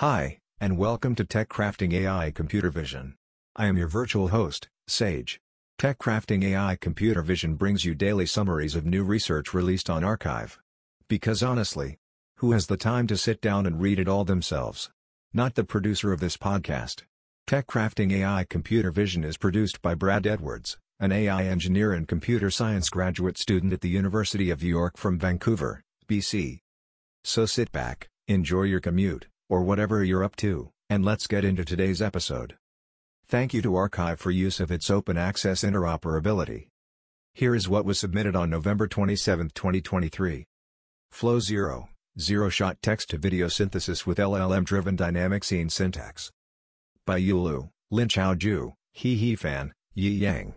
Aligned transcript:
Hi, 0.00 0.38
and 0.58 0.78
welcome 0.78 1.14
to 1.16 1.26
Tech 1.26 1.50
Crafting 1.50 1.92
AI 1.92 2.30
Computer 2.30 2.70
Vision. 2.70 3.16
I 3.54 3.66
am 3.66 3.76
your 3.76 3.86
virtual 3.86 4.28
host, 4.28 4.70
Sage. 4.88 5.42
Tech 5.76 5.98
Crafting 5.98 6.42
AI 6.42 6.76
Computer 6.76 7.20
Vision 7.20 7.54
brings 7.54 7.84
you 7.84 7.94
daily 7.94 8.24
summaries 8.24 8.74
of 8.74 8.86
new 8.86 9.04
research 9.04 9.52
released 9.52 9.90
on 9.90 10.02
arXiv. 10.02 10.56
Because 11.06 11.42
honestly, 11.42 11.98
who 12.36 12.52
has 12.52 12.66
the 12.66 12.78
time 12.78 13.08
to 13.08 13.16
sit 13.18 13.42
down 13.42 13.66
and 13.66 13.78
read 13.78 13.98
it 13.98 14.08
all 14.08 14.24
themselves? 14.24 14.88
Not 15.34 15.54
the 15.54 15.64
producer 15.64 16.14
of 16.14 16.20
this 16.20 16.38
podcast. 16.38 17.02
Tech 17.46 17.66
Crafting 17.66 18.10
AI 18.10 18.46
Computer 18.48 18.90
Vision 18.90 19.22
is 19.22 19.36
produced 19.36 19.82
by 19.82 19.94
Brad 19.94 20.26
Edwards, 20.26 20.78
an 20.98 21.12
AI 21.12 21.44
engineer 21.44 21.92
and 21.92 22.08
computer 22.08 22.50
science 22.50 22.88
graduate 22.88 23.36
student 23.36 23.74
at 23.74 23.82
the 23.82 23.90
University 23.90 24.48
of 24.48 24.62
York 24.62 24.96
from 24.96 25.18
Vancouver, 25.18 25.82
BC. 26.08 26.60
So 27.22 27.44
sit 27.44 27.70
back, 27.70 28.08
enjoy 28.26 28.62
your 28.62 28.80
commute, 28.80 29.26
or 29.50 29.62
whatever 29.62 30.02
you're 30.02 30.24
up 30.24 30.36
to, 30.36 30.70
and 30.88 31.04
let's 31.04 31.26
get 31.26 31.44
into 31.44 31.64
today's 31.64 32.00
episode. 32.00 32.56
Thank 33.26 33.52
you 33.52 33.60
to 33.62 33.72
arXiv 33.72 34.18
for 34.18 34.30
use 34.30 34.60
of 34.60 34.70
its 34.70 34.88
open 34.88 35.18
access 35.18 35.62
interoperability. 35.62 36.68
Here 37.34 37.54
is 37.54 37.68
what 37.68 37.84
was 37.84 37.98
submitted 37.98 38.34
on 38.34 38.48
November 38.48 38.86
27, 38.86 39.50
2023. 39.54 40.46
Flow 41.10 41.40
Zero, 41.40 41.88
Zero-Shot 42.18 42.78
Text-to-Video 42.80 43.48
Synthesis 43.48 44.06
with 44.06 44.18
LLM-Driven 44.18 44.96
Dynamic 44.96 45.44
Scene 45.44 45.68
Syntax. 45.68 46.30
By 47.04 47.20
Yulu, 47.20 47.70
Lin 47.90 48.08
Chao 48.08 48.34
Ju, 48.34 48.74
He 48.92 49.16
He 49.16 49.34
Fan, 49.34 49.72
Yi 49.94 50.10
Yang. 50.10 50.54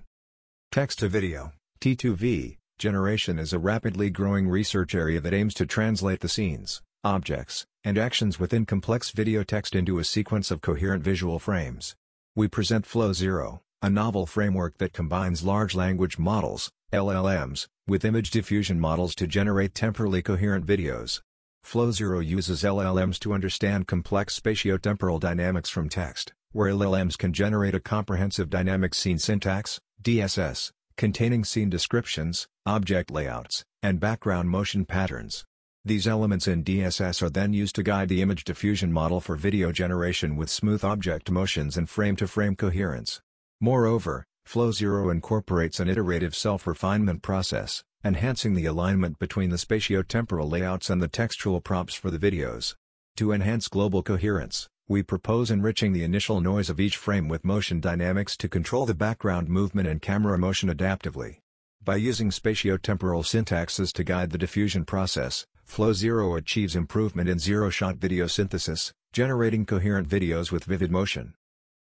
Text-to-Video, 0.72 1.52
T2V, 1.80 2.58
generation 2.78 3.40
is 3.40 3.54
a 3.54 3.60
rapidly 3.60 4.10
growing 4.10 4.48
research 4.48 4.94
area 4.94 5.20
that 5.20 5.34
aims 5.34 5.54
to 5.56 5.66
translate 5.66 6.20
the 6.20 6.30
scenes, 6.30 6.82
objects, 7.04 7.66
and 7.84 7.98
actions 7.98 8.40
within 8.40 8.66
complex 8.66 9.12
video 9.12 9.44
text 9.44 9.76
into 9.76 10.00
a 10.00 10.04
sequence 10.04 10.52
of 10.52 10.62
coherent 10.62 11.04
visual 11.04 11.40
frames. 11.40 11.96
We 12.36 12.48
present 12.48 12.86
Flow 12.86 13.14
Zero, 13.14 13.62
a 13.82 13.90
novel 13.90 14.26
framework 14.26 14.78
that 14.78 14.94
combines 14.94 15.44
large 15.44 15.76
language 15.76 16.18
models, 16.18 16.72
LLMs, 16.92 17.68
with 17.88 18.06
image 18.06 18.32
diffusion 18.32 18.80
models 18.80 19.14
to 19.16 19.28
generate 19.28 19.76
temporally 19.76 20.22
coherent 20.22 20.66
videos. 20.66 21.22
Flow 21.64 21.92
Zero 21.92 22.20
uses 22.20 22.64
LLMs 22.64 23.20
to 23.20 23.34
understand 23.34 23.88
complex 23.88 24.40
spatiotemporal 24.40 25.20
dynamics 25.20 25.70
from 25.70 25.90
text, 25.90 26.34
where 26.52 26.72
LLMs 26.72 27.18
can 27.18 27.34
generate 27.34 27.76
a 27.76 27.80
comprehensive 27.80 28.50
dynamic 28.50 28.94
scene 28.94 29.20
syntax, 29.20 29.80
DSS, 30.02 30.72
containing 30.98 31.44
scene 31.44 31.70
descriptions, 31.70 32.48
object 32.66 33.12
layouts, 33.12 33.64
and 33.82 34.00
background 34.00 34.50
motion 34.50 34.86
patterns. 34.86 35.46
These 35.86 36.08
elements 36.08 36.48
in 36.48 36.64
DSS 36.64 37.22
are 37.22 37.30
then 37.30 37.52
used 37.52 37.76
to 37.76 37.84
guide 37.84 38.08
the 38.08 38.22
image 38.22 38.46
diffusion 38.46 38.94
model 38.94 39.20
for 39.20 39.36
video 39.36 39.74
generation 39.74 40.38
with 40.38 40.50
smooth 40.50 40.82
object 40.82 41.30
motions 41.30 41.76
and 41.76 41.90
frame-to-frame 41.90 42.56
coherence. 42.56 43.20
Moreover, 43.60 44.26
Flow 44.46 44.72
Zero 44.72 45.10
incorporates 45.10 45.82
an 45.82 45.90
iterative 45.90 46.36
self-refinement 46.36 47.22
process, 47.22 47.84
enhancing 48.02 48.54
the 48.54 48.66
alignment 48.66 49.20
between 49.20 49.50
the 49.50 49.58
spatiotemporal 49.58 50.50
layouts 50.50 50.90
and 50.90 51.02
the 51.02 51.10
textual 51.10 51.60
prompts 51.60 51.96
for 51.96 52.10
the 52.10 52.18
videos. 52.18 52.76
To 53.18 53.34
enhance 53.34 53.68
global 53.68 54.04
coherence, 54.04 54.70
we 54.88 55.04
propose 55.04 55.52
enriching 55.52 55.92
the 55.92 56.06
initial 56.06 56.40
noise 56.40 56.70
of 56.70 56.80
each 56.80 56.96
frame 56.96 57.28
with 57.28 57.44
motion 57.44 57.82
dynamics 57.82 58.38
to 58.38 58.48
control 58.48 58.86
the 58.86 58.94
background 58.94 59.50
movement 59.50 59.90
and 59.90 60.02
camera 60.02 60.38
motion 60.38 60.70
adaptively. 60.70 61.40
By 61.84 61.98
using 61.98 62.30
spatiotemporal 62.30 63.26
syntaxes 63.26 63.92
to 63.92 64.06
guide 64.06 64.30
the 64.30 64.38
diffusion 64.38 64.86
process, 64.86 65.46
Flow 65.74 65.92
Zero 65.92 66.36
achieves 66.36 66.76
improvement 66.76 67.28
in 67.28 67.40
zero-shot 67.40 67.96
video 67.96 68.28
synthesis, 68.28 68.94
generating 69.12 69.66
coherent 69.66 70.08
videos 70.08 70.52
with 70.52 70.66
vivid 70.66 70.92
motion. 70.92 71.34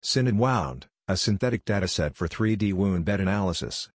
SynedWound, 0.02 0.84
a 1.10 1.18
synthetic 1.18 1.66
dataset 1.66 2.16
for 2.16 2.30
3D 2.30 2.72
wound 2.72 3.04
bed 3.04 3.20
analysis. 3.20 3.90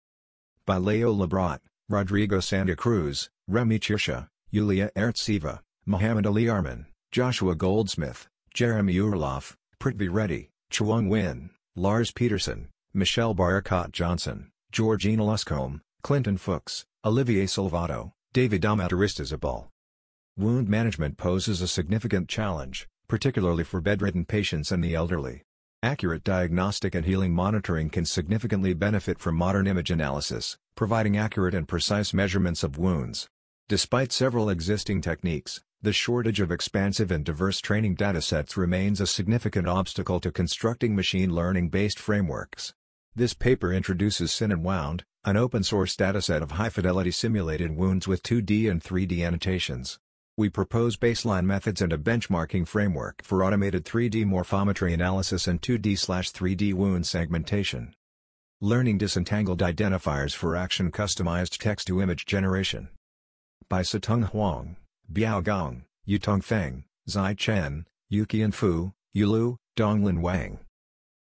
By 0.65 0.79
Leo 0.79 1.13
Lebrat, 1.13 1.59
Rodrigo 1.91 2.41
Santa 2.41 2.75
Cruz, 2.75 3.29
Remy 3.47 3.79
Chirsha, 3.79 4.29
Yulia 4.51 4.91
Ertseva, 4.97 5.61
Mohamed 5.85 6.25
Ali 6.25 6.45
Arman, 6.45 6.87
Joshua 7.13 7.55
Goldsmith, 7.55 8.29
Jeremy 8.55 8.95
Oorloff, 8.95 9.57
Prithvi 9.79 10.09
Reddy, 10.11 10.49
Chuang 10.71 11.11
Nguyen, 11.11 11.51
Lars 11.75 12.11
Petersson, 12.13 12.69
Michelle 12.95 13.35
Barakat 13.35 13.93
Johnson, 13.93 14.51
Georgina 14.73 15.23
Luscombe, 15.23 15.83
Clinton 16.03 16.39
Fookes, 16.39 16.87
Olivier 17.05 17.45
Salvado, 17.45 18.15
David 18.37 18.61
Amataristizabal. 18.65 19.69
Wound 20.37 20.69
management 20.69 21.17
poses 21.17 21.63
a 21.63 21.67
significant 21.67 22.29
challenge, 22.29 22.87
particularly 23.09 23.65
for 23.65 23.81
bedridden 23.81 24.27
patients 24.27 24.71
and 24.71 24.85
the 24.85 24.95
elderly. 24.95 25.45
Accurate 25.83 26.23
diagnostic 26.23 26.95
and 26.95 27.07
healing 27.07 27.33
monitoring 27.33 27.89
can 27.89 28.05
significantly 28.05 28.75
benefit 28.75 29.19
from 29.19 29.37
modern 29.37 29.67
image 29.67 29.91
analysis, 29.91 30.59
providing 30.75 31.17
accurate 31.17 31.55
and 31.55 31.67
precise 31.67 32.13
measurements 32.13 32.63
of 32.63 32.77
wounds. 32.77 33.27
Despite 33.71 34.13
several 34.13 34.51
existing 34.51 35.01
techniques, 35.01 35.63
the 35.81 35.95
shortage 35.95 36.39
of 36.41 36.53
expansive 36.53 37.11
and 37.11 37.25
diverse 37.25 37.63
training 37.63 37.97
datasets 37.97 38.55
remains 38.55 39.01
a 39.01 39.07
significant 39.07 39.67
obstacle 39.67 40.21
to 40.21 40.31
constructing 40.31 40.95
machine 40.95 41.35
learning-based 41.35 41.99
frameworks. 41.99 42.75
This 43.15 43.33
paper 43.33 43.73
introduces 43.73 44.31
SynedWound, 44.31 45.05
an 45.27 45.37
open-source 45.37 45.97
dataset 45.97 46.41
of 46.41 46.53
high-fidelity 46.53 47.11
simulated 47.11 47.77
wounds 47.77 48.07
with 48.07 48.23
2D 48.23 48.71
and 48.71 48.81
3D 48.81 49.27
annotations. 49.27 49.99
We 50.37 50.49
propose 50.49 50.97
baseline 50.97 51.47
methods 51.47 51.83
and 51.83 51.93
a 51.93 51.99
benchmarking 51.99 52.69
framework 52.69 53.25
for 53.25 53.43
automated 53.43 53.85
3D 53.85 54.25
morphometry 54.25 54.95
analysis 54.95 55.49
and 55.49 55.61
2D/3D 55.61 56.75
wound 56.75 57.09
segmentation. 57.09 57.93
Learning 58.61 58.99
disentangled 58.99 59.59
identifiers 59.63 60.33
for 60.33 60.55
action 60.55 60.93
customized 60.93 61.59
text-to-image 61.59 62.25
generation. 62.25 62.89
By 63.69 63.83
Satung 63.83 64.31
Huang, 64.31 64.77
Biao 65.13 65.43
Gong, 65.43 65.87
Yutong 66.07 66.45
Feng, 66.45 66.85
Zai 67.09 67.35
Chen, 67.35 67.85
Yuqian 68.13 68.55
Fu, 68.55 68.93
Yulu, 69.17 69.57
Donglin 69.77 70.21
Wang. 70.21 70.61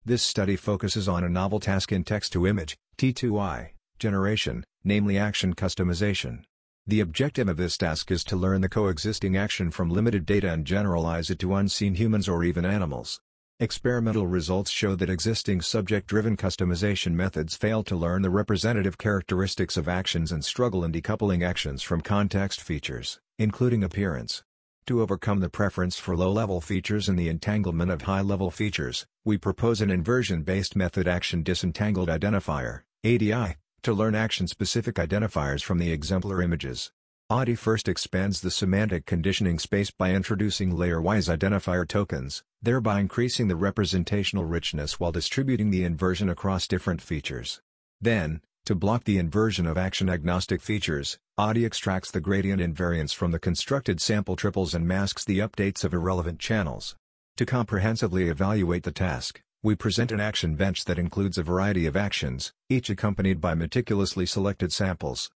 This 0.03 0.21
study 0.21 0.57
focuses 0.57 1.07
on 1.07 1.23
a 1.23 1.29
novel 1.29 1.61
task 1.61 1.93
in 1.93 2.03
text-to-image, 2.03 2.75
T2I, 2.97 3.69
generation, 3.99 4.63
namely 4.83 5.17
action 5.17 5.53
customization. 5.53 6.43
The 6.87 6.99
objective 6.99 7.49
of 7.49 7.57
this 7.57 7.77
task 7.77 8.11
is 8.11 8.23
to 8.25 8.35
learn 8.35 8.61
the 8.61 8.69
coexisting 8.69 9.35
action 9.35 9.71
from 9.71 9.89
limited 9.89 10.25
data 10.25 10.51
and 10.51 10.65
generalize 10.65 11.29
it 11.29 11.39
to 11.39 11.55
unseen 11.55 11.95
humans 11.95 12.29
or 12.29 12.43
even 12.43 12.63
animals. 12.63 13.19
Experimental 13.59 14.27
results 14.27 14.69
show 14.69 14.95
that 14.95 15.09
existing 15.09 15.61
subject-driven 15.61 16.35
customization 16.35 17.13
methods 17.13 17.55
fail 17.55 17.83
to 17.83 17.95
learn 17.95 18.21
the 18.21 18.29
representative 18.29 18.97
characteristics 18.97 19.77
of 19.77 19.87
actions 19.87 20.31
and 20.31 20.43
struggle 20.43 20.83
in 20.83 20.91
decoupling 20.91 21.41
actions 21.41 21.81
from 21.81 22.01
context 22.01 22.61
features, 22.61 23.19
including 23.39 23.83
appearance. 23.83 24.43
To 24.87 25.01
overcome 25.01 25.39
the 25.39 25.49
preference 25.49 25.97
for 25.97 26.15
low-level 26.15 26.61
features 26.61 27.09
and 27.09 27.17
the 27.17 27.29
entanglement 27.29 27.89
of 27.89 28.03
high-level 28.03 28.51
features, 28.51 29.07
we 29.23 29.37
propose 29.37 29.81
an 29.81 29.89
inversion-based 29.89 30.75
method 30.75 31.07
action 31.07 31.41
disentangled 31.41 32.09
identifier, 32.09 32.81
ADI, 33.03 33.55
to 33.85 33.93
learn 33.93 34.15
action-specific 34.15 34.95
identifiers 34.95 35.63
from 35.63 35.77
the 35.77 35.91
exemplar 35.91 36.41
images. 36.41 36.91
ADI 37.29 37.53
first 37.53 37.87
expands 37.87 38.41
the 38.41 38.49
semantic 38.49 39.05
conditioning 39.05 39.59
space 39.59 39.91
by 39.91 40.09
introducing 40.09 40.75
layer-wise 40.75 41.27
identifier 41.27 41.87
tokens, 41.87 42.43
thereby 42.63 42.99
increasing 42.99 43.47
the 43.47 43.55
representational 43.55 44.43
richness 44.43 44.99
while 44.99 45.11
distributing 45.11 45.69
the 45.69 45.83
inversion 45.83 46.29
across 46.29 46.67
different 46.67 46.99
features. 46.99 47.61
Then, 48.01 48.41
to 48.65 48.73
block 48.73 49.03
the 49.03 49.19
inversion 49.19 49.67
of 49.67 49.77
action-agnostic 49.77 50.63
features, 50.63 51.19
ADI 51.37 51.63
extracts 51.63 52.09
the 52.09 52.19
gradient 52.19 52.63
invariance 52.63 53.13
from 53.13 53.29
the 53.29 53.37
constructed 53.37 54.01
sample 54.01 54.35
triples 54.35 54.73
and 54.73 54.87
masks 54.87 55.23
the 55.23 55.37
updates 55.37 55.83
of 55.83 55.93
irrelevant 55.93 56.39
channels. 56.39 56.95
To 57.37 57.45
comprehensively 57.45 58.29
evaluate 58.29 58.81
the 58.81 58.91
task, 58.91 59.43
we 59.65 59.73
present 59.73 60.11
an 60.11 60.19
action 60.19 60.53
bench 60.53 60.85
that 60.85 60.99
includes 60.99 61.39
a 61.39 61.43
variety 61.43 61.87
of 61.87 61.97
actions, 61.97 62.53
each 62.69 62.91
accompanied 62.91 63.41
by 63.41 63.55
meticulously 63.55 64.23
selected 64.23 64.71
samples. 64.71 65.31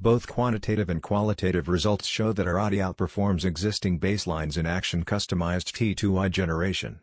Both 0.00 0.26
quantitative 0.26 0.88
and 0.88 1.02
qualitative 1.02 1.68
results 1.68 2.06
show 2.06 2.32
that 2.32 2.46
our 2.46 2.58
ADI 2.58 2.78
outperforms 2.78 3.44
existing 3.44 4.00
baselines 4.00 4.56
in 4.56 4.64
action 4.64 5.04
customized 5.04 5.70
T2I 5.74 6.30
generation. 6.30 7.00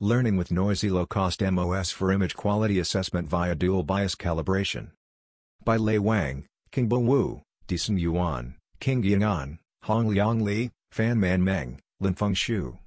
Learning 0.00 0.38
with 0.38 0.50
noisy 0.50 0.88
low-cost 0.88 1.42
MOS 1.42 1.90
for 1.90 2.10
image 2.10 2.34
quality 2.34 2.78
assessment 2.78 3.28
via 3.28 3.54
dual 3.54 3.82
bias 3.82 4.14
calibration. 4.14 4.92
By 5.64 5.76
Lei 5.76 5.98
Wang, 5.98 6.46
Qingbo 6.72 7.04
Wu, 7.04 7.42
Disen 7.68 8.00
Yuan, 8.00 8.54
King 8.80 9.02
Ying'an, 9.02 9.58
Hongliang 9.84 10.40
Li, 10.40 10.70
Fan 10.92 11.20
Man 11.20 11.44
Meng, 11.44 11.78
Linfeng 12.02 12.34
Xu. 12.34 12.78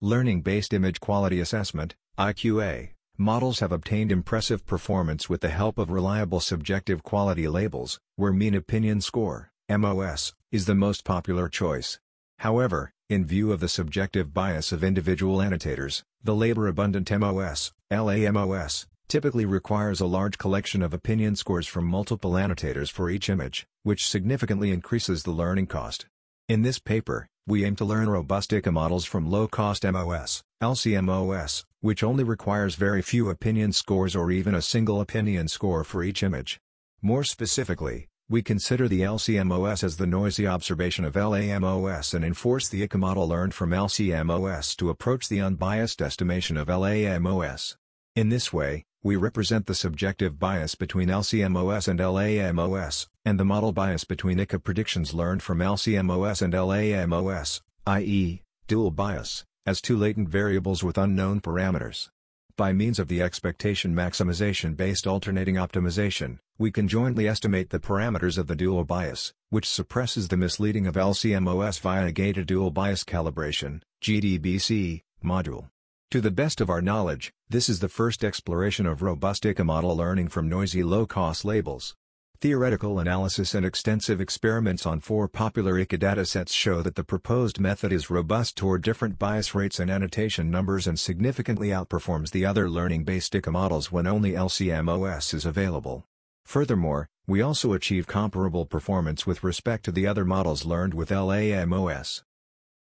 Learning-based 0.00 0.72
image 0.72 1.00
quality 1.00 1.40
assessment, 1.40 1.96
IQA, 2.18 2.90
models 3.16 3.60
have 3.60 3.72
obtained 3.72 4.12
impressive 4.12 4.66
performance 4.66 5.30
with 5.30 5.40
the 5.40 5.48
help 5.48 5.78
of 5.78 5.90
reliable 5.90 6.40
subjective 6.40 7.02
quality 7.02 7.48
labels, 7.48 7.98
where 8.16 8.34
mean 8.34 8.54
opinion 8.54 9.00
score, 9.00 9.50
MOS, 9.70 10.34
is 10.50 10.66
the 10.66 10.74
most 10.74 11.04
popular 11.04 11.48
choice. 11.48 11.98
However, 12.40 12.92
in 13.08 13.24
view 13.24 13.50
of 13.50 13.60
the 13.60 13.68
subjective 13.68 14.34
bias 14.34 14.72
of 14.72 14.84
individual 14.84 15.40
annotators, 15.40 16.04
the 16.22 16.34
labor-abundant 16.34 17.10
MOS, 17.10 17.72
LAMOS, 17.90 18.86
typically 19.08 19.46
requires 19.46 20.02
a 20.02 20.06
large 20.06 20.36
collection 20.36 20.82
of 20.82 20.92
opinion 20.92 21.34
scores 21.34 21.66
from 21.66 21.86
multiple 21.86 22.36
annotators 22.36 22.90
for 22.90 23.08
each 23.08 23.30
image, 23.30 23.66
which 23.84 24.06
significantly 24.06 24.70
increases 24.70 25.22
the 25.22 25.30
learning 25.30 25.66
cost. 25.66 26.04
In 26.46 26.60
this 26.60 26.78
paper, 26.78 27.26
we 27.46 27.64
aim 27.64 27.74
to 27.76 27.86
learn 27.86 28.10
robust 28.10 28.50
IQA 28.50 28.70
models 28.70 29.06
from 29.06 29.30
low-cost 29.30 29.84
MOS, 29.84 30.42
LCMOS, 30.62 31.64
which 31.82 32.02
only 32.02 32.24
requires 32.24 32.76
very 32.76 33.02
few 33.02 33.28
opinion 33.28 33.72
scores 33.72 34.16
or 34.16 34.30
even 34.30 34.54
a 34.54 34.62
single 34.62 35.00
opinion 35.00 35.48
score 35.48 35.82
for 35.84 36.02
each 36.02 36.22
image. 36.22 36.60
More 37.02 37.24
specifically, 37.24 38.08
we 38.28 38.40
consider 38.40 38.86
the 38.86 39.00
LCMOS 39.00 39.82
as 39.82 39.96
the 39.96 40.06
noisy 40.06 40.46
observation 40.46 41.04
of 41.04 41.14
LAMOS 41.16 42.14
and 42.14 42.24
enforce 42.24 42.68
the 42.68 42.86
IQA 42.86 43.00
model 43.00 43.28
learned 43.28 43.52
from 43.52 43.70
LCMOS 43.70 44.76
to 44.76 44.90
approach 44.90 45.28
the 45.28 45.40
unbiased 45.40 46.00
estimation 46.00 46.56
of 46.56 46.68
LAMOS. 46.68 47.76
In 48.14 48.28
this 48.28 48.52
way, 48.52 48.84
we 49.02 49.16
represent 49.16 49.66
the 49.66 49.74
subjective 49.74 50.38
bias 50.38 50.76
between 50.76 51.08
LCMOS 51.08 51.88
and 51.88 51.98
LAMOS, 51.98 53.08
and 53.24 53.40
the 53.40 53.44
model 53.44 53.72
bias 53.72 54.04
between 54.04 54.38
IQA 54.38 54.62
predictions 54.62 55.12
learned 55.12 55.42
from 55.42 55.58
LCMOS 55.58 56.42
and 56.42 56.54
LAMOS, 56.54 57.60
i.e., 57.88 58.42
dual 58.68 58.92
bias, 58.92 59.44
as 59.66 59.80
two 59.80 59.96
latent 59.96 60.28
variables 60.28 60.82
with 60.82 60.98
unknown 60.98 61.40
parameters. 61.40 62.08
By 62.56 62.72
means 62.72 62.98
of 62.98 63.08
the 63.08 63.22
expectation 63.22 63.94
maximization-based 63.94 65.06
alternating 65.06 65.54
optimization, 65.54 66.38
we 66.58 66.70
can 66.70 66.88
jointly 66.88 67.26
estimate 67.26 67.70
the 67.70 67.78
parameters 67.78 68.36
of 68.36 68.46
the 68.46 68.56
dual 68.56 68.84
bias, 68.84 69.32
which 69.50 69.68
suppresses 69.68 70.28
the 70.28 70.36
misleading 70.36 70.86
of 70.86 70.94
LCMOS 70.94 71.80
via 71.80 72.06
a 72.06 72.12
gated 72.12 72.46
dual 72.46 72.70
bias 72.70 73.04
calibration 73.04 73.80
GDBC, 74.02 75.02
module. 75.24 75.68
To 76.10 76.20
the 76.20 76.30
best 76.30 76.60
of 76.60 76.68
our 76.68 76.82
knowledge, 76.82 77.32
this 77.48 77.68
is 77.68 77.80
the 77.80 77.88
first 77.88 78.22
exploration 78.22 78.84
of 78.84 79.00
robust 79.00 79.44
IQA 79.44 79.64
model 79.64 79.96
learning 79.96 80.28
from 80.28 80.48
noisy 80.48 80.82
low-cost 80.82 81.44
labels. 81.44 81.94
Theoretical 82.42 82.98
analysis 82.98 83.54
and 83.54 83.64
extensive 83.64 84.20
experiments 84.20 84.84
on 84.84 84.98
four 84.98 85.28
popular 85.28 85.74
IQA 85.74 86.00
datasets 86.00 86.52
show 86.52 86.82
that 86.82 86.96
the 86.96 87.04
proposed 87.04 87.60
method 87.60 87.92
is 87.92 88.10
robust 88.10 88.56
toward 88.56 88.82
different 88.82 89.16
bias 89.16 89.54
rates 89.54 89.78
and 89.78 89.88
annotation 89.88 90.50
numbers 90.50 90.88
and 90.88 90.98
significantly 90.98 91.68
outperforms 91.68 92.32
the 92.32 92.44
other 92.44 92.68
learning-based 92.68 93.32
IQA 93.32 93.52
models 93.52 93.92
when 93.92 94.08
only 94.08 94.32
LCMOS 94.32 95.34
is 95.34 95.46
available. 95.46 96.04
Furthermore, 96.44 97.08
we 97.28 97.40
also 97.40 97.74
achieve 97.74 98.08
comparable 98.08 98.66
performance 98.66 99.24
with 99.24 99.44
respect 99.44 99.84
to 99.84 99.92
the 99.92 100.08
other 100.08 100.24
models 100.24 100.64
learned 100.64 100.94
with 100.94 101.10
LAMOS. 101.10 102.24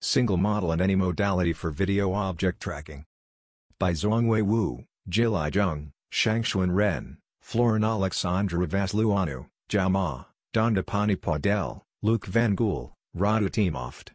Single 0.01 0.35
model 0.35 0.73
and 0.73 0.81
any 0.81 0.95
modality 0.95 1.53
for 1.53 1.71
video 1.71 2.11
object 2.11 2.61
tracking. 2.61 3.05
By 3.79 3.93
Zhongwei 3.93 4.41
Wu, 4.41 4.83
Jilai 5.09 5.49
Zheng, 5.49 5.91
Shangshuan 6.11 6.75
Ren. 6.75 7.19
Florin 7.45 7.83
Alexandra 7.83 8.65
Vasluianu, 8.65 9.45
Jama, 9.69 10.25
Dandapani 10.51 11.15
Paudel, 11.15 11.83
Luc 12.01 12.25
Van 12.25 12.55
Gool, 12.55 12.91
Radu 13.15 13.49
Timofte. 13.49 14.09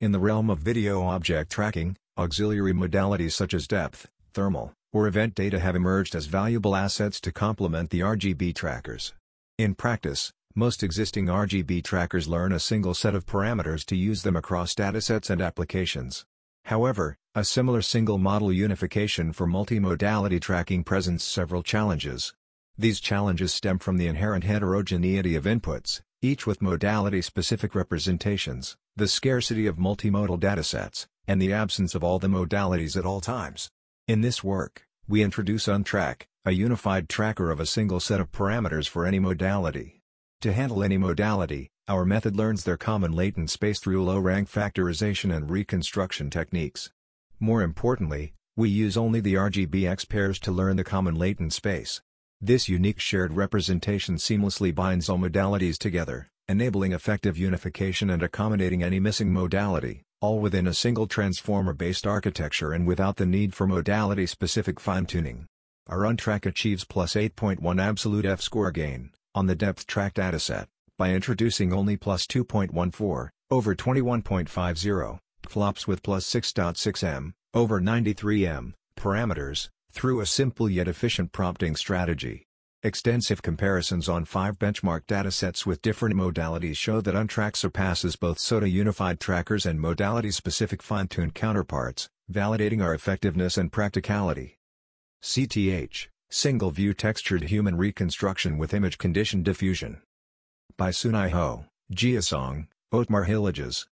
In 0.00 0.12
the 0.12 0.18
realm 0.18 0.48
of 0.48 0.60
video 0.60 1.02
object 1.02 1.52
tracking, 1.52 1.94
auxiliary 2.16 2.72
modalities 2.72 3.32
such 3.32 3.52
as 3.52 3.68
depth, 3.68 4.08
thermal, 4.32 4.72
or 4.94 5.06
event 5.06 5.34
data 5.34 5.60
have 5.60 5.76
emerged 5.76 6.14
as 6.14 6.24
valuable 6.24 6.74
assets 6.74 7.20
to 7.20 7.30
complement 7.30 7.90
the 7.90 8.00
RGB 8.00 8.54
trackers. 8.54 9.12
In 9.58 9.74
practice, 9.74 10.32
most 10.54 10.82
existing 10.82 11.26
RGB 11.26 11.84
trackers 11.84 12.28
learn 12.28 12.50
a 12.50 12.58
single 12.58 12.94
set 12.94 13.14
of 13.14 13.26
parameters 13.26 13.84
to 13.84 13.94
use 13.94 14.22
them 14.22 14.36
across 14.36 14.74
datasets 14.74 15.28
and 15.28 15.42
applications. 15.42 16.24
However, 16.64 17.18
a 17.34 17.44
similar 17.44 17.82
single 17.82 18.16
model 18.16 18.50
unification 18.50 19.34
for 19.34 19.46
multimodality 19.46 20.40
tracking 20.40 20.82
presents 20.82 21.24
several 21.24 21.62
challenges. 21.62 22.32
These 22.76 22.98
challenges 22.98 23.54
stem 23.54 23.78
from 23.78 23.98
the 23.98 24.08
inherent 24.08 24.42
heterogeneity 24.42 25.36
of 25.36 25.44
inputs, 25.44 26.00
each 26.20 26.44
with 26.44 26.60
modality-specific 26.60 27.72
representations, 27.72 28.76
the 28.96 29.06
scarcity 29.06 29.68
of 29.68 29.76
multimodal 29.76 30.40
datasets, 30.40 31.06
and 31.28 31.40
the 31.40 31.52
absence 31.52 31.94
of 31.94 32.02
all 32.02 32.18
the 32.18 32.26
modalities 32.26 32.96
at 32.96 33.06
all 33.06 33.20
times. 33.20 33.70
In 34.08 34.22
this 34.22 34.42
work, 34.42 34.88
we 35.06 35.22
introduce 35.22 35.66
UnTrack, 35.66 36.22
a 36.44 36.50
unified 36.50 37.08
tracker 37.08 37.52
of 37.52 37.60
a 37.60 37.66
single 37.66 38.00
set 38.00 38.20
of 38.20 38.32
parameters 38.32 38.88
for 38.88 39.06
any 39.06 39.20
modality. 39.20 40.00
To 40.40 40.52
handle 40.52 40.82
any 40.82 40.98
modality, 40.98 41.70
our 41.86 42.04
method 42.04 42.34
learns 42.34 42.64
their 42.64 42.76
common 42.76 43.12
latent 43.12 43.50
space 43.50 43.78
through 43.78 44.02
low-rank 44.02 44.50
factorization 44.50 45.32
and 45.32 45.48
reconstruction 45.48 46.28
techniques. 46.28 46.90
More 47.38 47.62
importantly, 47.62 48.34
we 48.56 48.68
use 48.68 48.96
only 48.96 49.20
the 49.20 49.34
RGBX 49.34 50.08
pairs 50.08 50.40
to 50.40 50.50
learn 50.50 50.74
the 50.74 50.82
common 50.82 51.14
latent 51.14 51.52
space. 51.52 52.02
This 52.44 52.68
unique 52.68 53.00
shared 53.00 53.32
representation 53.32 54.16
seamlessly 54.16 54.74
binds 54.74 55.08
all 55.08 55.16
modalities 55.16 55.78
together, 55.78 56.28
enabling 56.46 56.92
effective 56.92 57.38
unification 57.38 58.10
and 58.10 58.22
accommodating 58.22 58.82
any 58.82 59.00
missing 59.00 59.32
modality, 59.32 60.02
all 60.20 60.40
within 60.40 60.66
a 60.66 60.74
single 60.74 61.06
transformer-based 61.06 62.06
architecture 62.06 62.72
and 62.72 62.86
without 62.86 63.16
the 63.16 63.24
need 63.24 63.54
for 63.54 63.66
modality-specific 63.66 64.78
fine-tuning. 64.78 65.46
Our 65.86 66.00
UnTrack 66.00 66.44
achieves 66.44 66.84
plus 66.84 67.14
8.1 67.14 67.80
absolute 67.80 68.26
F-score 68.26 68.72
gain, 68.72 69.12
on 69.34 69.46
the 69.46 69.56
depth 69.56 69.86
track 69.86 70.12
dataset, 70.12 70.66
by 70.98 71.14
introducing 71.14 71.72
only 71.72 71.96
plus 71.96 72.26
2.14, 72.26 73.30
over 73.50 73.74
21.50, 73.74 75.18
flops 75.48 75.88
with 75.88 76.02
plus 76.02 76.30
6.6 76.30 77.02
m, 77.02 77.32
over 77.54 77.80
93 77.80 78.46
m, 78.46 78.74
parameters, 78.98 79.70
through 79.94 80.20
a 80.20 80.26
simple 80.26 80.68
yet 80.68 80.88
efficient 80.88 81.30
prompting 81.30 81.76
strategy. 81.76 82.44
Extensive 82.82 83.40
comparisons 83.40 84.08
on 84.08 84.24
five 84.24 84.58
benchmark 84.58 85.06
datasets 85.06 85.64
with 85.64 85.80
different 85.80 86.16
modalities 86.16 86.76
show 86.76 87.00
that 87.00 87.14
UnTrack 87.14 87.56
surpasses 87.56 88.16
both 88.16 88.38
SOTA 88.38 88.68
unified 88.68 89.20
trackers 89.20 89.64
and 89.64 89.80
modality-specific 89.80 90.82
fine-tuned 90.82 91.34
counterparts, 91.34 92.08
validating 92.30 92.82
our 92.82 92.92
effectiveness 92.92 93.56
and 93.56 93.72
practicality. 93.72 94.58
CTH, 95.22 96.08
Single 96.28 96.72
View 96.72 96.92
Textured 96.92 97.44
Human 97.44 97.76
Reconstruction 97.76 98.58
with 98.58 98.74
Image 98.74 98.98
Condition 98.98 99.42
Diffusion. 99.42 100.02
By 100.76 100.90
Sunai 100.90 101.30
Ho, 101.30 101.66
Jiasong, 101.94 102.66
Otmar 102.92 103.26
Hilliges, 103.26 103.86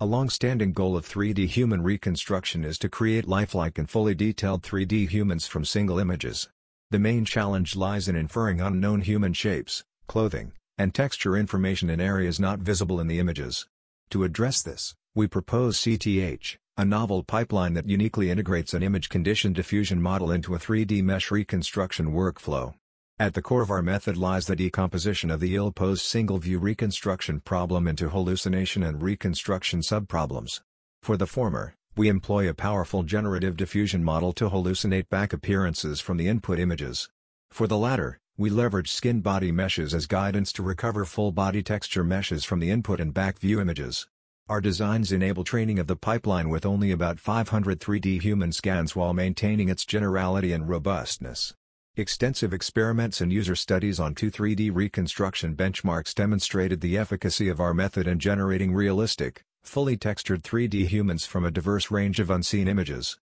a 0.00 0.06
long-standing 0.06 0.72
goal 0.72 0.96
of 0.96 1.04
3D 1.08 1.48
human 1.48 1.82
reconstruction 1.82 2.64
is 2.64 2.78
to 2.78 2.88
create 2.88 3.26
lifelike 3.26 3.78
and 3.78 3.90
fully 3.90 4.14
detailed 4.14 4.62
3D 4.62 5.08
humans 5.08 5.48
from 5.48 5.64
single 5.64 5.98
images. 5.98 6.48
The 6.92 7.00
main 7.00 7.24
challenge 7.24 7.74
lies 7.74 8.06
in 8.06 8.14
inferring 8.14 8.60
unknown 8.60 9.00
human 9.00 9.32
shapes, 9.32 9.82
clothing, 10.06 10.52
and 10.78 10.94
texture 10.94 11.36
information 11.36 11.90
in 11.90 12.00
areas 12.00 12.38
not 12.38 12.60
visible 12.60 13.00
in 13.00 13.08
the 13.08 13.18
images. 13.18 13.66
To 14.10 14.22
address 14.22 14.62
this, 14.62 14.94
we 15.16 15.26
propose 15.26 15.78
CTH, 15.78 16.58
a 16.76 16.84
novel 16.84 17.24
pipeline 17.24 17.74
that 17.74 17.88
uniquely 17.88 18.30
integrates 18.30 18.74
an 18.74 18.84
image 18.84 19.08
condition 19.08 19.52
diffusion 19.52 20.00
model 20.00 20.30
into 20.30 20.54
a 20.54 20.60
3D 20.60 21.02
mesh 21.02 21.32
reconstruction 21.32 22.12
workflow. 22.12 22.74
At 23.20 23.34
the 23.34 23.42
core 23.42 23.62
of 23.62 23.70
our 23.72 23.82
method 23.82 24.16
lies 24.16 24.46
the 24.46 24.54
decomposition 24.54 25.28
of 25.28 25.40
the 25.40 25.56
ill-posed 25.56 26.04
single-view 26.04 26.60
reconstruction 26.60 27.40
problem 27.40 27.88
into 27.88 28.10
hallucination 28.10 28.84
and 28.84 29.02
reconstruction 29.02 29.80
subproblems. 29.80 30.60
For 31.02 31.16
the 31.16 31.26
former, 31.26 31.74
we 31.96 32.08
employ 32.08 32.48
a 32.48 32.54
powerful 32.54 33.02
generative 33.02 33.56
diffusion 33.56 34.04
model 34.04 34.32
to 34.34 34.50
hallucinate 34.50 35.08
back 35.08 35.32
appearances 35.32 35.98
from 35.98 36.16
the 36.16 36.28
input 36.28 36.60
images. 36.60 37.08
For 37.50 37.66
the 37.66 37.76
latter, 37.76 38.20
we 38.36 38.50
leverage 38.50 38.92
skin-body 38.92 39.50
meshes 39.50 39.94
as 39.94 40.06
guidance 40.06 40.52
to 40.52 40.62
recover 40.62 41.04
full-body 41.04 41.64
texture 41.64 42.04
meshes 42.04 42.44
from 42.44 42.60
the 42.60 42.70
input 42.70 43.00
and 43.00 43.12
back 43.12 43.40
view 43.40 43.60
images. 43.60 44.06
Our 44.48 44.60
designs 44.60 45.10
enable 45.10 45.42
training 45.42 45.80
of 45.80 45.88
the 45.88 45.96
pipeline 45.96 46.50
with 46.50 46.64
only 46.64 46.92
about 46.92 47.18
500 47.18 47.80
3D 47.80 48.22
human 48.22 48.52
scans 48.52 48.94
while 48.94 49.12
maintaining 49.12 49.68
its 49.68 49.84
generality 49.84 50.52
and 50.52 50.68
robustness. 50.68 51.52
Extensive 51.98 52.54
experiments 52.54 53.20
and 53.20 53.32
user 53.32 53.56
studies 53.56 53.98
on 53.98 54.14
two 54.14 54.30
3D 54.30 54.70
reconstruction 54.72 55.56
benchmarks 55.56 56.14
demonstrated 56.14 56.80
the 56.80 56.96
efficacy 56.96 57.48
of 57.48 57.58
our 57.58 57.74
method 57.74 58.06
in 58.06 58.20
generating 58.20 58.72
realistic, 58.72 59.42
fully 59.64 59.96
textured 59.96 60.44
3D 60.44 60.86
humans 60.86 61.26
from 61.26 61.44
a 61.44 61.50
diverse 61.50 61.90
range 61.90 62.20
of 62.20 62.30
unseen 62.30 62.68
images. 62.68 63.18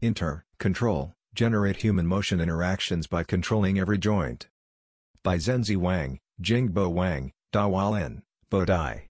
Inter, 0.00 0.44
control, 0.60 1.12
generate 1.34 1.78
human 1.78 2.06
motion 2.06 2.40
interactions 2.40 3.08
by 3.08 3.24
controlling 3.24 3.80
every 3.80 3.98
joint. 3.98 4.46
By 5.24 5.38
Zhenzi 5.38 5.76
Wang, 5.76 6.20
Jingbo 6.40 6.92
Wang, 6.92 7.32
Dawal 7.52 8.22
Bo 8.48 8.64
Dai. 8.64 9.08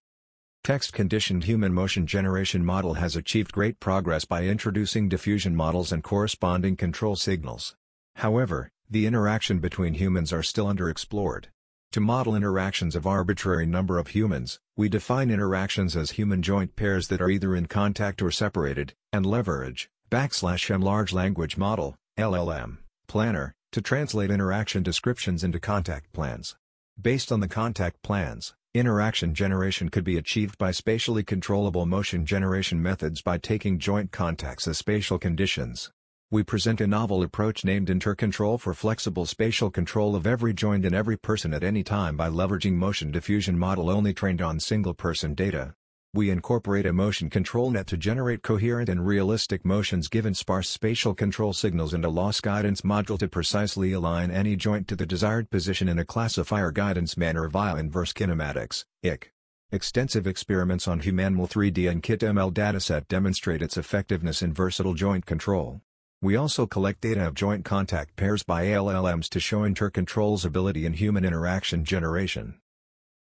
Text-conditioned 0.63 1.45
human 1.45 1.75
motion 1.75 2.07
generation 2.07 2.65
model 2.65 2.95
has 2.95 3.17
achieved 3.17 3.53
great 3.53 3.79
progress 3.81 4.25
by 4.25 4.45
introducing 4.45 5.11
diffusion 5.11 5.55
models 5.55 5.93
and 5.93 6.03
corresponding 6.03 6.75
control 6.75 7.17
signals. 7.17 7.77
However, 8.17 8.71
the 8.95 9.07
interaction 9.07 9.59
between 9.59 9.95
humans 9.95 10.33
are 10.33 10.45
still 10.45 10.67
underexplored. 10.67 11.47
To 11.91 12.01
model 12.01 12.37
interactions 12.37 12.95
of 12.95 13.09
arbitrary 13.09 13.67
number 13.67 13.99
of 13.99 14.07
humans, 14.07 14.61
we 14.77 14.89
define 14.89 15.33
interactions 15.33 15.97
as 15.97 16.13
human 16.13 16.43
joint 16.43 16.77
pairs 16.77 17.09
that 17.09 17.21
are 17.21 17.29
either 17.29 17.57
in 17.57 17.67
contact 17.67 18.23
or 18.23 18.31
separated, 18.31 18.95
and 19.13 19.27
leverage, 19.27 19.91
backslash 20.13 20.71
m 20.71 20.81
large 20.81 21.13
language 21.13 21.57
model, 21.57 21.97
LLM, 22.17 22.79
planner, 23.09 23.53
to 23.73 23.83
translate 23.83 24.31
interaction 24.31 24.85
descriptions 24.85 25.43
into 25.43 25.59
contact 25.59 26.13
plans. 26.13 26.55
Based 26.97 27.33
on 27.33 27.41
the 27.41 27.49
contact 27.49 28.01
plans, 28.01 28.55
interaction 28.75 29.35
generation 29.35 29.89
could 29.89 30.05
be 30.05 30.19
achieved 30.19 30.57
by 30.57 30.71
spatially 30.71 31.25
controllable 31.25 31.85
motion 31.85 32.25
generation 32.25 32.81
methods 32.81 33.23
by 33.23 33.39
taking 33.39 33.81
joint 33.81 34.13
contacts 34.13 34.69
as 34.69 34.79
spatial 34.79 35.19
conditions. 35.19 35.91
We 36.35 36.43
present 36.43 36.81
a 36.81 36.88
novel 36.88 37.23
approach 37.23 37.64
named 37.64 37.87
intercontrol 37.87 38.59
for 38.59 38.75
flexible 38.75 39.25
spatial 39.25 39.71
control 39.71 40.17
of 40.17 40.26
every 40.26 40.53
joint 40.53 40.85
in 40.85 40.93
every 40.93 41.17
person 41.17 41.55
at 41.55 41.62
any 41.62 41.85
time 41.85 42.17
by 42.17 42.29
leveraging 42.29 42.73
motion 42.73 43.12
diffusion 43.12 43.57
model 43.57 43.88
only 43.88 44.12
trained 44.12 44.43
on 44.43 44.59
single-person 44.59 45.35
data. 45.35 45.76
We 46.12 46.31
incorporate 46.31 46.87
a 46.87 46.93
motion 46.93 47.31
control 47.31 47.71
net 47.71 47.87
to 47.87 47.97
generate 47.97 48.43
coherent 48.43 48.88
and 48.88 49.07
realistic 49.07 49.64
motions 49.64 50.09
given 50.09 50.35
sparse 50.35 50.69
spatial 50.69 51.14
control 51.14 51.53
signals 51.53 51.95
and 51.95 52.05
a 52.05 52.09
loss 52.09 52.41
guidance 52.41 52.81
module 52.81 53.21
to 53.21 53.29
precisely 53.29 53.93
align 53.93 54.33
any 54.33 54.57
joint 54.57 54.88
to 54.88 54.97
the 54.97 55.07
desired 55.07 55.50
position 55.50 55.88
in 55.88 56.00
a 56.00 56.05
classifier 56.05 56.73
guidance 56.73 57.17
manner 57.17 57.49
via 57.49 57.76
inverse 57.76 58.12
kinematics, 58.12 58.85
IK. 59.05 59.33
Extensive 59.71 60.26
experiments 60.26 60.88
on 60.88 61.00
HumanML 61.00 61.49
3D 61.49 61.88
and 61.88 62.03
KitML 62.03 62.53
dataset 62.53 63.07
demonstrate 63.07 63.62
its 63.62 63.76
effectiveness 63.76 64.43
in 64.43 64.53
versatile 64.53 64.95
joint 64.95 65.26
control. 65.26 65.81
We 66.25 66.37
also 66.37 66.66
collect 66.66 67.02
data 67.02 67.26
of 67.26 67.35
joint 67.35 67.66
contact 67.66 68.16
pairs 68.16 68.43
by 68.43 68.64
LLMs 68.64 69.28
to 69.28 69.38
show 69.38 69.59
intercontrol's 69.59 70.47
ability 70.47 70.87
in 70.87 70.95
human 70.95 71.23
interaction 71.23 71.85
generation. 71.85 72.62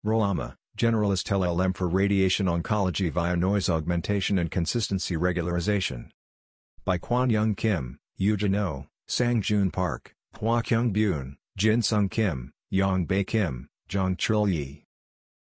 RO-LLaMA, 0.03 0.53
Generalist 0.77 1.27
LLM 1.31 1.75
for 1.75 1.87
radiation 1.87 2.45
oncology 2.45 3.11
via 3.11 3.35
noise 3.35 3.71
augmentation 3.71 4.37
and 4.37 4.51
consistency 4.51 5.15
regularization. 5.15 6.11
By 6.85 6.99
Kwon-Young 6.99 7.55
Kim, 7.55 7.97
Yoojin 8.19 8.55
Oh, 8.55 8.85
Sang-Joon 9.07 9.71
Park, 9.71 10.13
Hwa-Kyung 10.35 10.93
Byun, 10.93 11.37
Jin-Sung 11.57 12.07
Kim, 12.07 12.53
Yong-Bae 12.69 13.23
Kim, 13.23 13.67
Jong-Chul 13.87 14.53
Ye. 14.53 14.83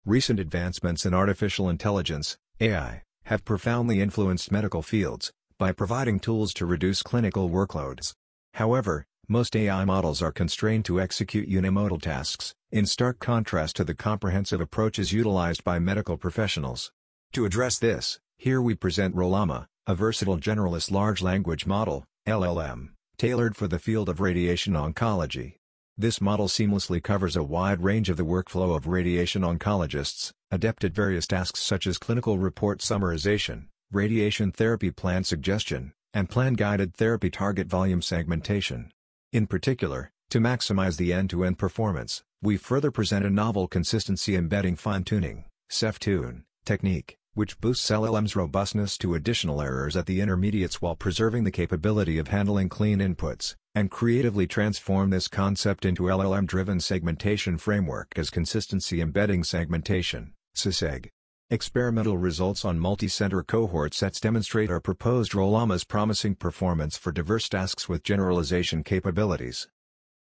Recent 0.06 0.42
advancements 0.42 1.06
in 1.06 1.14
artificial 1.14 1.70
intelligence, 1.70 2.36
AI, 2.60 3.04
have 3.24 3.46
profoundly 3.46 4.02
influenced 4.02 4.52
medical 4.52 4.82
fields, 4.82 5.32
by 5.58 5.72
providing 5.72 6.20
tools 6.20 6.54
to 6.54 6.66
reduce 6.66 7.02
clinical 7.02 7.50
workloads. 7.50 8.14
However, 8.56 9.06
most 9.28 9.56
AI 9.56 9.86
models 9.86 10.22
are 10.22 10.32
constrained 10.32 10.86
to 10.86 11.00
execute 11.00 11.50
unimodal 11.50 12.02
tasks, 12.02 12.54
in 12.72 12.86
stark 12.86 13.20
contrast 13.20 13.78
to 13.78 13.84
the 13.84 13.96
comprehensive 13.96 14.60
approaches 14.60 15.14
utilized 15.14 15.64
by 15.64 15.80
medical 15.80 16.18
professionals. 16.18 16.92
To 17.34 17.46
address 17.46 17.80
this, 17.80 18.20
here 18.38 18.62
we 18.62 18.76
present 18.76 19.16
RO-LLaMA, 19.16 19.68
a 19.88 19.96
versatile 19.96 20.38
generalist 20.38 20.92
large 20.92 21.22
language 21.22 21.66
model, 21.66 22.06
LLM, 22.28 22.90
tailored 23.18 23.56
for 23.56 23.68
the 23.68 23.80
field 23.80 24.10
of 24.10 24.20
radiation 24.20 24.74
oncology. 24.74 25.56
This 25.98 26.20
model 26.20 26.50
seamlessly 26.50 27.02
covers 27.02 27.38
a 27.38 27.44
wide 27.44 27.82
range 27.82 28.10
of 28.10 28.18
the 28.18 28.26
workflow 28.26 28.76
of 28.76 28.88
radiation 28.88 29.42
oncologists, 29.44 30.32
adept 30.52 30.84
at 30.84 30.94
various 30.94 31.26
tasks 31.26 31.62
such 31.62 31.88
as 31.88 31.98
clinical 31.98 32.38
report 32.38 32.80
summarization, 32.80 33.68
radiation 33.96 34.52
therapy 34.52 34.92
plan 34.92 35.24
suggestion, 35.24 35.94
and 36.14 36.30
plan-guided 36.30 36.94
therapy 36.94 37.30
target 37.30 37.68
volume 37.68 38.02
segmentation. 38.02 38.92
In 39.32 39.48
particular, 39.48 40.12
to 40.30 40.40
maximize 40.40 40.98
the 40.98 41.14
end-to-end 41.14 41.56
-end 41.56 41.58
performance, 41.58 42.24
we 42.42 42.58
further 42.58 42.92
present 42.92 43.26
a 43.26 43.30
novel 43.30 43.70
consistency 43.70 44.36
embedding 44.36 44.76
fine-tuning 44.76 45.46
(CEF-tune) 45.70 46.44
technique, 46.66 47.18
which 47.36 47.60
boosts 47.62 47.90
LLM's 47.90 48.36
robustness 48.36 48.98
to 48.98 49.16
additional 49.16 49.62
errors 49.62 49.96
at 49.96 50.08
the 50.08 50.20
intermediates 50.20 50.82
while 50.82 50.98
preserving 50.98 51.46
the 51.46 51.58
capability 51.62 52.18
of 52.18 52.28
handling 52.28 52.68
clean 52.68 53.00
inputs, 53.00 53.56
and 53.74 53.90
creatively 53.90 54.46
transform 54.46 55.10
this 55.10 55.30
concept 55.30 55.86
into 55.86 56.10
LLM-driven 56.10 56.82
segmentation 56.82 57.58
framework 57.58 58.08
as 58.18 58.30
consistency 58.30 59.00
embedding 59.00 59.44
segmentation, 59.44 60.34
CESEG. 60.54 61.12
Experimental 61.52 62.18
results 62.18 62.66
on 62.66 62.80
multi-center 62.80 63.44
cohort 63.44 63.94
sets 63.94 64.20
demonstrate 64.20 64.72
our 64.72 64.80
proposed 64.80 65.36
RO-LLaMA's 65.36 65.84
promising 65.84 66.34
performance 66.34 66.98
for 66.98 67.12
diverse 67.12 67.48
tasks 67.48 67.88
with 67.88 68.02
generalization 68.02 68.84
capabilities. 68.84 69.68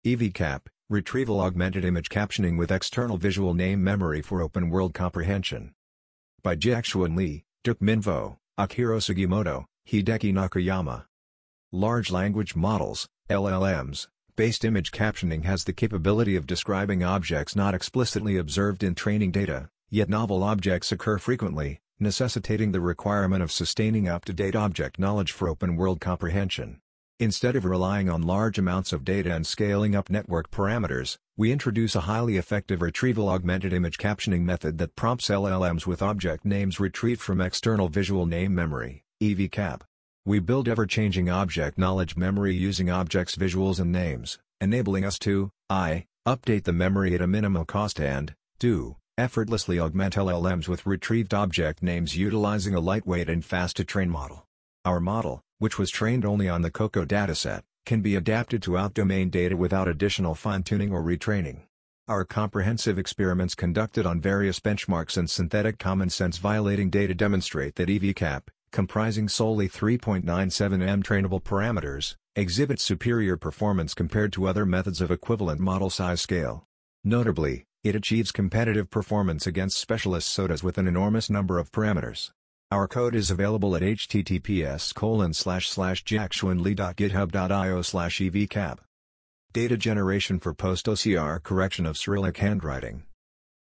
EVCAP, 0.04 0.62
Retrieval 0.90 1.40
Augmented 1.40 1.84
Image 1.84 2.08
Captioning 2.08 2.58
with 2.58 2.72
External 2.72 3.16
Visual 3.16 3.54
Name 3.54 3.84
Memory 3.84 4.22
for 4.22 4.42
Open 4.42 4.70
World 4.70 4.92
Comprehension. 4.92 5.72
By 6.42 6.56
Jiaxuan 6.56 7.16
Li, 7.16 7.44
Duc 7.62 7.78
Minh 7.78 8.02
Vo, 8.02 8.38
Akihiro 8.58 8.98
Sugimoto, 8.98 9.66
Hideki 9.88 10.32
Nakayama. 10.32 11.04
Large 11.70 12.10
Language 12.10 12.56
Models, 12.56 13.06
LLMs, 13.30 14.08
based 14.34 14.64
image 14.64 14.90
captioning 14.90 15.44
has 15.44 15.62
the 15.62 15.72
capability 15.72 16.34
of 16.34 16.48
describing 16.48 17.04
objects 17.04 17.54
not 17.54 17.72
explicitly 17.72 18.36
observed 18.36 18.82
in 18.82 18.96
training 18.96 19.30
data, 19.30 19.68
Yet 19.90 20.08
novel 20.08 20.42
objects 20.42 20.90
occur 20.92 21.18
frequently, 21.18 21.80
necessitating 22.00 22.72
the 22.72 22.80
requirement 22.80 23.42
of 23.42 23.52
sustaining 23.52 24.08
up-to-date 24.08 24.56
object 24.56 24.98
knowledge 24.98 25.32
for 25.32 25.48
open-world 25.48 26.00
comprehension. 26.00 26.80
Instead 27.20 27.54
of 27.54 27.64
relying 27.64 28.10
on 28.10 28.22
large 28.22 28.58
amounts 28.58 28.92
of 28.92 29.04
data 29.04 29.32
and 29.32 29.46
scaling 29.46 29.94
up 29.94 30.10
network 30.10 30.50
parameters, 30.50 31.16
we 31.36 31.52
introduce 31.52 31.94
a 31.94 32.00
highly 32.00 32.36
effective 32.36 32.82
retrieval 32.82 33.28
augmented 33.28 33.72
image 33.72 33.98
captioning 33.98 34.40
method 34.40 34.78
that 34.78 34.96
prompts 34.96 35.28
LLMs 35.28 35.86
with 35.86 36.02
object 36.02 36.44
names 36.44 36.80
retrieved 36.80 37.20
from 37.20 37.40
external 37.40 37.88
visual 37.88 38.26
name 38.26 38.52
memory, 38.52 39.04
EVCAP. 39.22 39.82
We 40.26 40.40
build 40.40 40.68
ever-changing 40.68 41.30
object 41.30 41.78
knowledge 41.78 42.16
memory 42.16 42.54
using 42.54 42.90
objects' 42.90 43.36
visuals 43.36 43.78
and 43.78 43.92
names, 43.92 44.38
enabling 44.60 45.04
us 45.04 45.18
to, 45.20 45.50
I, 45.70 46.06
update 46.26 46.64
the 46.64 46.72
memory 46.72 47.14
at 47.14 47.20
a 47.20 47.28
minimal 47.28 47.64
cost 47.64 48.00
and, 48.00 48.34
do, 48.58 48.96
effortlessly 49.16 49.78
augment 49.78 50.14
LLMs 50.14 50.66
with 50.66 50.86
retrieved 50.86 51.32
object 51.32 51.82
names 51.82 52.16
utilizing 52.16 52.74
a 52.74 52.80
lightweight 52.80 53.28
and 53.28 53.44
fast-to-train 53.44 54.10
model. 54.10 54.44
Our 54.84 54.98
model, 54.98 55.40
which 55.58 55.78
was 55.78 55.90
trained 55.90 56.24
only 56.24 56.48
on 56.48 56.62
the 56.62 56.70
COCO 56.70 57.04
dataset, 57.04 57.62
can 57.86 58.00
be 58.00 58.16
adapted 58.16 58.62
to 58.62 58.76
out-domain 58.76 59.30
data 59.30 59.56
without 59.56 59.88
additional 59.88 60.34
fine-tuning 60.34 60.92
or 60.92 61.02
retraining. 61.02 61.60
Our 62.08 62.24
comprehensive 62.24 62.98
experiments 62.98 63.54
conducted 63.54 64.04
on 64.04 64.20
various 64.20 64.60
benchmarks 64.60 65.16
and 65.16 65.30
synthetic 65.30 65.78
common 65.78 66.10
sense 66.10 66.38
violating 66.38 66.90
data 66.90 67.14
demonstrate 67.14 67.76
that 67.76 67.88
EVCAP, 67.88 68.42
comprising 68.72 69.28
solely 69.28 69.68
3.97m 69.68 71.02
trainable 71.04 71.42
parameters, 71.42 72.16
exhibits 72.34 72.82
superior 72.82 73.36
performance 73.36 73.94
compared 73.94 74.32
to 74.32 74.46
other 74.46 74.66
methods 74.66 75.00
of 75.00 75.10
equivalent 75.10 75.60
model 75.60 75.88
size 75.88 76.20
scale. 76.20 76.66
Notably, 77.04 77.64
it 77.84 77.94
achieves 77.94 78.32
competitive 78.32 78.90
performance 78.90 79.46
against 79.46 79.78
specialist 79.78 80.34
SOTAs 80.34 80.62
with 80.62 80.78
an 80.78 80.88
enormous 80.88 81.28
number 81.28 81.58
of 81.58 81.70
parameters. 81.70 82.30
Our 82.70 82.88
code 82.88 83.14
is 83.14 83.30
available 83.30 83.76
at 83.76 83.82
https 83.82 84.94
jiaxuanli.github.io 84.94 87.80
evcap. 87.80 88.78
Data 89.52 89.76
generation 89.76 90.40
for 90.40 90.54
post-OCR 90.54 91.42
correction 91.42 91.84
of 91.84 91.98
Cyrillic 91.98 92.38
handwriting. 92.38 93.02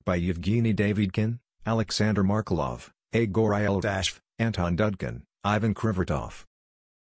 By 0.04 0.14
Yevgeny 0.14 0.72
Davidkin, 0.72 1.40
Alexander 1.66 2.22
Markelov, 2.22 2.90
Egor 3.12 3.50
Ildashv, 3.50 4.20
Anton 4.38 4.76
Dudkin, 4.76 5.22
Ivan 5.42 5.74
Krivortov. 5.74 6.44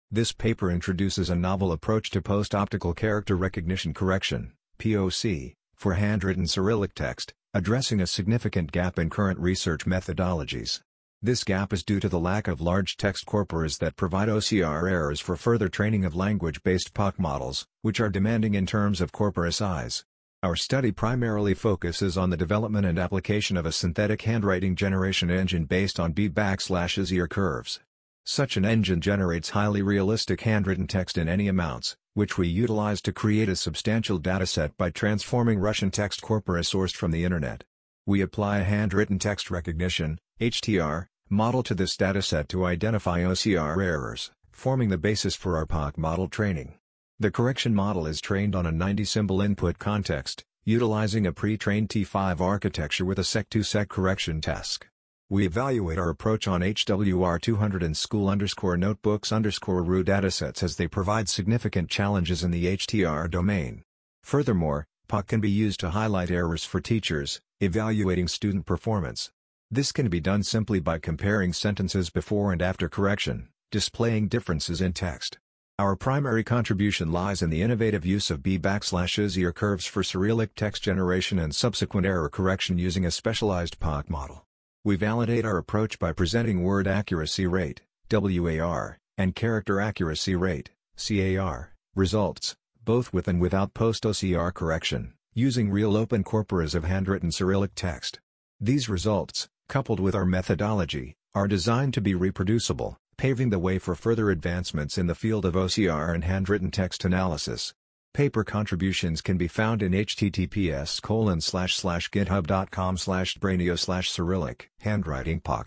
This 0.09 0.31
paper 0.31 0.71
introduces 0.71 1.29
a 1.29 1.35
novel 1.35 1.71
approach 1.71 2.09
to 2.11 2.21
post-optical 2.21 2.95
character 2.95 3.35
recognition 3.35 3.93
correction, 3.93 4.53
POC, 4.79 5.53
for 5.75 5.93
handwritten 5.93 6.47
Cyrillic 6.47 6.93
text, 6.93 7.33
addressing 7.53 8.01
a 8.01 8.07
significant 8.07 8.71
gap 8.71 8.97
in 8.97 9.09
current 9.09 9.39
research 9.39 9.85
methodologies. 9.85 10.81
This 11.21 11.43
gap 11.43 11.73
is 11.73 11.83
due 11.83 11.99
to 11.99 12.09
the 12.09 12.19
lack 12.19 12.47
of 12.47 12.61
large 12.61 12.97
text 12.97 13.25
corpora 13.25 13.69
that 13.79 13.95
provide 13.95 14.29
OCR 14.29 14.91
errors 14.91 15.19
for 15.19 15.35
further 15.35 15.69
training 15.69 16.05
of 16.05 16.15
language-based 16.15 16.93
POC 16.93 17.17
models, 17.17 17.65
which 17.81 17.99
are 17.99 18.09
demanding 18.09 18.53
in 18.53 18.65
terms 18.65 19.01
of 19.01 19.11
corpora 19.11 19.51
size. 19.51 20.05
Our 20.43 20.55
study 20.55 20.91
primarily 20.91 21.55
focuses 21.55 22.17
on 22.17 22.29
the 22.29 22.37
development 22.37 22.85
and 22.85 22.99
application 22.99 23.57
of 23.57 23.65
a 23.65 23.71
synthetic 23.71 24.21
handwriting 24.21 24.75
generation 24.75 25.31
engine 25.31 25.65
based 25.65 25.99
on 25.99 26.11
B 26.11 26.29
backslash 26.29 27.11
ear 27.11 27.27
curves. 27.27 27.79
Such 28.23 28.55
an 28.55 28.65
engine 28.65 29.01
generates 29.01 29.51
highly 29.51 29.81
realistic 29.81 30.41
handwritten 30.41 30.85
text 30.85 31.17
in 31.17 31.27
any 31.27 31.47
amounts, 31.47 31.95
which 32.15 32.37
we 32.37 32.47
utilize 32.47 33.01
to 33.01 33.11
create 33.11 33.49
a 33.49 33.55
substantial 33.57 34.17
dataset 34.17 34.71
by 34.77 34.89
transforming 34.89 35.59
Russian 35.59 35.91
text 35.91 36.21
corpora 36.21 36.61
sourced 36.61 36.95
from 36.95 37.11
the 37.11 37.25
Internet. 37.25 37.65
We 38.05 38.21
apply 38.21 38.59
a 38.59 38.63
handwritten 38.63 39.19
text 39.19 39.51
recognition 39.51 40.19
HTR, 40.39 41.07
model 41.29 41.61
to 41.63 41.75
this 41.75 41.97
dataset 41.97 42.47
to 42.47 42.65
identify 42.65 43.19
OCR 43.19 43.83
errors, 43.83 44.31
forming 44.53 44.87
the 44.87 44.97
basis 44.97 45.35
for 45.35 45.57
our 45.57 45.65
POC 45.65 45.97
model 45.97 46.29
training. 46.29 46.75
The 47.19 47.31
correction 47.31 47.75
model 47.75 48.07
is 48.07 48.21
trained 48.21 48.55
on 48.55 48.65
a 48.65 48.71
90-symbol 48.71 49.41
input 49.41 49.77
context, 49.77 50.45
utilizing 50.63 51.27
a 51.27 51.33
pre-trained 51.33 51.89
T5 51.89 52.39
architecture 52.39 53.03
with 53.03 53.19
a 53.19 53.25
sec-to-sec 53.25 53.89
correction 53.89 54.39
task. 54.39 54.87
We 55.27 55.47
evaluate 55.47 55.97
our 55.97 56.09
approach 56.09 56.47
on 56.47 56.61
HWR200 56.61 57.83
and 57.83 57.97
school 57.97 58.29
underscore 58.29 58.77
notebooks 58.77 59.31
underscore 59.31 59.81
RU 59.81 60.03
datasets 60.03 60.61
as 60.61 60.75
they 60.75 60.87
provide 60.87 61.27
significant 61.27 61.89
challenges 61.89 62.43
in 62.43 62.51
the 62.51 62.77
HTR 62.77 63.27
domain. 63.31 63.81
Furthermore, 64.21 64.85
POC 65.09 65.25
can 65.25 65.39
be 65.41 65.49
used 65.49 65.79
to 65.79 65.89
highlight 65.89 66.29
errors 66.29 66.63
for 66.63 66.79
teachers, 66.79 67.41
evaluating 67.59 68.27
student 68.27 68.67
performance. 68.67 69.31
This 69.71 69.91
can 69.91 70.09
be 70.09 70.19
done 70.19 70.43
simply 70.43 70.79
by 70.79 70.99
comparing 70.99 71.53
sentences 71.53 72.11
before 72.11 72.51
and 72.51 72.61
after 72.61 72.87
correction, 72.87 73.49
displaying 73.71 74.27
differences 74.27 74.79
in 74.79 74.93
text. 74.93 75.39
Our 75.79 75.95
primary 75.95 76.43
contribution 76.43 77.11
lies 77.11 77.41
in 77.41 77.49
the 77.49 77.63
innovative 77.63 78.05
use 78.05 78.29
of 78.29 78.43
B 78.43 78.59
backslashes 78.59 79.41
or 79.43 79.51
curves 79.51 79.87
for 79.87 80.03
Cyrillic 80.03 80.53
text 80.53 80.83
generation 80.83 81.39
and 81.39 81.55
subsequent 81.55 82.05
error 82.05 82.29
correction 82.29 82.77
using 82.77 83.07
a 83.07 83.11
specialized 83.11 83.79
POC 83.79 84.07
model. 84.07 84.44
We 84.85 84.97
validate 84.97 85.45
our 85.45 85.57
approach 85.57 85.97
by 85.97 86.11
presenting 86.11 86.61
word 86.61 86.87
accuracy 86.87 87.47
rate, 87.47 87.81
WAR, 88.11 88.99
and 89.17 89.33
character 89.33 89.81
accuracy 89.81 90.35
rate, 90.35 90.69
CAR, 90.95 91.73
results, 91.95 92.55
both 92.83 93.11
with 93.11 93.27
and 93.27 93.41
without 93.41 93.73
post-OCR 93.73 94.53
correction, 94.53 95.15
using 95.33 95.71
real 95.71 95.97
open 95.97 96.23
corporas 96.23 96.75
of 96.75 96.83
handwritten 96.83 97.31
Cyrillic 97.31 97.71
text. 97.73 98.19
These 98.59 98.87
results, 98.87 99.47
coupled 99.67 99.99
with 99.99 100.13
our 100.13 100.23
methodology, 100.23 101.15
are 101.33 101.47
designed 101.47 101.95
to 101.95 102.01
be 102.01 102.13
reproducible, 102.13 102.95
paving 103.17 103.49
the 103.49 103.57
way 103.57 103.79
for 103.79 103.95
further 103.95 104.29
advancements 104.29 104.99
in 104.99 105.07
the 105.07 105.15
field 105.15 105.45
of 105.45 105.55
OCR 105.55 106.13
and 106.13 106.23
handwritten 106.23 106.69
text 106.69 107.03
analysis. 107.03 107.73
Paper 108.15 108.45
contributions 108.45 109.19
can 109.19 109.35
be 109.35 109.49
found 109.49 109.83
in 109.83 109.91
https 109.91 111.01
github.com 111.01 112.95
brainio 112.95 113.77
Cyrillic 114.05 114.71
handwriting 114.79 115.41
POC. 115.41 115.65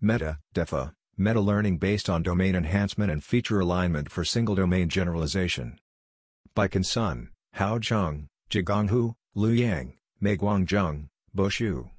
Meta, 0.00 0.38
DEFA, 0.56 0.92
meta 1.16 1.40
learning 1.40 1.78
based 1.78 2.10
on 2.10 2.24
domain 2.24 2.56
enhancement 2.56 3.12
and 3.12 3.22
feature 3.22 3.60
alignment 3.60 4.10
for 4.10 4.24
single 4.24 4.56
domain 4.56 4.88
generalization. 4.88 5.78
By 6.52 6.68
Sun, 6.82 7.28
Hao 7.52 7.78
Zheng, 7.78 8.26
Jigong 8.50 8.88
Hu, 8.88 9.14
Lu 9.36 9.50
Yang, 9.50 9.98
Meiguang 10.20 10.66
Zheng, 10.66 11.10
Bo 11.32 11.44
Xu. 11.44 11.90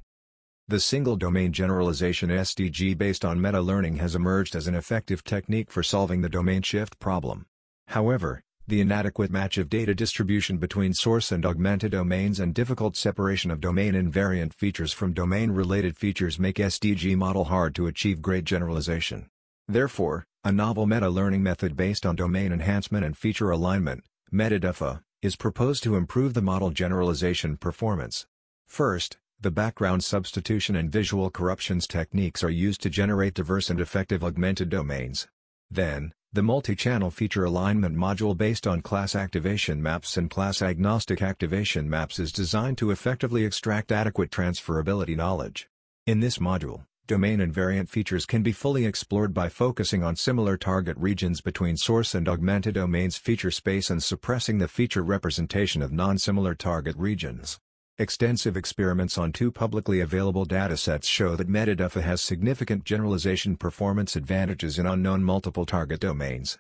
The 0.67 0.81
single 0.81 1.15
domain 1.15 1.53
generalization 1.53 2.29
SDG 2.29 2.97
based 2.97 3.23
on 3.23 3.39
meta 3.39 3.61
learning 3.61 3.95
has 3.95 4.13
emerged 4.13 4.57
as 4.57 4.67
an 4.67 4.75
effective 4.75 5.23
technique 5.23 5.71
for 5.71 5.83
solving 5.83 6.19
the 6.19 6.27
domain 6.27 6.63
shift 6.63 6.99
problem. 6.99 7.45
However, 7.87 8.43
the 8.69 8.81
inadequate 8.81 9.31
match 9.31 9.57
of 9.57 9.67
data 9.67 9.95
distribution 9.95 10.59
between 10.59 10.93
source 10.93 11.31
and 11.31 11.43
augmented 11.43 11.91
domains 11.91 12.39
and 12.39 12.53
difficult 12.53 12.95
separation 12.95 13.49
of 13.49 13.59
domain 13.59 13.93
invariant 13.95 14.53
features 14.53 14.93
from 14.93 15.11
domain-related 15.11 15.97
features 15.97 16.37
make 16.37 16.57
SDG 16.57 17.17
model 17.17 17.45
hard 17.45 17.73
to 17.73 17.87
achieve 17.87 18.21
great 18.21 18.43
generalization. 18.43 19.27
Therefore, 19.67 20.23
a 20.43 20.51
novel 20.51 20.85
meta-learning 20.85 21.41
method 21.41 21.75
based 21.75 22.05
on 22.05 22.15
domain 22.15 22.53
enhancement 22.53 23.03
and 23.03 23.17
feature 23.17 23.49
alignment, 23.49 24.03
MetaDEFA, 24.31 25.01
is 25.23 25.35
proposed 25.35 25.81
to 25.83 25.95
improve 25.95 26.35
the 26.35 26.41
model 26.41 26.69
generalization 26.69 27.57
performance. 27.57 28.27
First, 28.67 29.17
the 29.41 29.51
background 29.51 30.03
substitution 30.03 30.75
and 30.75 30.91
visual 30.91 31.31
corruptions 31.31 31.87
techniques 31.87 32.43
are 32.43 32.51
used 32.51 32.81
to 32.83 32.89
generate 32.89 33.33
diverse 33.33 33.69
and 33.69 33.81
effective 33.81 34.23
augmented 34.23 34.69
domains. 34.69 35.27
Then, 35.71 36.13
the 36.31 36.43
multi-channel 36.43 37.09
feature 37.09 37.43
alignment 37.43 37.95
module 37.95 38.37
based 38.37 38.67
on 38.67 38.81
class 38.81 39.15
activation 39.15 39.81
maps 39.81 40.15
and 40.15 40.29
class-agnostic 40.29 41.23
activation 41.23 41.89
maps 41.89 42.19
is 42.19 42.31
designed 42.31 42.77
to 42.77 42.91
effectively 42.91 43.43
extract 43.43 43.91
adequate 43.91 44.29
transferability 44.29 45.17
knowledge. 45.17 45.67
In 46.05 46.19
this 46.19 46.37
module, 46.37 46.85
domain 47.07 47.39
invariant 47.39 47.89
features 47.89 48.27
can 48.27 48.43
be 48.43 48.51
fully 48.51 48.85
explored 48.85 49.33
by 49.33 49.49
focusing 49.49 50.03
on 50.03 50.15
similar 50.15 50.55
target 50.55 50.97
regions 50.97 51.41
between 51.41 51.75
source 51.75 52.13
and 52.13 52.29
augmented 52.29 52.75
domains 52.75 53.17
feature 53.17 53.49
space 53.49 53.89
and 53.89 54.03
suppressing 54.03 54.59
the 54.59 54.67
feature 54.67 55.01
representation 55.01 55.81
of 55.81 55.91
non-similar 55.91 56.53
target 56.53 56.95
regions. 56.95 57.57
Extensive 58.01 58.55
experiments 58.55 59.17
on 59.17 59.33
two 59.33 59.51
publicly 59.51 59.99
available 59.99 60.45
datasets 60.45 61.03
show 61.03 61.35
that 61.35 61.49
MetaDEFA 61.49 62.01
has 62.01 62.21
significant 62.21 62.85
generalization 62.85 63.57
performance 63.57 64.15
advantages 64.15 64.79
in 64.79 64.85
unknown 64.85 65.21
multiple 65.21 65.65
target 65.65 65.99
domains. 65.99 66.57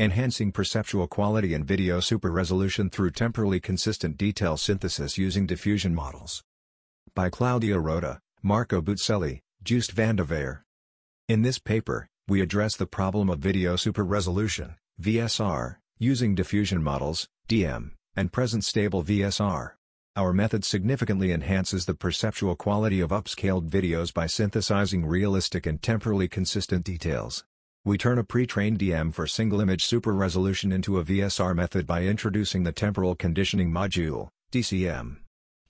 Enhancing 0.00 0.50
perceptual 0.50 1.06
quality 1.06 1.52
and 1.52 1.66
video 1.66 2.00
super 2.00 2.30
resolution 2.30 2.88
through 2.88 3.10
temporally 3.10 3.60
consistent 3.60 4.16
detail 4.16 4.56
synthesis 4.56 5.18
using 5.18 5.46
diffusion 5.46 5.94
models. 5.94 6.42
By 7.14 7.28
Claudio 7.28 7.76
Rota, 7.76 8.20
Marco 8.42 8.80
Buzzelli, 8.80 9.42
de 9.62 10.24
Veer. 10.24 10.64
In 11.28 11.42
this 11.42 11.58
paper, 11.58 12.08
we 12.26 12.40
address 12.40 12.76
the 12.76 12.86
problem 12.86 13.28
of 13.28 13.40
video 13.40 13.76
super 13.76 14.06
resolution, 14.06 14.76
VSR, 15.02 15.76
using 15.98 16.34
diffusion 16.34 16.82
models, 16.82 17.28
DM, 17.46 17.90
and 18.16 18.32
present 18.32 18.64
stable 18.64 19.04
VSR. 19.04 19.72
Our 20.14 20.34
method 20.34 20.62
significantly 20.62 21.32
enhances 21.32 21.86
the 21.86 21.94
perceptual 21.94 22.54
quality 22.54 23.00
of 23.00 23.08
upscaled 23.08 23.70
videos 23.70 24.12
by 24.12 24.26
synthesizing 24.26 25.06
realistic 25.06 25.64
and 25.64 25.80
temporally 25.80 26.28
consistent 26.28 26.84
details. 26.84 27.44
We 27.82 27.96
turn 27.96 28.18
a 28.18 28.24
pre-trained 28.24 28.78
DM 28.78 29.14
for 29.14 29.26
single-image 29.26 29.82
super 29.82 30.12
resolution 30.12 30.70
into 30.70 30.98
a 30.98 31.04
VSR 31.04 31.56
method 31.56 31.86
by 31.86 32.02
introducing 32.02 32.62
the 32.62 32.72
Temporal 32.72 33.14
Conditioning 33.14 33.70
Module, 33.70 34.28
TCM. 34.52 35.16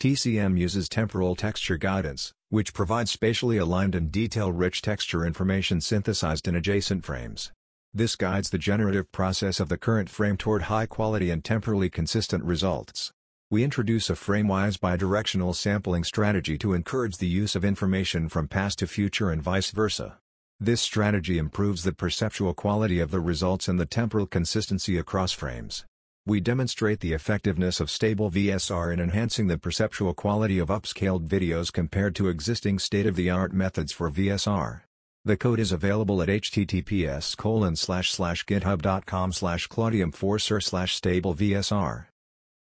TCM 0.00 0.58
uses 0.58 0.88
temporal 0.88 1.36
texture 1.36 1.76
guidance, 1.76 2.32
which 2.48 2.74
provides 2.74 3.12
spatially 3.12 3.58
aligned 3.58 3.94
and 3.94 4.10
detail-rich 4.10 4.82
texture 4.82 5.24
information 5.24 5.80
synthesized 5.80 6.48
in 6.48 6.56
adjacent 6.56 7.04
frames. 7.04 7.52
This 7.94 8.16
guides 8.16 8.50
the 8.50 8.58
generative 8.58 9.12
process 9.12 9.60
of 9.60 9.68
the 9.68 9.78
current 9.78 10.10
frame 10.10 10.36
toward 10.36 10.62
high-quality 10.62 11.30
and 11.30 11.44
temporally 11.44 11.88
consistent 11.88 12.42
results. 12.42 13.12
We 13.52 13.64
introduce 13.64 14.08
a 14.08 14.16
frame-wise 14.16 14.78
bidirectional 14.78 15.54
sampling 15.54 16.04
strategy 16.04 16.56
to 16.56 16.72
encourage 16.72 17.18
the 17.18 17.26
use 17.26 17.54
of 17.54 17.66
information 17.66 18.30
from 18.30 18.48
past 18.48 18.78
to 18.78 18.86
future 18.86 19.30
and 19.30 19.42
vice 19.42 19.72
versa. 19.72 20.16
This 20.58 20.80
strategy 20.80 21.36
improves 21.36 21.84
the 21.84 21.92
perceptual 21.92 22.54
quality 22.54 22.98
of 22.98 23.10
the 23.10 23.20
results 23.20 23.68
and 23.68 23.78
the 23.78 23.84
temporal 23.84 24.24
consistency 24.26 24.96
across 24.96 25.32
frames. 25.32 25.84
We 26.24 26.40
demonstrate 26.40 27.00
the 27.00 27.12
effectiveness 27.12 27.78
of 27.78 27.90
stable 27.90 28.30
VSR 28.30 28.90
in 28.90 29.00
enhancing 29.00 29.48
the 29.48 29.58
perceptual 29.58 30.14
quality 30.14 30.58
of 30.58 30.68
upscaled 30.68 31.28
videos 31.28 31.70
compared 31.70 32.14
to 32.14 32.28
existing 32.28 32.78
state-of-the-art 32.78 33.52
methods 33.52 33.92
for 33.92 34.10
VSR. 34.10 34.80
The 35.26 35.36
code 35.36 35.60
is 35.60 35.72
available 35.72 36.22
at 36.22 36.30
https 36.30 37.36
github.com 37.36 39.32
slash 39.32 39.68
claudium4 39.68 40.62
slash 40.62 40.94
stable 40.96 41.34
VSR. 41.34 42.06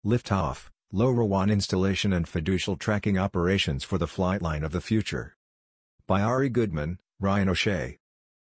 Liftoff, 0.03 0.71
LoRaWAN 0.95 1.53
installation 1.53 2.15
and 2.15 2.25
fiducial 2.25 2.79
tracking 2.79 3.19
operations 3.19 3.85
for 3.85 3.99
the 3.99 4.07
flight 4.07 4.41
line 4.41 4.65
of 4.65 4.73
the 4.73 4.81
future. 4.81 5.37
By 6.07 6.23
Ari 6.23 6.49
Goodman, 6.49 6.99
Ryan 7.21 7.51
O'Shea. 7.51 7.99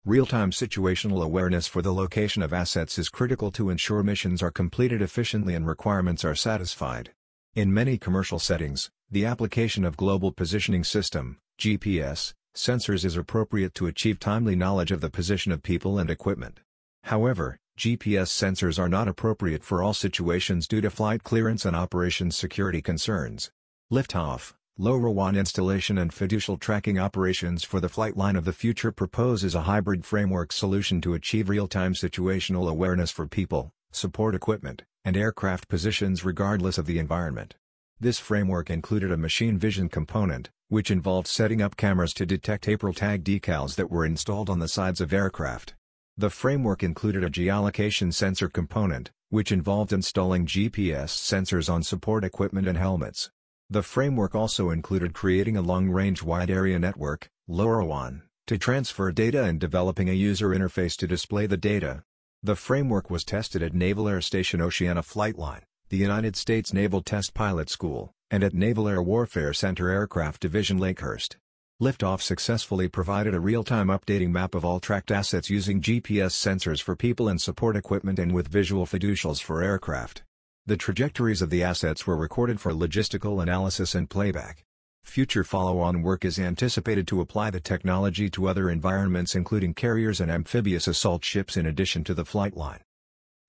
Real-time 0.05 0.51
situational 0.51 1.23
awareness 1.23 1.65
for 1.65 1.81
the 1.81 1.95
location 1.95 2.43
of 2.43 2.53
assets 2.53 2.99
is 2.99 3.09
critical 3.09 3.49
to 3.53 3.71
ensure 3.71 4.03
missions 4.03 4.43
are 4.43 4.51
completed 4.51 5.01
efficiently 5.01 5.55
and 5.55 5.65
requirements 5.65 6.23
are 6.23 6.35
satisfied. 6.35 7.11
In 7.55 7.73
many 7.73 7.97
commercial 7.97 8.37
settings, 8.37 8.91
the 9.09 9.25
application 9.25 9.83
of 9.83 9.97
Global 9.97 10.31
Positioning 10.31 10.83
System, 10.83 11.39
GPS, 11.57 12.33
sensors 12.55 13.03
is 13.03 13.17
appropriate 13.17 13.73
to 13.73 13.87
achieve 13.87 14.19
timely 14.19 14.55
knowledge 14.55 14.91
of 14.91 15.01
the 15.01 15.09
position 15.09 15.51
of 15.51 15.63
people 15.63 15.97
and 15.97 16.11
equipment. 16.11 16.59
However, 17.05 17.57
GPS 17.81 18.27
sensors 18.27 18.77
are 18.77 18.87
not 18.87 19.07
appropriate 19.07 19.63
for 19.63 19.81
all 19.81 19.95
situations 19.95 20.67
due 20.67 20.81
to 20.81 20.91
flight 20.91 21.23
clearance 21.23 21.65
and 21.65 21.75
operations 21.75 22.35
security 22.35 22.79
concerns. 22.79 23.49
Liftoff, 23.91 24.53
LoRaWAN 24.79 25.35
installation 25.35 25.97
and 25.97 26.11
fiducial 26.11 26.59
tracking 26.59 26.99
operations 26.99 27.63
for 27.63 27.79
the 27.79 27.89
flight 27.89 28.15
line 28.15 28.35
of 28.35 28.45
the 28.45 28.53
future 28.53 28.91
proposes 28.91 29.55
a 29.55 29.61
hybrid 29.61 30.05
framework 30.05 30.51
solution 30.51 31.01
to 31.01 31.15
achieve 31.15 31.49
real-time 31.49 31.95
situational 31.95 32.69
awareness 32.69 33.09
for 33.09 33.25
people, 33.25 33.71
support 33.91 34.35
equipment, 34.35 34.83
and 35.03 35.17
aircraft 35.17 35.67
positions 35.67 36.23
regardless 36.23 36.77
of 36.77 36.85
the 36.85 36.99
environment. 36.99 37.55
This 37.99 38.19
framework 38.19 38.69
included 38.69 39.11
a 39.11 39.17
machine 39.17 39.57
vision 39.57 39.89
component, 39.89 40.51
which 40.67 40.91
involved 40.91 41.25
setting 41.25 41.63
up 41.63 41.77
cameras 41.77 42.13
to 42.13 42.27
detect 42.27 42.67
April 42.67 42.93
tag 42.93 43.23
decals 43.23 43.73
that 43.73 43.89
were 43.89 44.05
installed 44.05 44.51
on 44.51 44.59
the 44.59 44.67
sides 44.67 45.01
of 45.01 45.11
aircraft. 45.11 45.73
The 46.17 46.29
framework 46.29 46.83
included 46.83 47.23
a 47.23 47.29
geolocation 47.29 48.13
sensor 48.13 48.49
component, 48.49 49.11
which 49.29 49.51
involved 49.51 49.93
installing 49.93 50.45
GPS 50.45 51.09
sensors 51.09 51.71
on 51.71 51.83
support 51.83 52.25
equipment 52.25 52.67
and 52.67 52.77
helmets. 52.77 53.31
The 53.69 53.81
framework 53.81 54.35
also 54.35 54.69
included 54.69 55.13
creating 55.13 55.55
a 55.55 55.61
long-range 55.61 56.21
wide 56.21 56.49
area 56.49 56.77
network, 56.77 57.29
LoRaWAN, 57.49 58.23
to 58.47 58.57
transfer 58.57 59.11
data 59.13 59.45
and 59.45 59.59
developing 59.59 60.09
a 60.09 60.13
user 60.13 60.49
interface 60.49 60.97
to 60.97 61.07
display 61.07 61.45
the 61.45 61.55
data. 61.55 62.03
The 62.43 62.57
framework 62.57 63.09
was 63.09 63.23
tested 63.23 63.63
at 63.63 63.73
Naval 63.73 64.09
Air 64.09 64.19
Station 64.19 64.61
Oceana 64.61 65.03
Flight 65.03 65.37
Line, 65.37 65.63
the 65.87 65.97
United 65.97 66.35
States 66.35 66.73
Naval 66.73 67.01
Test 67.01 67.33
Pilot 67.33 67.69
School, 67.69 68.11
and 68.29 68.43
at 68.43 68.53
Naval 68.53 68.89
Air 68.89 69.01
Warfare 69.01 69.53
Center 69.53 69.89
Aircraft 69.89 70.41
Division 70.41 70.77
Lakehurst. 70.77 71.37
Liftoff 71.81 72.21
successfully 72.21 72.87
provided 72.87 73.33
a 73.33 73.39
real-time 73.39 73.87
updating 73.87 74.29
map 74.29 74.53
of 74.53 74.63
all 74.63 74.79
tracked 74.79 75.09
assets 75.09 75.49
using 75.49 75.81
GPS 75.81 76.29
sensors 76.29 76.79
for 76.79 76.95
people 76.95 77.27
and 77.27 77.41
support 77.41 77.75
equipment 77.75 78.19
and 78.19 78.31
with 78.33 78.47
visual 78.47 78.85
fiducials 78.85 79.41
for 79.41 79.63
aircraft. 79.63 80.21
The 80.67 80.77
trajectories 80.77 81.41
of 81.41 81.49
the 81.49 81.63
assets 81.63 82.05
were 82.05 82.15
recorded 82.15 82.61
for 82.61 82.71
logistical 82.71 83.41
analysis 83.41 83.95
and 83.95 84.07
playback. 84.07 84.63
Future 85.03 85.43
follow-on 85.43 86.03
work 86.03 86.23
is 86.23 86.37
anticipated 86.37 87.07
to 87.07 87.19
apply 87.19 87.49
the 87.49 87.59
technology 87.59 88.29
to 88.29 88.47
other 88.47 88.69
environments 88.69 89.33
including 89.33 89.73
carriers 89.73 90.21
and 90.21 90.29
amphibious 90.29 90.87
assault 90.87 91.25
ships 91.25 91.57
in 91.57 91.65
addition 91.65 92.03
to 92.03 92.13
the 92.13 92.25
flight 92.25 92.55
line. 92.55 92.81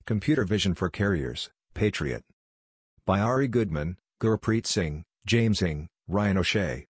Computer 0.07 0.43
Vision 0.43 0.73
for 0.73 0.89
Carriers, 0.89 1.51
Patriot. 1.75 2.23
By 3.05 3.19
Ari 3.19 3.49
Goodman, 3.49 3.97
Gurpreet 4.19 4.65
Singh, 4.65 5.03
James 5.23 5.61
Ng, 5.61 5.87
Ryan 6.07 6.39
O'Shea. 6.39 6.87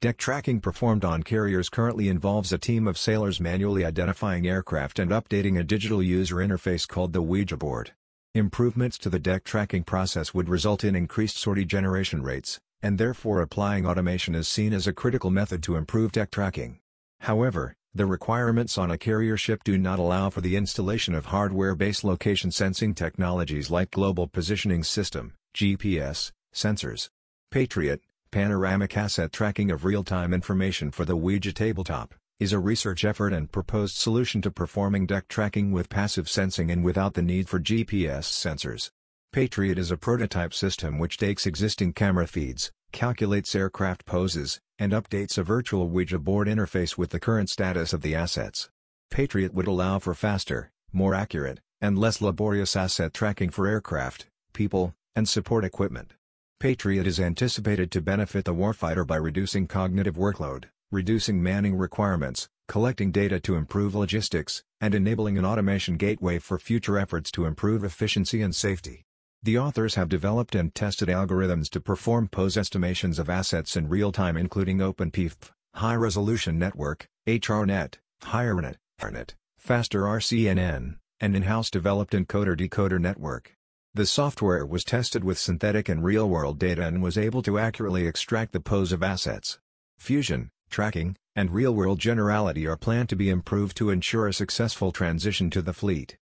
Deck 0.00 0.16
tracking 0.16 0.62
performed 0.62 1.04
on 1.04 1.22
carriers 1.22 1.68
currently 1.68 2.08
involves 2.08 2.54
a 2.54 2.58
team 2.58 2.88
of 2.88 2.96
sailors 2.96 3.38
manually 3.38 3.84
identifying 3.84 4.46
aircraft 4.46 4.98
and 4.98 5.10
updating 5.10 5.58
a 5.58 5.62
digital 5.62 6.02
user 6.02 6.36
interface 6.36 6.88
called 6.88 7.12
the 7.12 7.20
Ouija 7.20 7.58
board. 7.58 7.92
Improvements 8.34 8.96
to 8.96 9.10
the 9.10 9.18
deck 9.18 9.44
tracking 9.44 9.84
process 9.84 10.32
would 10.32 10.48
result 10.48 10.84
in 10.84 10.96
increased 10.96 11.36
sortie 11.36 11.66
generation 11.66 12.22
rates, 12.22 12.58
and 12.80 12.96
therefore 12.96 13.42
applying 13.42 13.84
automation 13.84 14.34
is 14.34 14.48
seen 14.48 14.72
as 14.72 14.86
a 14.86 14.94
critical 14.94 15.28
method 15.28 15.62
to 15.62 15.76
improve 15.76 16.12
deck 16.12 16.30
tracking. 16.30 16.78
However, 17.20 17.74
the 17.94 18.06
requirements 18.06 18.78
on 18.78 18.90
a 18.90 18.96
carrier 18.96 19.36
ship 19.36 19.62
do 19.64 19.76
not 19.76 19.98
allow 19.98 20.30
for 20.30 20.40
the 20.40 20.56
installation 20.56 21.14
of 21.14 21.26
hardware-based 21.26 22.04
location 22.04 22.50
sensing 22.50 22.94
technologies 22.94 23.70
like 23.70 23.90
Global 23.90 24.26
Positioning 24.26 24.82
System, 24.82 25.34
GPS, 25.54 26.32
sensors. 26.54 27.10
Patriot, 27.50 28.00
Panoramic 28.32 28.96
Asset 28.96 29.32
Tracking 29.32 29.72
of 29.72 29.84
Real-Time 29.84 30.32
Information 30.32 30.92
for 30.92 31.04
the 31.04 31.16
Ouija 31.16 31.52
Tabletop, 31.52 32.14
is 32.38 32.52
a 32.52 32.60
research 32.60 33.04
effort 33.04 33.32
and 33.32 33.50
proposed 33.50 33.96
solution 33.96 34.40
to 34.42 34.52
performing 34.52 35.04
deck 35.04 35.26
tracking 35.26 35.72
with 35.72 35.88
passive 35.88 36.28
sensing 36.28 36.70
and 36.70 36.84
without 36.84 37.14
the 37.14 37.22
need 37.22 37.48
for 37.48 37.58
GPS 37.58 38.26
sensors. 38.26 38.90
Patriot 39.32 39.78
is 39.78 39.90
a 39.90 39.96
prototype 39.96 40.54
system 40.54 40.96
which 40.96 41.16
takes 41.16 41.44
existing 41.44 41.92
camera 41.92 42.28
feeds, 42.28 42.70
calculates 42.92 43.56
aircraft 43.56 44.06
poses, 44.06 44.60
and 44.78 44.92
updates 44.92 45.36
a 45.36 45.42
virtual 45.42 45.88
Ouija 45.88 46.20
board 46.20 46.46
interface 46.46 46.96
with 46.96 47.10
the 47.10 47.18
current 47.18 47.50
status 47.50 47.92
of 47.92 48.02
the 48.02 48.14
assets. 48.14 48.70
Patriot 49.10 49.52
would 49.52 49.66
allow 49.66 49.98
for 49.98 50.14
faster, 50.14 50.70
more 50.92 51.16
accurate, 51.16 51.58
and 51.80 51.98
less 51.98 52.20
laborious 52.20 52.76
asset 52.76 53.12
tracking 53.12 53.50
for 53.50 53.66
aircraft, 53.66 54.26
people, 54.52 54.94
and 55.16 55.28
support 55.28 55.64
equipment. 55.64 56.14
Patriot 56.60 57.06
is 57.06 57.18
anticipated 57.18 57.90
to 57.90 58.02
benefit 58.02 58.44
the 58.44 58.54
warfighter 58.54 59.06
by 59.06 59.16
reducing 59.16 59.66
cognitive 59.66 60.16
workload, 60.16 60.64
reducing 60.92 61.42
manning 61.42 61.74
requirements, 61.74 62.50
collecting 62.68 63.10
data 63.10 63.40
to 63.40 63.54
improve 63.54 63.94
logistics, 63.94 64.62
and 64.78 64.94
enabling 64.94 65.38
an 65.38 65.46
automation 65.46 65.96
gateway 65.96 66.38
for 66.38 66.58
future 66.58 66.98
efforts 66.98 67.30
to 67.30 67.46
improve 67.46 67.82
efficiency 67.82 68.42
and 68.42 68.54
safety. 68.54 69.06
The 69.42 69.56
authors 69.56 69.94
have 69.94 70.10
developed 70.10 70.54
and 70.54 70.74
tested 70.74 71.08
algorithms 71.08 71.70
to 71.70 71.80
perform 71.80 72.28
pose 72.28 72.58
estimations 72.58 73.18
of 73.18 73.30
assets 73.30 73.74
in 73.74 73.88
real 73.88 74.12
time 74.12 74.36
including 74.36 74.80
OpenPIFF, 74.80 75.52
High 75.76 75.94
Resolution 75.94 76.58
Network, 76.58 77.08
HRNet, 77.26 77.94
HigherNet, 78.24 78.74
HRNet, 79.00 79.30
Faster 79.56 80.02
RCNN, 80.02 80.96
and 81.20 81.34
in-house 81.34 81.70
developed 81.70 82.12
encoder-decoder 82.12 83.00
network. 83.00 83.56
The 83.92 84.06
software 84.06 84.64
was 84.64 84.84
tested 84.84 85.24
with 85.24 85.36
synthetic 85.36 85.88
and 85.88 86.04
real-world 86.04 86.60
data 86.60 86.86
and 86.86 87.02
was 87.02 87.18
able 87.18 87.42
to 87.42 87.58
accurately 87.58 88.06
extract 88.06 88.52
the 88.52 88.60
pose 88.60 88.92
of 88.92 89.02
assets. 89.02 89.58
Fusion, 89.98 90.50
tracking, 90.70 91.16
and 91.34 91.50
real-world 91.50 91.98
generality 91.98 92.68
are 92.68 92.76
planned 92.76 93.08
to 93.08 93.16
be 93.16 93.28
improved 93.28 93.76
to 93.78 93.90
ensure 93.90 94.28
a 94.28 94.32
successful 94.32 94.92
transition 94.92 95.50
to 95.50 95.60
the 95.60 95.72
fleet. 95.72 96.16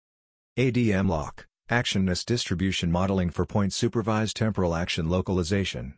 ADM 0.58 1.08
Loc, 1.08 1.46
Actionness 1.70 2.22
Distribution 2.26 2.92
Modeling 2.92 3.30
for 3.30 3.46
Point-Supervised 3.46 4.36
Temporal 4.36 4.74
Action 4.74 5.08
Localization. 5.08 5.94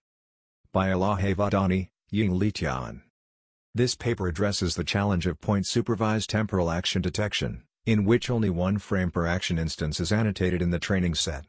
By 0.71 0.91
Elahe 0.91 1.35
Vahdani, 1.35 1.89
Ying 2.13 2.39
Li 2.39 2.53
Tian. 2.53 3.03
This 3.75 3.97
paper 3.97 4.29
addresses 4.29 4.77
the 4.77 4.85
challenge 4.85 5.27
of 5.27 5.41
point-supervised 5.41 6.31
temporal 6.31 6.71
action 6.71 7.03
detection, 7.03 7.65
in 7.85 8.05
which 8.05 8.31
only 8.31 8.51
one 8.51 8.79
frame 8.79 9.11
per 9.11 9.27
action 9.27 9.59
instance 9.59 9.99
is 9.99 10.13
annotated 10.13 10.63
in 10.63 10.71
the 10.71 10.79
training 10.79 11.17
set. 11.17 11.45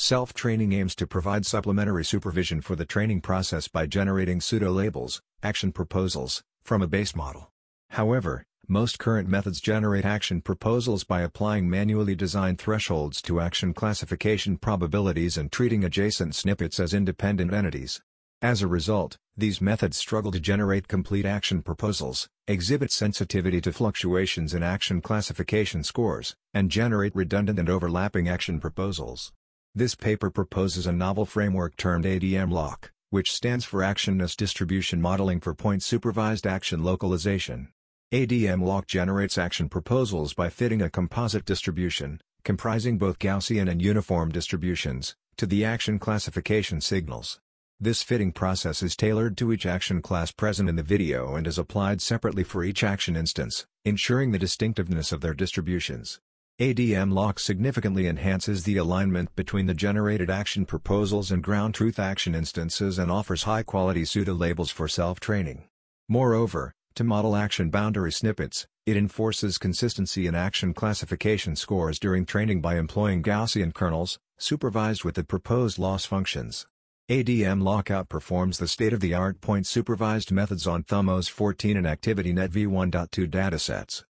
Self-training 0.00 0.74
aims 0.74 0.94
to 0.94 1.08
provide 1.08 1.44
supplementary 1.44 2.04
supervision 2.04 2.60
for 2.60 2.76
the 2.76 2.84
training 2.84 3.20
process 3.20 3.66
by 3.66 3.86
generating 3.86 4.40
pseudo-labels, 4.40 5.20
action 5.42 5.72
proposals, 5.72 6.44
from 6.62 6.82
a 6.82 6.86
base 6.86 7.16
model. 7.16 7.50
However, 7.90 8.44
most 8.68 9.00
current 9.00 9.28
methods 9.28 9.60
generate 9.60 10.04
action 10.04 10.40
proposals 10.40 11.02
by 11.02 11.22
applying 11.22 11.68
manually 11.68 12.14
designed 12.14 12.60
thresholds 12.60 13.20
to 13.22 13.40
action 13.40 13.74
classification 13.74 14.56
probabilities 14.56 15.36
and 15.36 15.50
treating 15.50 15.82
adjacent 15.82 16.36
snippets 16.36 16.78
as 16.78 16.94
independent 16.94 17.52
entities. 17.52 18.00
As 18.40 18.62
a 18.62 18.68
result, 18.68 19.16
these 19.36 19.60
methods 19.60 19.96
struggle 19.96 20.30
to 20.30 20.38
generate 20.38 20.86
complete 20.86 21.26
action 21.26 21.60
proposals, 21.60 22.28
exhibit 22.46 22.92
sensitivity 22.92 23.60
to 23.62 23.72
fluctuations 23.72 24.54
in 24.54 24.62
action 24.62 25.00
classification 25.00 25.82
scores, 25.82 26.36
and 26.54 26.70
generate 26.70 27.16
redundant 27.16 27.58
and 27.58 27.68
overlapping 27.68 28.28
action 28.28 28.60
proposals. 28.60 29.32
This 29.78 29.94
paper 29.94 30.28
proposes 30.28 30.88
a 30.88 30.92
novel 30.92 31.24
framework 31.24 31.76
termed 31.76 32.04
ADM 32.04 32.50
Loc, 32.50 32.90
which 33.10 33.30
stands 33.30 33.64
for 33.64 33.78
Actionness 33.78 34.36
Distribution 34.36 35.00
Modeling 35.00 35.38
for 35.38 35.54
Point 35.54 35.84
Supervised 35.84 36.48
Action 36.48 36.82
Localization. 36.82 37.68
ADM 38.12 38.60
Loc 38.60 38.88
generates 38.88 39.38
action 39.38 39.68
proposals 39.68 40.34
by 40.34 40.48
fitting 40.48 40.82
a 40.82 40.90
composite 40.90 41.44
distribution, 41.44 42.20
comprising 42.42 42.98
both 42.98 43.20
Gaussian 43.20 43.70
and 43.70 43.80
uniform 43.80 44.32
distributions, 44.32 45.14
to 45.36 45.46
the 45.46 45.64
action 45.64 46.00
classification 46.00 46.80
signals. 46.80 47.38
This 47.78 48.02
fitting 48.02 48.32
process 48.32 48.82
is 48.82 48.96
tailored 48.96 49.36
to 49.36 49.52
each 49.52 49.64
action 49.64 50.02
class 50.02 50.32
present 50.32 50.68
in 50.68 50.74
the 50.74 50.82
video 50.82 51.36
and 51.36 51.46
is 51.46 51.56
applied 51.56 52.00
separately 52.00 52.42
for 52.42 52.64
each 52.64 52.82
action 52.82 53.14
instance, 53.14 53.64
ensuring 53.84 54.32
the 54.32 54.40
distinctiveness 54.40 55.12
of 55.12 55.20
their 55.20 55.34
distributions. 55.34 56.18
ADM 56.60 57.12
Loc 57.12 57.38
significantly 57.38 58.08
enhances 58.08 58.64
the 58.64 58.78
alignment 58.78 59.32
between 59.36 59.66
the 59.66 59.74
generated 59.74 60.28
action 60.28 60.66
proposals 60.66 61.30
and 61.30 61.40
ground 61.40 61.72
truth 61.72 62.00
action 62.00 62.34
instances 62.34 62.98
and 62.98 63.12
offers 63.12 63.44
high-quality 63.44 64.04
pseudo-labels 64.04 64.68
for 64.68 64.88
self-training. 64.88 65.68
Moreover, 66.08 66.74
to 66.96 67.04
model 67.04 67.36
action 67.36 67.70
boundary 67.70 68.10
snippets, 68.10 68.66
it 68.86 68.96
enforces 68.96 69.56
consistency 69.56 70.26
in 70.26 70.34
action 70.34 70.74
classification 70.74 71.54
scores 71.54 72.00
during 72.00 72.26
training 72.26 72.60
by 72.60 72.76
employing 72.76 73.22
Gaussian 73.22 73.72
kernels, 73.72 74.18
supervised 74.36 75.04
with 75.04 75.14
the 75.14 75.22
proposed 75.22 75.78
loss 75.78 76.06
functions. 76.06 76.66
ADM 77.08 77.62
Lockout 77.62 78.08
performs 78.08 78.58
the 78.58 78.66
state-of-the-art 78.66 79.40
point-supervised 79.40 80.32
methods 80.32 80.66
on 80.66 80.82
Thumos 80.82 81.30
14 81.30 81.76
and 81.76 81.86
ActivityNet 81.86 82.48
v1.2 82.48 83.30
datasets. 83.30 84.02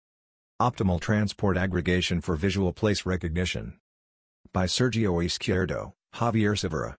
Optimal 0.60 1.00
Transport 1.00 1.56
Aggregation 1.56 2.20
for 2.20 2.34
Visual 2.34 2.72
Place 2.72 3.06
Recognition. 3.06 3.78
By 4.52 4.64
Sergio 4.64 5.24
Izquierdo, 5.24 5.92
Javier 6.16 6.58
Civera. 6.58 6.96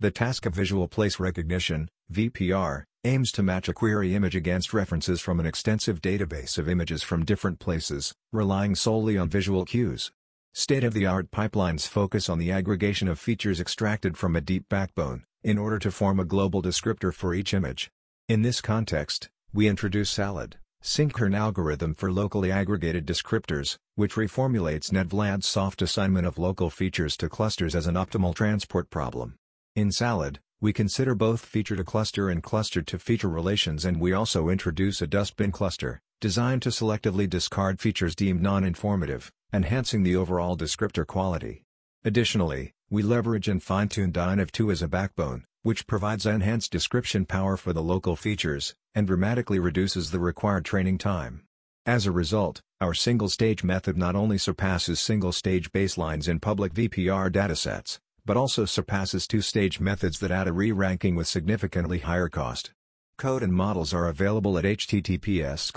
The 0.00 0.10
task 0.10 0.46
of 0.46 0.54
visual 0.54 0.88
place 0.88 1.20
recognition, 1.20 1.90
VPR, 2.10 2.84
aims 3.04 3.32
to 3.32 3.42
match 3.42 3.68
a 3.68 3.74
query 3.74 4.14
image 4.14 4.34
against 4.34 4.72
references 4.72 5.20
from 5.20 5.38
an 5.38 5.44
extensive 5.44 6.00
database 6.00 6.56
of 6.56 6.70
images 6.70 7.02
from 7.02 7.26
different 7.26 7.58
places, 7.58 8.14
relying 8.32 8.74
solely 8.74 9.18
on 9.18 9.28
visual 9.28 9.66
cues. 9.66 10.10
State-of-the-art 10.54 11.30
pipelines 11.30 11.86
focus 11.86 12.30
on 12.30 12.38
the 12.38 12.50
aggregation 12.50 13.08
of 13.08 13.18
features 13.18 13.60
extracted 13.60 14.16
from 14.16 14.34
a 14.34 14.40
deep 14.40 14.70
backbone, 14.70 15.24
in 15.44 15.58
order 15.58 15.78
to 15.78 15.90
form 15.90 16.18
a 16.18 16.24
global 16.24 16.62
descriptor 16.62 17.12
for 17.12 17.34
each 17.34 17.52
image. 17.52 17.90
In 18.26 18.40
this 18.40 18.62
context, 18.62 19.28
we 19.52 19.68
introduce 19.68 20.08
SALAD, 20.08 20.56
Sinkhorn 20.86 21.34
algorithm 21.34 21.94
for 21.94 22.12
locally 22.12 22.52
aggregated 22.52 23.04
descriptors, 23.04 23.76
which 23.96 24.14
reformulates 24.14 24.92
NetVLAD's 24.92 25.48
soft 25.48 25.82
assignment 25.82 26.28
of 26.28 26.38
local 26.38 26.70
features 26.70 27.16
to 27.16 27.28
clusters 27.28 27.74
as 27.74 27.88
an 27.88 27.96
optimal 27.96 28.32
transport 28.32 28.88
problem. 28.88 29.34
In 29.74 29.90
SALAD, 29.90 30.38
we 30.60 30.72
consider 30.72 31.16
both 31.16 31.44
feature-to-cluster 31.44 32.30
and 32.30 32.40
cluster-to-feature 32.40 33.28
relations 33.28 33.84
and 33.84 33.98
we 33.98 34.12
also 34.12 34.48
introduce 34.48 35.02
a 35.02 35.08
dustbin 35.08 35.50
cluster, 35.50 36.00
designed 36.20 36.62
to 36.62 36.68
selectively 36.68 37.28
discard 37.28 37.80
features 37.80 38.14
deemed 38.14 38.40
non-informative, 38.40 39.32
enhancing 39.52 40.04
the 40.04 40.14
overall 40.14 40.56
descriptor 40.56 41.04
quality. 41.04 41.64
Additionally, 42.04 42.70
we 42.90 43.02
leverage 43.02 43.48
and 43.48 43.60
fine-tune 43.60 44.12
DINOv2 44.12 44.70
as 44.70 44.82
a 44.82 44.88
backbone, 44.88 45.46
which 45.66 45.88
provides 45.88 46.26
enhanced 46.26 46.70
description 46.70 47.26
power 47.26 47.56
for 47.56 47.72
the 47.72 47.82
local 47.82 48.14
features, 48.14 48.76
and 48.94 49.04
dramatically 49.04 49.58
reduces 49.58 50.12
the 50.12 50.20
required 50.20 50.64
training 50.64 50.96
time. 50.96 51.42
As 51.84 52.06
a 52.06 52.12
result, 52.12 52.60
our 52.80 52.94
single-stage 52.94 53.64
method 53.64 53.96
not 53.96 54.14
only 54.14 54.38
surpasses 54.38 55.00
single-stage 55.00 55.72
baselines 55.72 56.28
in 56.28 56.38
public 56.38 56.72
VPR 56.72 57.32
datasets, 57.32 57.98
but 58.24 58.36
also 58.36 58.64
surpasses 58.64 59.26
two-stage 59.26 59.80
methods 59.80 60.20
that 60.20 60.30
add 60.30 60.46
a 60.46 60.52
re-ranking 60.52 61.16
with 61.16 61.26
significantly 61.26 61.98
higher 61.98 62.28
cost. 62.28 62.70
Code 63.18 63.42
and 63.42 63.52
models 63.52 63.92
are 63.92 64.06
available 64.06 64.56
at 64.58 64.64
https 64.64 65.72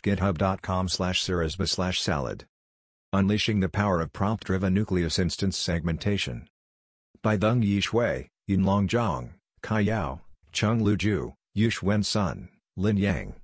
github.com 0.00 0.88
slash 0.88 2.00
salad. 2.00 2.44
Unleashing 3.12 3.58
the 3.58 3.68
power 3.68 4.00
of 4.00 4.12
prompt-driven 4.12 4.72
nucleus 4.72 5.18
instance 5.18 5.58
segmentation. 5.58 6.46
By 7.20 7.36
Deng-Yi 7.36 7.80
Shui, 7.80 8.28
Yunlong 8.48 8.86
Zhang, 8.86 9.30
Kai 9.60 9.80
Yao, 9.80 10.20
Chung 10.52 10.80
Lu 10.84 10.96
Ju, 10.96 11.34
Yuxuan 11.56 12.04
Sun, 12.04 12.48
Lin 12.76 12.96
Yang. 12.96 13.34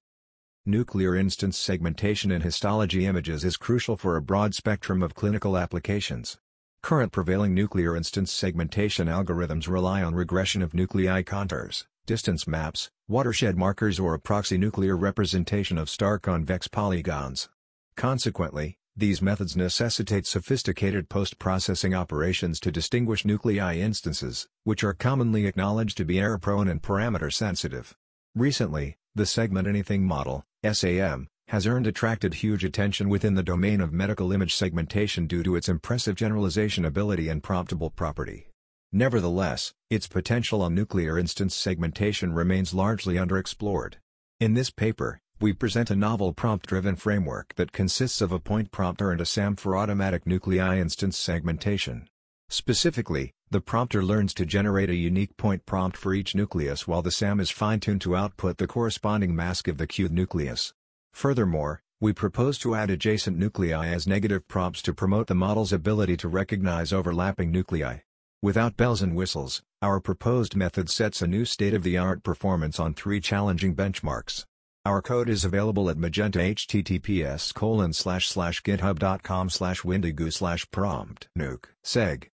Nuclear 0.64 1.16
instance 1.16 1.58
segmentation 1.58 2.30
in 2.30 2.42
histology 2.42 3.04
images 3.04 3.44
is 3.44 3.56
crucial 3.56 3.96
for 3.96 4.14
a 4.14 4.22
broad 4.22 4.54
spectrum 4.54 5.02
of 5.02 5.16
clinical 5.16 5.58
applications. 5.58 6.38
Current 6.84 7.10
prevailing 7.10 7.52
nuclear 7.52 7.96
instance 7.96 8.30
segmentation 8.30 9.08
algorithms 9.08 9.66
rely 9.66 10.04
on 10.04 10.14
regression 10.14 10.62
of 10.62 10.72
nuclei 10.72 11.24
contours, 11.24 11.84
distance 12.06 12.46
maps, 12.46 12.88
watershed 13.08 13.56
markers 13.56 13.98
or 13.98 14.14
a 14.14 14.20
proxy 14.20 14.56
nuclear 14.56 14.96
representation 14.96 15.78
of 15.78 15.90
star 15.90 16.20
convex 16.20 16.68
polygons. 16.68 17.48
Consequently, 17.96 18.76
these 18.94 19.22
methods 19.22 19.56
necessitate 19.56 20.26
sophisticated 20.26 21.08
post-processing 21.08 21.94
operations 21.94 22.60
to 22.60 22.70
distinguish 22.70 23.24
nuclei 23.24 23.76
instances, 23.76 24.46
which 24.64 24.84
are 24.84 24.92
commonly 24.92 25.46
acknowledged 25.46 25.96
to 25.96 26.04
be 26.04 26.20
error-prone 26.20 26.68
and 26.68 26.82
parameter-sensitive. 26.82 27.96
Recently, 28.34 28.96
the 29.14 29.24
Segment 29.24 29.66
Anything 29.66 30.04
model, 30.04 30.44
SAM, 30.70 31.28
has 31.48 31.66
earned 31.66 31.86
attracted 31.86 32.34
huge 32.34 32.64
attention 32.64 33.08
within 33.08 33.34
the 33.34 33.42
domain 33.42 33.80
of 33.80 33.92
medical 33.92 34.32
image 34.32 34.54
segmentation 34.54 35.26
due 35.26 35.42
to 35.42 35.56
its 35.56 35.68
impressive 35.68 36.14
generalization 36.14 36.84
ability 36.84 37.28
and 37.28 37.42
promptable 37.42 37.94
property. 37.94 38.48
Nevertheless, 38.92 39.72
its 39.88 40.06
potential 40.06 40.60
on 40.60 40.74
nuclear 40.74 41.18
instance 41.18 41.54
segmentation 41.54 42.34
remains 42.34 42.74
largely 42.74 43.14
underexplored. 43.14 43.94
In 44.38 44.52
this 44.52 44.70
paper, 44.70 45.18
we 45.42 45.52
present 45.52 45.90
a 45.90 45.96
novel 45.96 46.32
prompt-driven 46.32 46.94
framework 46.94 47.52
that 47.56 47.72
consists 47.72 48.20
of 48.20 48.30
a 48.30 48.38
point 48.38 48.70
prompter 48.70 49.10
and 49.10 49.20
a 49.20 49.26
SAM 49.26 49.56
for 49.56 49.76
automatic 49.76 50.24
nuclei 50.24 50.78
instance 50.78 51.16
segmentation. 51.16 52.06
Specifically, 52.48 53.32
the 53.50 53.60
prompter 53.60 54.04
learns 54.04 54.34
to 54.34 54.46
generate 54.46 54.88
a 54.88 54.94
unique 54.94 55.36
point 55.36 55.66
prompt 55.66 55.96
for 55.96 56.14
each 56.14 56.36
nucleus 56.36 56.86
while 56.86 57.02
the 57.02 57.10
SAM 57.10 57.40
is 57.40 57.50
fine-tuned 57.50 58.00
to 58.02 58.14
output 58.14 58.58
the 58.58 58.68
corresponding 58.68 59.34
mask 59.34 59.66
of 59.66 59.78
the 59.78 59.86
cued 59.88 60.12
nucleus. 60.12 60.72
Furthermore, 61.12 61.82
we 62.00 62.12
propose 62.12 62.56
to 62.58 62.76
add 62.76 62.88
adjacent 62.88 63.36
nuclei 63.36 63.88
as 63.88 64.06
negative 64.06 64.46
prompts 64.46 64.80
to 64.82 64.94
promote 64.94 65.26
the 65.26 65.34
model's 65.34 65.72
ability 65.72 66.16
to 66.18 66.28
recognize 66.28 66.92
overlapping 66.92 67.50
nuclei. 67.50 67.98
Without 68.42 68.76
bells 68.76 69.02
and 69.02 69.16
whistles, 69.16 69.60
our 69.82 69.98
proposed 69.98 70.54
method 70.54 70.88
sets 70.88 71.20
a 71.20 71.26
new 71.26 71.44
state-of-the-art 71.44 72.22
performance 72.22 72.78
on 72.78 72.94
three 72.94 73.20
challenging 73.20 73.74
benchmarks. 73.74 74.44
Our 74.84 75.00
code 75.00 75.28
is 75.28 75.44
available 75.44 75.88
at 75.90 75.96
magenta 75.96 76.40
https 76.40 77.52
github.com 77.52 79.50
slash 79.50 79.84
windigo 79.84 80.28
slash 80.30 80.68
prompt 80.72 81.28
nuke 81.38 81.66
seg. 81.84 82.24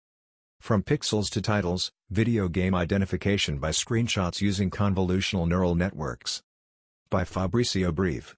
From 0.58 0.82
pixels 0.82 1.28
to 1.32 1.42
titles, 1.42 1.92
video 2.08 2.48
game 2.48 2.74
identification 2.74 3.58
by 3.58 3.68
screenshots 3.68 4.40
using 4.40 4.70
convolutional 4.70 5.46
neural 5.46 5.74
networks. 5.74 6.42
By 7.10 7.24
Fabricio 7.24 7.94
Breve. 7.94 8.34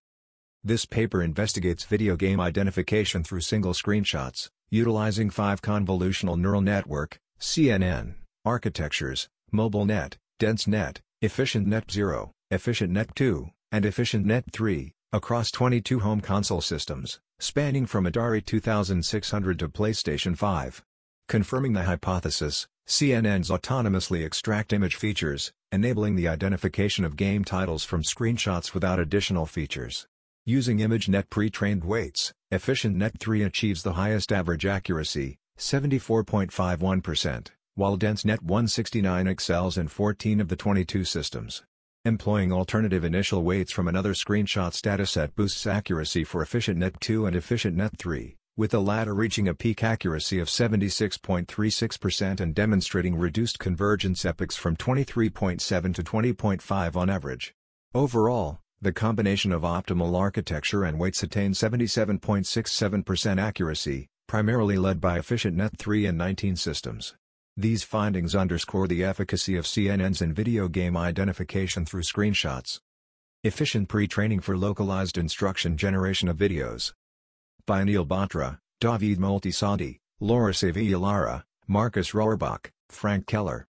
This 0.65 0.87
paper 0.87 1.23
investigates 1.23 1.85
video 1.85 2.17
game 2.17 2.41
identification 2.41 3.23
through 3.23 3.43
single 3.43 3.75
screenshots, 3.75 4.49
utilizing 4.71 5.31
five 5.31 5.63
convolutional 5.63 6.37
neural 6.37 6.63
network 6.63 7.21
CNN, 7.39 8.15
architectures, 8.45 9.29
MobileNet, 9.55 10.15
DenseNet, 10.41 10.99
EfficientNet0, 11.23 12.31
EfficientNet2, 12.53 13.51
and 13.73 13.85
EfficientNet3, 13.85 14.93
across 15.13 15.51
22 15.51 16.01
home 16.01 16.21
console 16.21 16.61
systems, 16.61 17.21
spanning 17.39 17.87
from 17.87 18.05
Atari 18.07 18.45
2600 18.45 19.59
to 19.59 19.69
PlayStation 19.69 20.37
5. 20.37 20.83
Confirming 21.29 21.73
the 21.73 21.85
hypothesis, 21.85 22.67
CNNs 22.89 23.51
autonomously 23.51 24.25
extract 24.25 24.73
image 24.73 24.97
features, 24.97 25.53
enabling 25.71 26.17
the 26.17 26.27
identification 26.27 27.05
of 27.05 27.17
game 27.17 27.45
titles 27.45 27.85
from 27.85 28.03
screenshots 28.03 28.75
without 28.75 28.99
additional 28.99 29.47
features. 29.47 30.07
Using 30.45 30.79
ImageNet 30.79 31.31
pre-trained 31.31 31.85
weights, 31.85 32.33
EfficientNet3 32.53 33.47
achieves 33.47 33.83
the 33.83 33.93
highest 33.93 34.33
average 34.33 34.67
accuracy, 34.67 35.39
74.51%, 35.59 37.49
while 37.75 37.97
DenseNet 37.97 38.43
169 38.43 39.27
excels 39.27 39.79
in 39.79 39.87
14 39.87 40.41
of 40.41 40.49
the 40.49 40.57
22 40.57 41.05
systems. 41.05 41.63
Employing 42.07 42.51
alternative 42.51 43.05
initial 43.05 43.43
weights 43.43 43.73
from 43.73 43.87
another 43.87 44.15
screenshots 44.15 44.81
dataset 44.81 45.35
boosts 45.35 45.67
accuracy 45.67 46.25
for 46.25 46.43
EfficientNet2 46.43 47.27
and 47.29 47.37
EfficientNet3 47.37 48.37
with 48.57 48.71
the 48.71 48.81
latter 48.81 49.15
reaching 49.15 49.49
a 49.49 49.55
peak 49.55 49.83
accuracy 49.83 50.39
of 50.39 50.49
76.36% 50.49 52.41
and 52.41 52.55
demonstrating 52.55 53.17
reduced 53.17 53.59
convergence 53.59 54.25
epochs 54.25 54.57
from 54.57 54.77
23.7 54.77 55.95
to 55.95 56.03
20.5 56.03 56.97
on 56.97 57.09
average. 57.09 57.55
Overall, 57.95 58.61
the 58.81 58.93
combination 58.93 59.53
of 59.53 59.63
optimal 59.63 60.19
architecture 60.19 60.85
and 60.85 60.99
weights 60.99 61.23
attained 61.23 61.55
77.67% 61.55 63.41
accuracy, 63.41 64.09
primarily 64.27 64.77
led 64.77 65.01
by 65.01 65.19
EfficientNet 65.19 65.79
3 65.79 66.07
and 66.07 66.19
19 66.19 66.57
systems. 66.57 67.15
These 67.61 67.83
findings 67.83 68.35
underscore 68.35 68.89
the 68.89 69.05
efficacy 69.05 69.55
of 69.55 69.67
CNNs 69.67 70.23
in 70.23 70.33
video 70.33 70.67
game 70.67 70.97
identification 70.97 71.85
through 71.85 72.05
screenshots. 72.05 72.81
Efficient 73.45 73.87
pre-training 73.87 74.41
for 74.41 74.57
localized 74.57 75.19
instruction 75.19 75.77
generation 75.77 76.31
of 76.31 76.39
videos 76.39 76.95
by 77.67 77.83
Anil 77.83 78.09
Batra, 78.09 78.61
David 78.81 79.19
Moltisanti, 79.19 79.99
Laura 80.21 80.55
Sevilla-Lara, 80.55 81.45
Marcus 81.69 82.13
Rohrbach, 82.13 82.71
Frank 82.89 83.27
Keller. 83.27 83.67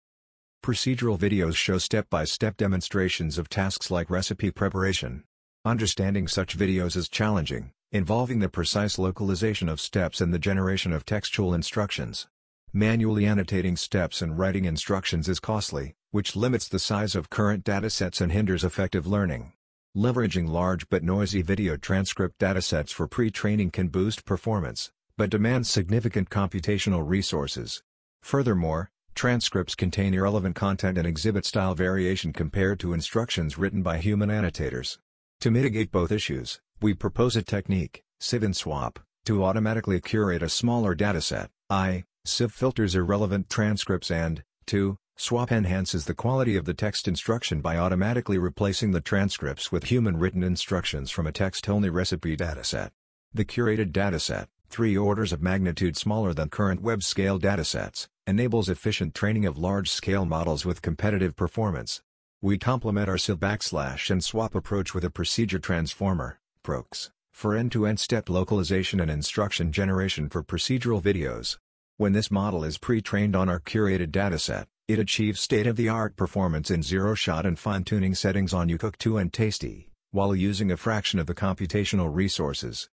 Procedural 0.63 1.19
videos 1.19 1.57
show 1.57 1.77
step-by-step 1.77 2.53
-step 2.53 2.57
demonstrations 2.57 3.37
of 3.37 3.49
tasks 3.49 3.91
like 3.91 4.09
recipe 4.09 4.51
preparation. 4.51 5.25
Understanding 5.65 6.29
such 6.29 6.57
videos 6.57 6.95
is 6.95 7.09
challenging, 7.09 7.73
involving 7.91 8.39
the 8.39 8.47
precise 8.47 8.97
localization 8.97 9.67
of 9.67 9.81
steps 9.81 10.21
and 10.21 10.33
the 10.33 10.39
generation 10.39 10.93
of 10.93 11.03
textual 11.03 11.53
instructions. 11.53 12.29
Manually 12.73 13.25
annotating 13.25 13.75
steps 13.75 14.21
and 14.21 14.39
writing 14.39 14.63
instructions 14.63 15.27
is 15.27 15.41
costly, 15.41 15.93
which 16.11 16.37
limits 16.37 16.69
the 16.69 16.79
size 16.79 17.15
of 17.15 17.29
current 17.29 17.65
datasets 17.65 18.21
and 18.21 18.31
hinders 18.31 18.63
effective 18.63 19.05
learning. 19.05 19.51
Leveraging 19.93 20.47
large 20.47 20.87
but 20.87 21.03
noisy 21.03 21.41
video 21.41 21.75
transcript 21.75 22.39
datasets 22.39 22.93
for 22.93 23.09
pre-training 23.09 23.71
can 23.71 23.89
boost 23.89 24.23
performance, 24.23 24.89
but 25.17 25.29
demands 25.29 25.69
significant 25.69 26.29
computational 26.29 27.05
resources. 27.05 27.83
Furthermore, 28.21 28.89
transcripts 29.15 29.75
contain 29.75 30.13
irrelevant 30.13 30.55
content 30.55 30.97
and 30.97 31.05
exhibit 31.05 31.45
style 31.45 31.75
variation 31.75 32.31
compared 32.31 32.79
to 32.79 32.93
instructions 32.93 33.57
written 33.57 33.83
by 33.83 33.97
human 33.97 34.31
annotators. 34.31 34.97
To 35.41 35.51
mitigate 35.51 35.91
both 35.91 36.09
issues, 36.09 36.61
we 36.81 36.93
propose 36.93 37.35
a 37.35 37.41
technique, 37.41 38.05
sieve 38.21 38.43
and 38.43 38.55
swap, 38.55 38.97
to 39.25 39.43
automatically 39.43 39.99
curate 39.99 40.41
a 40.41 40.47
smaller 40.47 40.95
dataset, 40.95 41.49
i. 41.69 42.05
Sieve 42.23 42.51
filters 42.51 42.93
irrelevant 42.93 43.49
transcripts 43.49 44.11
and, 44.11 44.43
2. 44.67 44.95
Swap 45.15 45.51
enhances 45.51 46.05
the 46.05 46.13
quality 46.13 46.55
of 46.55 46.65
the 46.65 46.73
text 46.73 47.07
instruction 47.07 47.61
by 47.61 47.77
automatically 47.77 48.37
replacing 48.37 48.91
the 48.91 49.01
transcripts 49.01 49.71
with 49.71 49.85
human-written 49.85 50.43
instructions 50.43 51.09
from 51.09 51.25
a 51.25 51.31
text-only 51.31 51.89
recipe 51.89 52.37
dataset. 52.37 52.91
The 53.33 53.43
curated 53.43 53.91
dataset, 53.91 54.45
three 54.69 54.95
orders 54.95 55.33
of 55.33 55.41
magnitude 55.41 55.97
smaller 55.97 56.31
than 56.31 56.49
current 56.49 56.83
web-scale 56.83 57.39
datasets, 57.39 58.07
enables 58.27 58.69
efficient 58.69 59.15
training 59.15 59.47
of 59.47 59.57
large-scale 59.57 60.25
models 60.25 60.63
with 60.63 60.83
competitive 60.83 61.35
performance. 61.35 62.03
We 62.39 62.59
complement 62.59 63.09
our 63.09 63.17
sieve 63.17 63.39
backslash 63.39 64.11
and 64.11 64.23
swap 64.23 64.53
approach 64.53 64.93
with 64.93 65.03
a 65.03 65.09
procedure 65.09 65.59
transformer, 65.59 66.39
ProcX, 66.63 67.09
for 67.31 67.55
end-to-end 67.55 67.97
-end 67.97 67.99
step 67.99 68.29
localization 68.29 68.99
and 68.99 69.09
instruction 69.09 69.71
generation 69.71 70.29
for 70.29 70.43
procedural 70.43 71.01
videos. 71.01 71.57
When 72.01 72.13
this 72.13 72.31
model 72.31 72.63
is 72.63 72.79
pre-trained 72.79 73.35
on 73.35 73.47
our 73.47 73.59
curated 73.59 74.07
dataset, 74.07 74.65
it 74.87 74.97
achieves 74.97 75.39
state-of-the-art 75.39 76.15
performance 76.15 76.71
in 76.71 76.81
zero-shot 76.81 77.45
and 77.45 77.59
fine-tuning 77.59 78.15
settings 78.15 78.55
on 78.55 78.69
YouCook 78.69 78.97
2 78.97 79.19
and 79.19 79.31
Tasty, 79.31 79.91
while 80.09 80.35
using 80.35 80.71
a 80.71 80.77
fraction 80.77 81.19
of 81.19 81.27
the 81.27 81.35
computational 81.35 82.09
resources. 82.11 82.89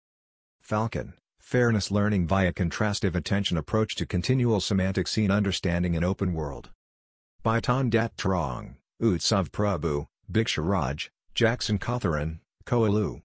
Falcon, 0.61 1.14
Fairness 1.40 1.90
Learning 1.90 2.27
via 2.27 2.53
Contrastive 2.53 3.14
Attention 3.14 3.57
Approach 3.57 3.94
to 3.94 4.05
Continual 4.05 4.61
Semantic 4.61 5.09
Scene 5.09 5.31
Understanding 5.31 5.94
in 5.94 6.05
Open 6.05 6.35
World. 6.35 6.68
By 7.42 7.61
Dat 7.61 8.14
Truong, 8.18 8.75
Utsav 9.03 9.49
Prabhu, 9.49 10.07
Raj, 10.59 11.11
Jackson 11.35 11.79
Cothren, 11.79 12.40
Koalu. 12.66 13.23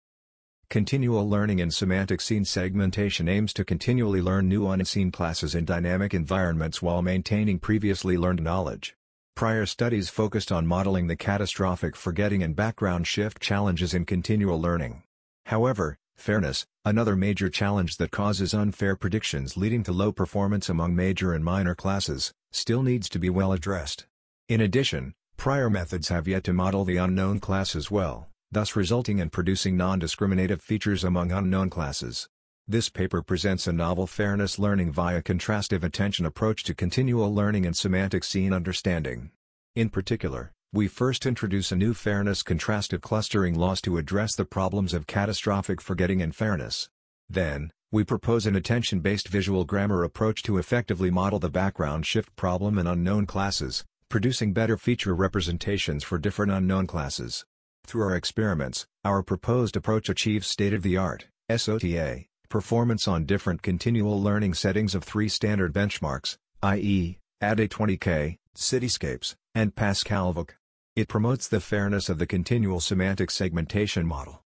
Continual 0.74 1.30
learning 1.30 1.60
in 1.60 1.70
semantic 1.70 2.20
scene 2.20 2.44
segmentation 2.44 3.30
aims 3.30 3.54
to 3.54 3.64
continually 3.64 4.24
learn 4.24 4.50
new 4.50 4.68
unseen 4.68 5.12
classes 5.12 5.54
in 5.54 5.66
dynamic 5.66 6.16
environments 6.16 6.82
while 6.82 7.04
maintaining 7.04 7.60
previously 7.60 8.18
learned 8.18 8.42
knowledge. 8.42 8.96
Prior 9.36 9.68
studies 9.68 10.10
focused 10.10 10.52
on 10.52 10.66
modeling 10.66 11.06
the 11.06 11.16
catastrophic 11.16 11.96
forgetting 11.96 12.42
and 12.42 12.56
background 12.56 13.06
shift 13.06 13.40
challenges 13.40 13.94
in 13.94 14.04
continual 14.04 14.60
learning. 14.60 15.04
However, 15.46 16.00
fairness, 16.16 16.66
another 16.84 17.16
major 17.16 17.50
challenge 17.52 17.98
that 17.98 18.10
causes 18.10 18.56
unfair 18.56 18.96
predictions 18.96 19.56
leading 19.56 19.84
to 19.84 19.92
low 19.92 20.12
performance 20.12 20.70
among 20.70 20.96
major 20.96 21.34
and 21.34 21.46
minor 21.46 21.76
classes, 21.76 22.34
still 22.52 22.82
needs 22.82 23.08
to 23.10 23.20
be 23.20 23.30
well 23.30 23.54
addressed. 23.54 24.08
In 24.50 24.60
addition, 24.60 25.14
prior 25.38 25.70
methods 25.70 26.10
have 26.10 26.28
yet 26.28 26.44
to 26.46 26.52
model 26.52 26.84
the 26.84 26.98
unknown 26.98 27.40
class 27.40 27.76
as 27.76 27.92
well 27.92 28.28
thus 28.54 28.76
resulting 28.76 29.20
in 29.20 29.30
producing 29.30 29.76
non-discriminative 29.76 30.62
features 30.62 31.04
among 31.04 31.32
unknown 31.32 31.70
classes. 31.70 32.28
This 32.68 32.88
paper 32.88 33.22
presents 33.22 33.68
a 33.68 33.74
novel 33.74 34.08
fairness 34.08 34.58
learning 34.58 34.94
via 34.94 35.22
contrastive 35.22 35.84
attention 35.84 36.26
approach 36.26 36.64
to 36.64 36.74
continual 36.74 37.34
learning 37.34 37.66
and 37.66 37.76
semantic 37.76 38.24
scene 38.24 38.54
understanding. 38.54 39.32
In 39.76 39.90
particular, 39.90 40.54
we 40.72 40.88
first 40.88 41.26
introduce 41.26 41.72
a 41.72 41.76
new 41.76 41.94
fairness 41.94 42.42
contrastive 42.42 43.02
clustering 43.02 43.54
loss 43.54 43.82
to 43.82 43.98
address 43.98 44.36
the 44.36 44.46
problems 44.46 44.94
of 44.94 45.08
catastrophic 45.08 45.82
forgetting 45.82 46.22
and 46.22 46.36
fairness. 46.36 46.90
Then, 47.30 47.72
we 47.92 48.04
propose 48.04 48.46
an 48.46 48.56
attention-based 48.56 49.28
visual 49.28 49.66
grammar 49.66 50.04
approach 50.04 50.42
to 50.44 50.58
effectively 50.58 51.12
model 51.12 51.40
the 51.40 51.50
background 51.50 52.06
shift 52.06 52.36
problem 52.36 52.78
in 52.78 52.88
unknown 52.88 53.26
classes, 53.26 53.84
producing 54.10 54.54
better 54.54 54.78
feature 54.78 55.14
representations 55.14 56.04
for 56.04 56.18
different 56.18 56.52
unknown 56.52 56.88
classes. 56.88 57.46
Through 57.86 58.04
our 58.04 58.16
experiments, 58.16 58.86
our 59.04 59.22
proposed 59.22 59.76
approach 59.76 60.10
achieves 60.10 60.48
state-of-the-art 60.48 61.28
SOTA, 61.50 62.26
performance 62.50 63.08
on 63.08 63.26
different 63.26 63.62
continual 63.62 64.22
learning 64.22 64.54
settings 64.54 64.96
of 64.96 65.04
three 65.04 65.28
standard 65.28 65.74
benchmarks, 65.74 66.38
i.e., 66.64 67.18
ADE20K, 67.42 68.38
Cityscapes, 68.56 69.36
and 69.54 69.76
Pascal 69.76 70.48
It 70.96 71.08
promotes 71.08 71.48
the 71.48 71.60
fairness 71.60 72.10
of 72.10 72.20
the 72.20 72.28
continual 72.28 72.80
semantic 72.80 73.30
segmentation 73.32 74.06
model. 74.06 74.42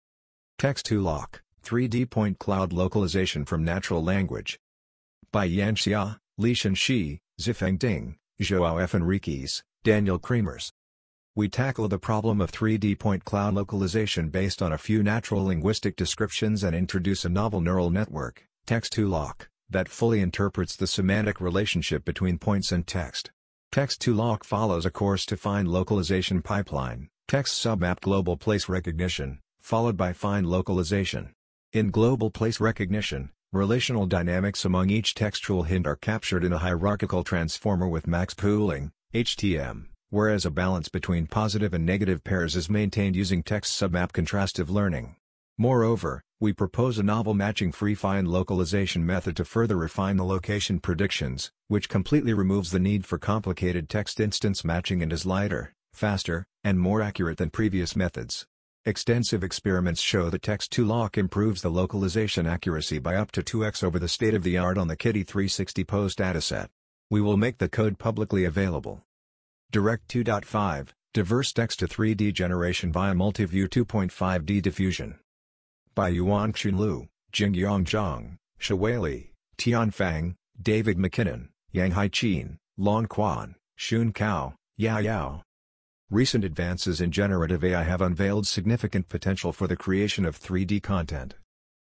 Text2Loc, 0.60 1.40
3D 1.64 2.08
Point 2.08 2.38
Cloud 2.38 2.72
Localization 2.72 3.44
from 3.44 3.64
Natural 3.64 4.02
Language. 4.02 4.58
By 5.32 5.44
Yan 5.44 5.74
Xia, 5.74 6.18
Lishan 6.40 6.76
Shi, 6.76 7.20
Zifeng 7.40 7.78
Ding, 7.78 8.16
Joao 8.40 8.78
F. 8.78 8.92
Henriques, 8.92 9.62
Daniel 9.82 10.18
Cremers. 10.18 10.70
We 11.36 11.48
tackle 11.48 11.88
the 11.88 11.98
problem 11.98 12.40
of 12.40 12.52
3D 12.52 12.96
point 13.00 13.24
cloud 13.24 13.54
localization 13.54 14.28
based 14.28 14.62
on 14.62 14.72
a 14.72 14.78
few 14.78 15.02
natural 15.02 15.46
linguistic 15.46 15.96
descriptions 15.96 16.62
and 16.62 16.76
introduce 16.76 17.24
a 17.24 17.28
novel 17.28 17.60
neural 17.60 17.90
network, 17.90 18.46
Text2Loc, 18.68 19.48
that 19.68 19.88
fully 19.88 20.20
interprets 20.20 20.76
the 20.76 20.86
semantic 20.86 21.40
relationship 21.40 22.04
between 22.04 22.38
points 22.38 22.70
and 22.70 22.86
text. 22.86 23.32
Text2Loc 23.72 24.44
follows 24.44 24.86
a 24.86 24.92
coarse-to-fine 24.92 25.66
localization 25.66 26.40
pipeline, 26.40 27.08
text 27.26 27.60
submap 27.60 27.98
global 27.98 28.36
place 28.36 28.68
recognition, 28.68 29.40
followed 29.60 29.96
by 29.96 30.12
fine 30.12 30.44
localization. 30.44 31.32
In 31.72 31.90
global 31.90 32.30
place 32.30 32.60
recognition, 32.60 33.30
relational 33.52 34.06
dynamics 34.06 34.64
among 34.64 34.88
each 34.88 35.16
textual 35.16 35.64
hint 35.64 35.84
are 35.84 35.96
captured 35.96 36.44
in 36.44 36.52
a 36.52 36.58
hierarchical 36.58 37.24
transformer 37.24 37.88
with 37.88 38.06
max 38.06 38.34
pooling, 38.34 38.92
HTM 39.12 39.86
whereas 40.10 40.44
a 40.44 40.50
balance 40.50 40.88
between 40.88 41.26
positive 41.26 41.74
and 41.74 41.84
negative 41.84 42.22
pairs 42.24 42.56
is 42.56 42.70
maintained 42.70 43.16
using 43.16 43.42
text 43.42 43.80
submap 43.80 44.12
contrastive 44.12 44.68
learning. 44.68 45.16
Moreover, 45.58 46.22
we 46.40 46.52
propose 46.52 46.98
a 46.98 47.02
novel 47.02 47.32
matching-free 47.32 47.94
fine 47.94 48.26
localization 48.26 49.06
method 49.06 49.36
to 49.36 49.44
further 49.44 49.76
refine 49.76 50.16
the 50.16 50.24
location 50.24 50.80
predictions, 50.80 51.50
which 51.68 51.88
completely 51.88 52.34
removes 52.34 52.70
the 52.70 52.80
need 52.80 53.06
for 53.06 53.18
complicated 53.18 53.88
text 53.88 54.20
instance 54.20 54.64
matching 54.64 55.02
and 55.02 55.12
is 55.12 55.24
lighter, 55.24 55.72
faster, 55.92 56.44
and 56.64 56.80
more 56.80 57.00
accurate 57.00 57.38
than 57.38 57.50
previous 57.50 57.94
methods. 57.94 58.46
Extensive 58.84 59.42
experiments 59.42 60.02
show 60.02 60.28
that 60.28 60.42
Text2Loc 60.42 61.16
improves 61.16 61.62
the 61.62 61.70
localization 61.70 62.46
accuracy 62.46 62.98
by 62.98 63.14
up 63.14 63.32
to 63.32 63.42
2x 63.42 63.82
over 63.82 63.98
the 63.98 64.08
state-of-the-art 64.08 64.76
on 64.76 64.88
the 64.88 64.96
KITTI360Pose 64.96 66.14
dataset. 66.14 66.68
We 67.08 67.22
will 67.22 67.38
make 67.38 67.56
the 67.56 67.70
code 67.70 67.98
publicly 67.98 68.44
available. 68.44 69.00
Direct 69.70 70.08
2.5, 70.08 70.88
Diverse 71.12 71.52
Text 71.52 71.78
to 71.80 71.86
3D 71.86 72.32
Generation 72.32 72.92
via 72.92 73.14
Multiview 73.14 73.68
2.5D 73.68 74.62
Diffusion. 74.62 75.18
By 75.94 76.12
Yuanxun 76.12 76.78
Lu, 76.78 77.08
Jingyang 77.32 77.84
Zhang, 77.84 78.36
Shiwei 78.60 79.00
Li, 79.00 79.32
Tian 79.56 79.90
Fang, 79.90 80.36
David 80.60 80.98
McKinnon, 80.98 81.48
Yanghai 81.74 82.10
Tsin, 82.10 82.56
Long 82.76 83.06
Quan, 83.06 83.54
Cao, 83.78 84.54
Yao 84.76 84.98
Yao. 84.98 85.42
Recent 86.10 86.44
advances 86.44 87.00
in 87.00 87.10
generative 87.10 87.64
AI 87.64 87.82
have 87.82 88.00
unveiled 88.00 88.46
significant 88.46 89.08
potential 89.08 89.52
for 89.52 89.66
the 89.66 89.76
creation 89.76 90.24
of 90.24 90.38
3D 90.38 90.82
content. 90.82 91.34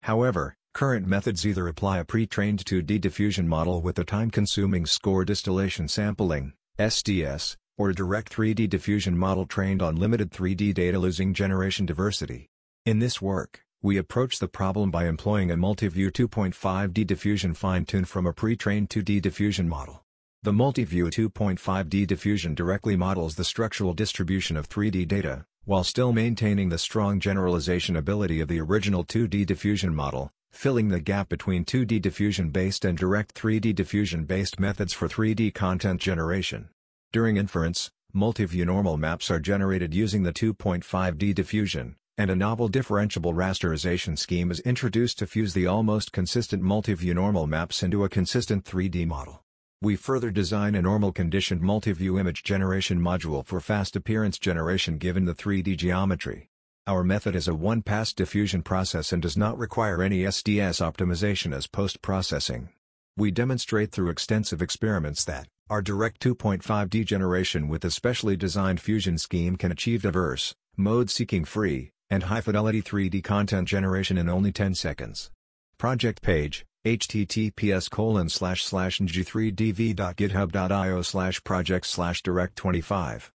However, 0.04 0.56
current 0.74 1.06
methods 1.06 1.46
either 1.46 1.68
apply 1.68 2.00
a 2.00 2.06
pre-trained 2.06 2.66
2D 2.66 3.00
diffusion 3.00 3.48
model 3.48 3.82
with 3.82 4.00
a 4.00 4.04
time-consuming 4.04 4.86
score 4.86 5.24
distillation 5.26 5.88
sampling, 5.88 6.54
SDS, 6.80 7.56
or 7.78 7.90
a 7.90 7.96
direct 7.96 8.32
3D 8.32 8.70
diffusion 8.70 9.18
model 9.18 9.46
trained 9.46 9.82
on 9.82 9.96
limited 9.96 10.32
3D 10.32 10.74
data 10.74 11.00
losing 11.00 11.34
generation 11.34 11.86
diversity. 11.86 12.50
In 12.86 13.00
this 13.00 13.22
work, 13.22 13.64
we 13.82 13.98
approach 13.98 14.40
the 14.40 14.48
problem 14.48 14.92
by 14.92 15.08
employing 15.08 15.52
a 15.52 15.58
multi-view 15.58 16.12
2.5D 16.12 17.06
diffusion 17.06 17.54
fine-tuned 17.54 18.08
from 18.08 18.26
a 18.26 18.34
pre-trained 18.34 18.90
2D 18.90 19.22
diffusion 19.22 19.68
model. 19.68 20.04
The 20.44 20.54
multi-view 20.54 21.06
2.5D 21.06 22.06
diffusion 22.06 22.56
directly 22.56 22.96
models 22.96 23.36
the 23.36 23.44
structural 23.44 23.94
distribution 23.94 24.56
of 24.56 24.70
3D 24.70 25.08
data, 25.08 25.46
while 25.66 25.84
still 25.84 26.14
maintaining 26.14 26.70
the 26.70 26.78
strong 26.78 27.20
generalization 27.20 27.96
ability 27.96 28.42
of 28.42 28.48
the 28.50 28.60
original 28.60 29.04
2D 29.04 29.46
diffusion 29.46 29.96
model, 29.96 30.30
filling 30.52 30.90
the 30.90 31.00
gap 31.00 31.30
between 31.30 31.66
2D 31.66 32.02
diffusion-based 32.02 32.86
and 32.86 32.98
direct 32.98 33.34
3D 33.34 33.74
diffusion-based 33.74 34.60
methods 34.60 34.94
for 34.94 35.08
3D 35.08 35.54
content 35.54 36.00
generation. 36.00 36.70
During 37.14 37.38
inference, 37.38 37.92
multi-view 38.12 38.66
normal 38.66 38.98
maps 38.98 39.30
are 39.30 39.40
generated 39.40 39.94
using 39.94 40.24
the 40.24 40.34
2.5D 40.34 41.36
diffusion, 41.36 41.96
and 42.18 42.32
a 42.32 42.36
novel 42.36 42.68
differentiable 42.68 43.36
rasterization 43.36 44.18
scheme 44.18 44.50
is 44.50 44.60
introduced 44.62 45.20
to 45.20 45.28
fuse 45.28 45.54
the 45.54 45.68
almost 45.68 46.12
consistent 46.12 46.64
multi-view 46.64 47.14
normal 47.14 47.46
maps 47.46 47.84
into 47.84 48.04
a 48.04 48.10
consistent 48.10 48.66
3D 48.66 49.06
model. 49.06 49.44
We 49.80 49.96
further 49.96 50.32
design 50.32 50.74
a 50.74 50.82
normal 50.82 51.12
conditioned 51.12 51.62
multi-view 51.62 52.18
image 52.18 52.42
generation 52.42 53.00
module 53.00 53.46
for 53.46 53.60
fast 53.60 53.96
appearance 53.96 54.40
generation 54.40 54.98
given 54.98 55.26
the 55.26 55.36
3D 55.36 55.78
geometry. 55.78 56.50
Our 56.88 57.04
method 57.04 57.36
is 57.36 57.48
a 57.48 57.54
one-pass 57.54 58.12
diffusion 58.14 58.64
process 58.64 59.14
and 59.14 59.22
does 59.22 59.38
not 59.38 59.60
require 59.60 60.02
any 60.02 60.24
SDS 60.24 60.82
optimization 60.82 61.56
as 61.56 61.68
post-processing. 61.68 62.70
We 63.16 63.30
demonstrate 63.30 63.92
through 63.92 64.10
extensive 64.10 64.64
experiments 64.64 65.24
that, 65.26 65.48
our 65.74 65.82
direct 65.82 66.22
2.5D 66.22 67.04
generation 67.04 67.68
with 67.68 67.84
a 67.84 67.90
specially 67.90 68.38
designed 68.38 68.80
fusion 68.80 69.18
scheme 69.18 69.56
can 69.56 69.72
achieve 69.72 70.04
diverse, 70.04 70.54
mode-seeking 70.78 71.46
free, 71.46 71.90
and 72.12 72.22
high-fidelity 72.22 72.84
3D 72.84 73.24
content 73.24 73.68
generation 73.68 74.20
in 74.20 74.30
only 74.30 74.52
10 74.52 74.76
seconds. 74.76 75.32
Project 75.80 76.22
page, 76.22 76.64
https 76.86 77.90
colon 77.90 78.30
slash 78.30 78.64
slash 78.64 79.00
ng3dv.github.io 79.00 81.02
slash 81.02 81.44
project 81.44 81.88
slash 81.88 82.22
direct 82.22 82.56
25. 82.56 83.32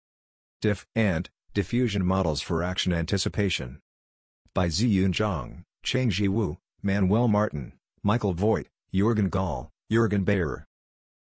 Diff, 0.62 0.86
and, 0.94 1.32
diffusion 1.56 2.06
models 2.06 2.44
for 2.44 2.62
action 2.62 2.94
anticipation. 2.94 3.80
By 4.54 4.68
Zeyun 4.68 5.12
Zhong, 5.12 5.64
Chengzhi 5.84 6.30
Wu, 6.30 6.60
Manuel 6.84 7.30
Martin, 7.30 7.74
Michael 8.04 8.34
Voit, 8.34 8.68
Jürgen 8.94 9.32
Gall, 9.32 9.72
Jürgen 9.92 10.24
Bayer. 10.24 10.67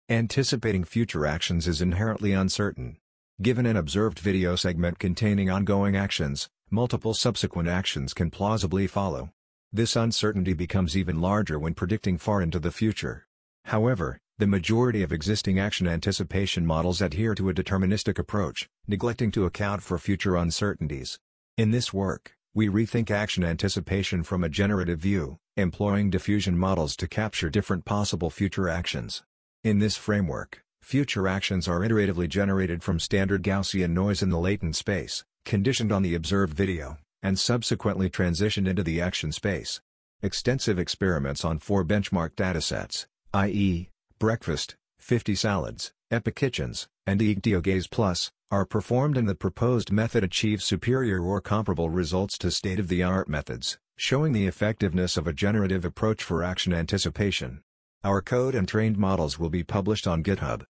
Anticipating 0.09 0.83
future 0.83 1.25
actions 1.25 1.67
is 1.67 1.81
inherently 1.81 2.31
uncertain. 2.31 2.97
Given 3.41 3.65
an 3.65 3.75
observed 3.75 4.19
video 4.19 4.55
segment 4.55 4.99
containing 4.99 5.49
ongoing 5.49 5.95
actions, 5.95 6.47
multiple 6.69 7.15
subsequent 7.15 7.67
actions 7.67 8.13
can 8.13 8.29
plausibly 8.29 8.85
follow. 8.85 9.31
This 9.73 9.95
uncertainty 9.95 10.53
becomes 10.53 10.95
even 10.95 11.21
larger 11.21 11.57
when 11.57 11.73
predicting 11.73 12.19
far 12.19 12.43
into 12.43 12.59
the 12.59 12.71
future. 12.71 13.25
However, 13.63 14.19
the 14.37 14.45
majority 14.45 15.01
of 15.01 15.11
existing 15.11 15.57
action 15.57 15.87
anticipation 15.87 16.67
models 16.67 17.01
adhere 17.01 17.33
to 17.33 17.49
a 17.49 17.53
deterministic 17.55 18.19
approach, 18.19 18.69
neglecting 18.87 19.31
to 19.31 19.45
account 19.45 19.81
for 19.81 19.97
future 19.97 20.35
uncertainties. 20.35 21.17
In 21.57 21.71
this 21.71 21.91
work, 21.91 22.35
we 22.53 22.69
rethink 22.69 23.09
action 23.09 23.43
anticipation 23.43 24.21
from 24.21 24.43
a 24.43 24.49
generative 24.49 24.99
view, 24.99 25.39
employing 25.57 26.11
diffusion 26.11 26.55
models 26.55 26.95
to 26.97 27.07
capture 27.07 27.49
different 27.49 27.85
possible 27.85 28.29
future 28.29 28.69
actions. 28.69 29.23
In 29.65 29.79
this 29.79 29.97
framework, 29.97 30.63
future 30.83 31.27
actions 31.27 31.67
are 31.67 31.79
iteratively 31.79 32.29
generated 32.29 32.83
from 32.83 32.99
standard 32.99 33.41
Gaussian 33.41 33.93
noise 33.93 34.21
in 34.21 34.29
the 34.29 34.37
latent 34.37 34.75
space, 34.75 35.23
conditioned 35.43 35.91
on 35.91 36.03
the 36.03 36.13
observed 36.13 36.53
video, 36.53 36.99
and 37.23 37.39
subsequently 37.39 38.07
transitioned 38.07 38.67
into 38.67 38.83
the 38.83 39.01
action 39.01 39.31
space. 39.31 39.81
Extensive 40.21 40.77
experiments 40.77 41.43
on 41.43 41.57
four 41.57 41.83
benchmark 41.83 42.35
datasets, 42.35 43.07
i.e., 43.33 43.89
breakfast, 44.19 44.75
50 44.99 45.33
salads, 45.33 45.91
Epic 46.11 46.35
Kitchens, 46.35 46.87
and 47.07 47.19
EGTEA 47.19 47.63
Gaze 47.63 47.87
Plus, 47.87 48.31
are 48.51 48.67
performed 48.67 49.17
and 49.17 49.27
the 49.27 49.33
proposed 49.33 49.91
method 49.91 50.23
achieves 50.23 50.63
superior 50.63 51.23
or 51.23 51.41
comparable 51.41 51.89
results 51.89 52.37
to 52.37 52.51
state-of-the-art 52.51 53.27
methods, 53.27 53.79
showing 53.97 54.31
the 54.31 54.45
effectiveness 54.45 55.17
of 55.17 55.25
a 55.25 55.33
generative 55.33 55.83
approach 55.83 56.21
for 56.21 56.43
action 56.43 56.71
anticipation. 56.71 57.63
Our 58.05 58.21
code 58.21 58.53
and 58.53 58.67
trained 58.67 58.99
models 58.99 59.39
will 59.39 59.49
be 59.49 59.63
published 59.63 60.05
on 60.05 60.21
GitHub. 60.21 60.61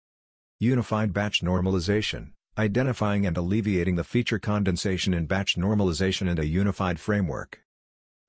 Unified 0.60 1.12
Batch 1.12 1.42
Normalization, 1.42 2.30
identifying 2.56 3.26
and 3.26 3.36
alleviating 3.36 3.96
the 3.96 4.04
feature 4.04 4.38
condensation 4.38 5.12
in 5.12 5.26
batch 5.26 5.56
normalization 5.56 6.30
in 6.30 6.38
a 6.38 6.44
unified 6.44 7.00
framework. 7.00 7.60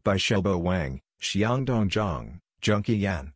By 0.03 0.15
Shaobo 0.15 0.59
Wang, 0.59 1.01
Xiangdong 1.21 1.91
Zhang, 1.91 2.39
Junchi 2.63 2.99
Yan. 2.99 3.33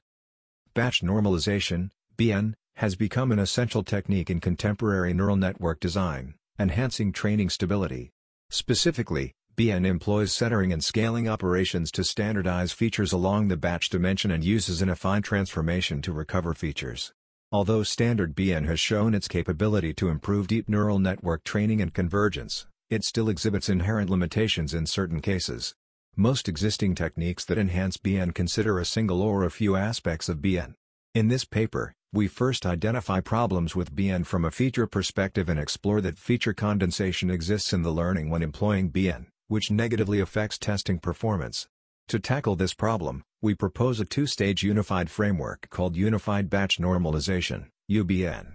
Batch 0.74 1.04
normalization, 1.04 1.92
BN, 2.18 2.56
has 2.78 2.96
become 2.96 3.32
an 3.32 3.38
essential 3.38 3.84
technique 3.84 4.32
in 4.32 4.40
contemporary 4.40 5.14
neural 5.14 5.36
network 5.36 5.80
design, 5.80 6.34
enhancing 6.58 7.14
training 7.14 7.52
stability. 7.52 8.10
Specifically, 8.50 9.36
BN 9.60 9.86
employs 9.86 10.32
centering 10.32 10.72
and 10.72 10.82
scaling 10.82 11.28
operations 11.28 11.92
to 11.92 12.06
standardize 12.06 12.72
features 12.72 13.12
along 13.12 13.50
the 13.50 13.58
batch 13.58 13.90
dimension 13.90 14.32
and 14.32 14.42
uses 14.42 14.82
an 14.82 14.88
affine 14.88 15.22
transformation 15.22 16.02
to 16.02 16.14
recover 16.14 16.54
features. 16.54 17.12
Although 17.52 17.84
standard 17.84 18.38
BN 18.38 18.68
has 18.68 18.80
shown 18.80 19.14
its 19.14 19.28
capability 19.28 19.94
to 19.96 20.08
improve 20.08 20.48
deep 20.48 20.70
neural 20.70 20.98
network 20.98 21.44
training 21.44 21.82
and 21.82 21.94
convergence, 21.94 22.68
it 22.90 23.04
still 23.04 23.28
exhibits 23.28 23.68
inherent 23.68 24.10
limitations 24.10 24.74
in 24.74 24.86
certain 24.86 25.20
cases. 25.20 25.76
Most 26.16 26.48
existing 26.48 26.96
techniques 26.96 27.44
that 27.44 27.58
enhance 27.58 27.98
BN 27.98 28.34
consider 28.34 28.80
a 28.80 28.86
single 28.86 29.22
or 29.22 29.44
a 29.44 29.52
few 29.52 29.76
aspects 29.76 30.30
of 30.30 30.38
BN. 30.38 30.76
In 31.14 31.28
this 31.28 31.44
paper, 31.44 31.94
we 32.14 32.30
first 32.30 32.66
identify 32.66 33.20
problems 33.20 33.76
with 33.76 33.94
BN 33.94 34.26
from 34.26 34.46
a 34.46 34.52
feature 34.52 34.88
perspective 34.88 35.50
and 35.50 35.60
explore 35.60 36.00
that 36.00 36.18
feature 36.18 36.54
condensation 36.54 37.30
exists 37.30 37.74
in 37.74 37.82
the 37.82 37.92
learning 37.92 38.30
when 38.30 38.42
employing 38.42 38.90
BN, 38.90 39.26
which 39.50 39.70
negatively 39.70 40.22
affects 40.22 40.58
testing 40.58 40.98
performance. 40.98 41.68
To 42.08 42.18
tackle 42.18 42.56
this 42.56 42.74
problem, 42.74 43.24
we 43.42 43.54
propose 43.54 44.00
a 44.00 44.06
two-stage 44.06 44.64
unified 44.64 45.10
framework 45.10 45.70
called 45.70 45.98
Unified 45.98 46.50
Batch 46.50 46.80
Normalization 46.80 47.66
UBN. 47.92 48.54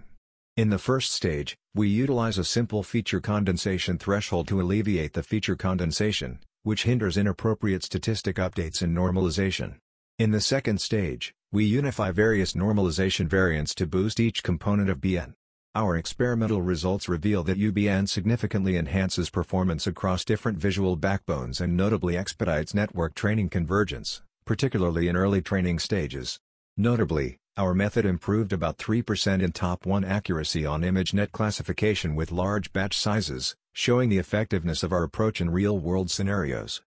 In 0.57 0.69
the 0.69 0.79
first 0.79 1.11
stage, 1.11 1.55
we 1.73 1.87
utilize 1.87 2.37
a 2.37 2.43
simple 2.43 2.81
feature 2.81 3.19
condensation 3.19 3.97
threshold 3.97 4.47
to 4.47 4.59
alleviate 4.61 5.13
the 5.13 5.21
feature 5.21 5.55
condensation, 5.55 6.39
which 6.63 6.83
hinders 6.83 7.17
inappropriate 7.17 7.83
statistic 7.83 8.37
updates 8.37 8.81
in 8.81 8.95
normalization. 8.95 9.75
In 10.17 10.31
the 10.31 10.39
second 10.41 10.79
stage, 10.79 11.33
we 11.51 11.65
unify 11.65 12.11
various 12.11 12.53
normalization 12.53 13.27
variants 13.27 13.75
to 13.75 13.85
boost 13.85 14.19
each 14.19 14.43
component 14.43 14.89
of 14.89 15.01
BN. 15.01 15.33
Our 15.75 15.97
experimental 15.97 16.61
results 16.61 17.09
reveal 17.09 17.43
that 17.43 17.59
UBN 17.59 18.07
significantly 18.07 18.77
enhances 18.77 19.29
performance 19.29 19.85
across 19.85 20.23
different 20.23 20.57
visual 20.57 20.95
backbones 20.95 21.59
and 21.59 21.75
notably 21.75 22.15
expedites 22.15 22.73
network 22.73 23.13
training 23.13 23.49
convergence, 23.49 24.21
particularly 24.45 25.09
in 25.09 25.17
early 25.17 25.41
training 25.41 25.79
stages. 25.79 26.39
Notably, 26.77 27.39
our 27.57 27.73
method 27.73 28.05
improved 28.05 28.53
about 28.53 28.77
3% 28.77 29.41
in 29.41 29.51
top 29.51 29.85
1 29.85 30.05
accuracy 30.05 30.65
on 30.65 30.81
ImageNet 30.81 31.33
classification 31.33 32.15
with 32.15 32.31
large 32.31 32.71
batch 32.71 32.97
sizes, 32.97 33.57
showing 33.73 34.07
the 34.07 34.17
effectiveness 34.17 34.81
of 34.81 34.93
our 34.93 35.03
approach 35.03 35.41
in 35.41 35.49
real-world 35.49 36.09
scenarios. 36.09 36.83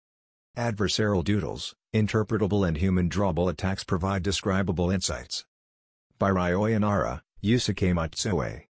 Adversarial 0.56 1.22
doodles, 1.22 1.72
interpretable 1.94 2.66
and 2.66 2.78
human-drawable 2.78 3.48
attacks 3.48 3.84
provide 3.84 4.24
describable 4.24 4.90
insights. 4.90 5.44
By 6.18 6.30
Ryoya 6.30 6.80
Nara, 6.80 7.22
Yusuke 7.44 7.94
Matsui. 7.94 8.66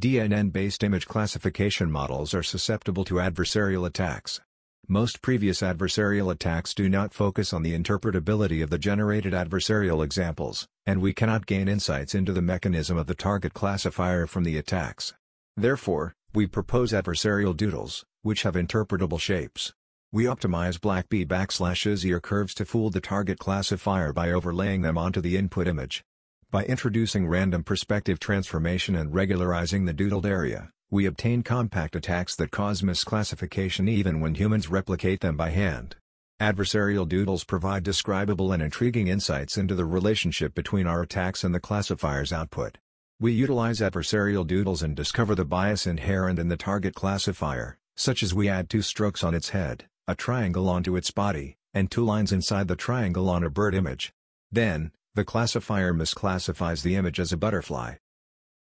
DNN-based 0.00 0.84
image 0.84 1.08
classification 1.08 1.90
models 1.90 2.32
are 2.32 2.42
susceptible 2.44 3.04
to 3.04 3.14
adversarial 3.14 3.84
attacks. 3.84 4.40
Most 4.86 5.20
previous 5.22 5.60
adversarial 5.60 6.30
attacks 6.30 6.72
do 6.72 6.88
not 6.88 7.12
focus 7.12 7.52
on 7.52 7.64
the 7.64 7.76
interpretability 7.76 8.62
of 8.62 8.70
the 8.70 8.78
generated 8.78 9.32
adversarial 9.32 10.04
examples, 10.04 10.68
and 10.86 11.02
we 11.02 11.12
cannot 11.12 11.46
gain 11.46 11.66
insights 11.66 12.14
into 12.14 12.32
the 12.32 12.40
mechanism 12.40 12.96
of 12.96 13.08
the 13.08 13.14
target 13.16 13.54
classifier 13.54 14.28
from 14.28 14.44
the 14.44 14.56
attacks. 14.56 15.14
Therefore, 15.56 16.14
we 16.32 16.46
propose 16.46 16.92
adversarial 16.92 17.56
doodles, 17.56 18.04
which 18.22 18.44
have 18.44 18.54
interpretable 18.54 19.18
shapes. 19.18 19.72
We 20.12 20.26
optimize 20.26 20.80
black 20.80 21.08
B 21.08 21.26
backslashes 21.26 22.04
ear 22.04 22.20
curves 22.20 22.54
to 22.54 22.64
fool 22.64 22.90
the 22.90 23.00
target 23.00 23.40
classifier 23.40 24.12
by 24.12 24.30
overlaying 24.30 24.82
them 24.82 24.96
onto 24.96 25.20
the 25.20 25.36
input 25.36 25.66
image. 25.66 26.04
By 26.50 26.64
introducing 26.64 27.28
random 27.28 27.62
perspective 27.62 28.18
transformation 28.18 28.94
and 28.96 29.12
regularizing 29.12 29.84
the 29.84 29.92
doodled 29.92 30.24
area, 30.24 30.70
we 30.90 31.04
obtain 31.04 31.42
compact 31.42 31.94
attacks 31.94 32.34
that 32.36 32.50
cause 32.50 32.80
misclassification 32.80 33.86
even 33.86 34.18
when 34.20 34.34
humans 34.34 34.70
replicate 34.70 35.20
them 35.20 35.36
by 35.36 35.50
hand. 35.50 35.96
Adversarial 36.40 37.06
doodles 37.06 37.44
provide 37.44 37.82
describable 37.82 38.50
and 38.50 38.62
intriguing 38.62 39.08
insights 39.08 39.58
into 39.58 39.74
the 39.74 39.84
relationship 39.84 40.54
between 40.54 40.86
our 40.86 41.02
attacks 41.02 41.44
and 41.44 41.54
the 41.54 41.60
classifier's 41.60 42.32
output. 42.32 42.78
We 43.20 43.32
utilize 43.32 43.80
adversarial 43.80 44.46
doodles 44.46 44.82
and 44.82 44.96
discover 44.96 45.34
the 45.34 45.44
bias 45.44 45.86
inherent 45.86 46.38
in 46.38 46.48
the 46.48 46.56
target 46.56 46.94
classifier, 46.94 47.76
such 47.94 48.22
as 48.22 48.32
we 48.32 48.48
add 48.48 48.70
two 48.70 48.80
strokes 48.80 49.22
on 49.22 49.34
its 49.34 49.50
head, 49.50 49.84
a 50.06 50.14
triangle 50.14 50.70
onto 50.70 50.96
its 50.96 51.10
body, 51.10 51.58
and 51.74 51.90
two 51.90 52.06
lines 52.06 52.32
inside 52.32 52.68
the 52.68 52.74
triangle 52.74 53.28
on 53.28 53.44
a 53.44 53.50
bird 53.50 53.74
image. 53.74 54.14
Then, 54.50 54.92
the 55.18 55.24
classifier 55.24 55.92
misclassifies 55.92 56.84
the 56.84 56.94
image 56.94 57.18
as 57.18 57.32
a 57.32 57.36
butterfly. 57.36 57.94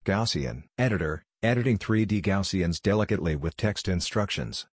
Gaussian 0.06 0.62
Editor, 0.78 1.22
editing 1.42 1.76
3D 1.76 2.22
Gaussians 2.22 2.80
delicately 2.80 3.36
with 3.36 3.58
text 3.58 3.88
instructions. 3.88 4.66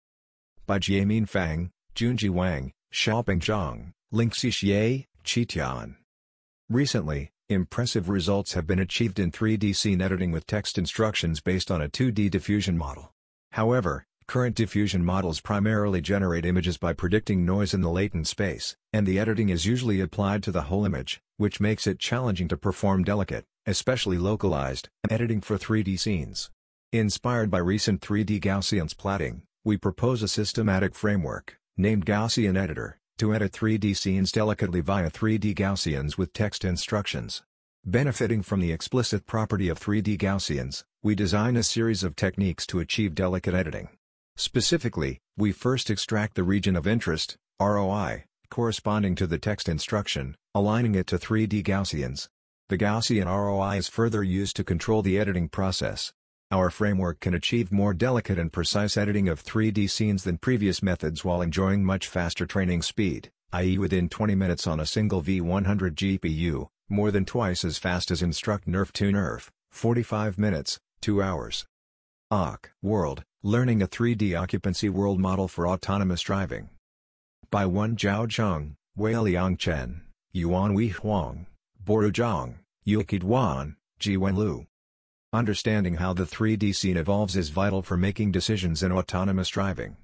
By 0.66 0.78
Jiemin 0.78 1.26
Fang, 1.26 1.70
Junjie 1.94 2.28
Wang, 2.28 2.72
Xiaopeng 2.92 3.40
Zhang, 3.40 3.92
Lingxi 4.12 4.50
Xie, 4.50 5.06
Qi 5.24 5.48
Tian. 5.48 5.96
Recently, 6.68 7.30
impressive 7.48 8.10
results 8.10 8.52
have 8.52 8.66
been 8.66 8.78
achieved 8.78 9.18
in 9.18 9.32
3D 9.32 9.74
scene 9.74 10.02
editing 10.02 10.32
with 10.32 10.46
text 10.46 10.76
instructions 10.76 11.40
based 11.40 11.70
on 11.70 11.80
a 11.80 11.88
2D 11.88 12.30
diffusion 12.30 12.76
model. 12.76 13.10
However, 13.52 14.04
Current 14.30 14.54
diffusion 14.54 15.04
models 15.04 15.40
primarily 15.40 16.00
generate 16.00 16.46
images 16.46 16.78
by 16.78 16.92
predicting 16.92 17.44
noise 17.44 17.74
in 17.74 17.80
the 17.80 17.90
latent 17.90 18.28
space, 18.28 18.76
and 18.92 19.04
the 19.04 19.18
editing 19.18 19.48
is 19.48 19.66
usually 19.66 20.00
applied 20.00 20.44
to 20.44 20.52
the 20.52 20.62
whole 20.70 20.84
image, 20.84 21.20
which 21.36 21.58
makes 21.58 21.84
it 21.84 21.98
challenging 21.98 22.46
to 22.46 22.56
perform 22.56 23.02
delicate, 23.02 23.44
especially 23.66 24.18
localized, 24.18 24.88
editing 25.10 25.40
for 25.40 25.58
3D 25.58 25.98
scenes. 25.98 26.48
Inspired 26.92 27.50
by 27.50 27.58
recent 27.58 28.02
3D 28.02 28.40
Gaussian 28.40 28.88
splatting, 28.94 29.40
we 29.64 29.76
propose 29.76 30.22
a 30.22 30.28
systematic 30.28 30.94
framework, 30.94 31.58
named 31.76 32.06
Gaussian 32.06 32.56
Editor, 32.56 33.00
to 33.18 33.34
edit 33.34 33.50
3D 33.50 33.96
scenes 33.96 34.30
delicately 34.30 34.80
via 34.80 35.10
3D 35.10 35.56
Gaussians 35.56 36.16
with 36.16 36.32
text 36.32 36.64
instructions. 36.64 37.42
Benefiting 37.84 38.42
from 38.42 38.60
the 38.60 38.70
explicit 38.70 39.26
property 39.26 39.68
of 39.68 39.80
3D 39.80 40.16
Gaussians, 40.16 40.84
we 41.02 41.16
design 41.16 41.56
a 41.56 41.64
series 41.64 42.04
of 42.04 42.14
techniques 42.14 42.64
to 42.68 42.78
achieve 42.78 43.16
delicate 43.16 43.54
editing. 43.54 43.88
Specifically, 44.40 45.20
we 45.36 45.52
first 45.52 45.90
extract 45.90 46.34
the 46.34 46.42
region 46.42 46.74
of 46.74 46.86
interest, 46.86 47.36
ROI, 47.60 48.24
corresponding 48.48 49.14
to 49.16 49.26
the 49.26 49.36
text 49.36 49.68
instruction, 49.68 50.34
aligning 50.54 50.94
it 50.94 51.06
to 51.08 51.18
3D 51.18 51.62
Gaussians. 51.62 52.26
The 52.70 52.78
Gaussian 52.78 53.26
ROI 53.26 53.76
is 53.76 53.88
further 53.88 54.22
used 54.22 54.56
to 54.56 54.64
control 54.64 55.02
the 55.02 55.18
editing 55.18 55.50
process. 55.50 56.14
Our 56.50 56.70
framework 56.70 57.20
can 57.20 57.34
achieve 57.34 57.70
more 57.70 57.92
delicate 57.92 58.38
and 58.38 58.50
precise 58.50 58.96
editing 58.96 59.28
of 59.28 59.44
3D 59.44 59.90
scenes 59.90 60.24
than 60.24 60.38
previous 60.38 60.82
methods 60.82 61.22
while 61.22 61.42
enjoying 61.42 61.84
much 61.84 62.08
faster 62.08 62.46
training 62.46 62.80
speed, 62.80 63.30
i.e. 63.52 63.76
within 63.76 64.08
20 64.08 64.34
minutes 64.36 64.66
on 64.66 64.80
a 64.80 64.86
single 64.86 65.22
V100 65.22 66.18
GPU, 66.18 66.68
more 66.88 67.10
than 67.10 67.26
twice 67.26 67.62
as 67.62 67.76
fast 67.76 68.10
as 68.10 68.22
Instruct-NeRF2NeRF, 68.22 69.50
45 69.70 70.38
minutes, 70.38 70.78
2 71.02 71.20
hours. 71.20 71.66
AUK 72.30 72.70
World, 72.80 73.24
Learning 73.42 73.80
a 73.80 73.86
3D 73.86 74.38
Occupancy 74.38 74.90
World 74.90 75.18
Model 75.18 75.48
for 75.48 75.66
Autonomous 75.66 76.20
Driving. 76.20 76.68
By 77.50 77.64
Wen 77.64 77.96
Zhao 77.96 78.26
Zhang, 78.26 78.74
Weiliang 78.98 79.56
Chen, 79.58 80.02
Yuanhui 80.34 80.92
Huang, 80.92 81.46
Borui 81.82 82.12
Zhang, 82.12 82.56
Yueqi 82.86 83.22
Duan, 83.22 83.76
Jiwen 83.98 84.36
Lu. 84.36 84.66
Understanding 85.32 85.94
how 85.94 86.12
the 86.12 86.24
3D 86.24 86.74
scene 86.74 86.98
evolves 86.98 87.34
is 87.34 87.48
vital 87.48 87.80
for 87.80 87.96
making 87.96 88.30
decisions 88.30 88.82
in 88.82 88.92
autonomous 88.92 89.48
driving. 89.48 89.96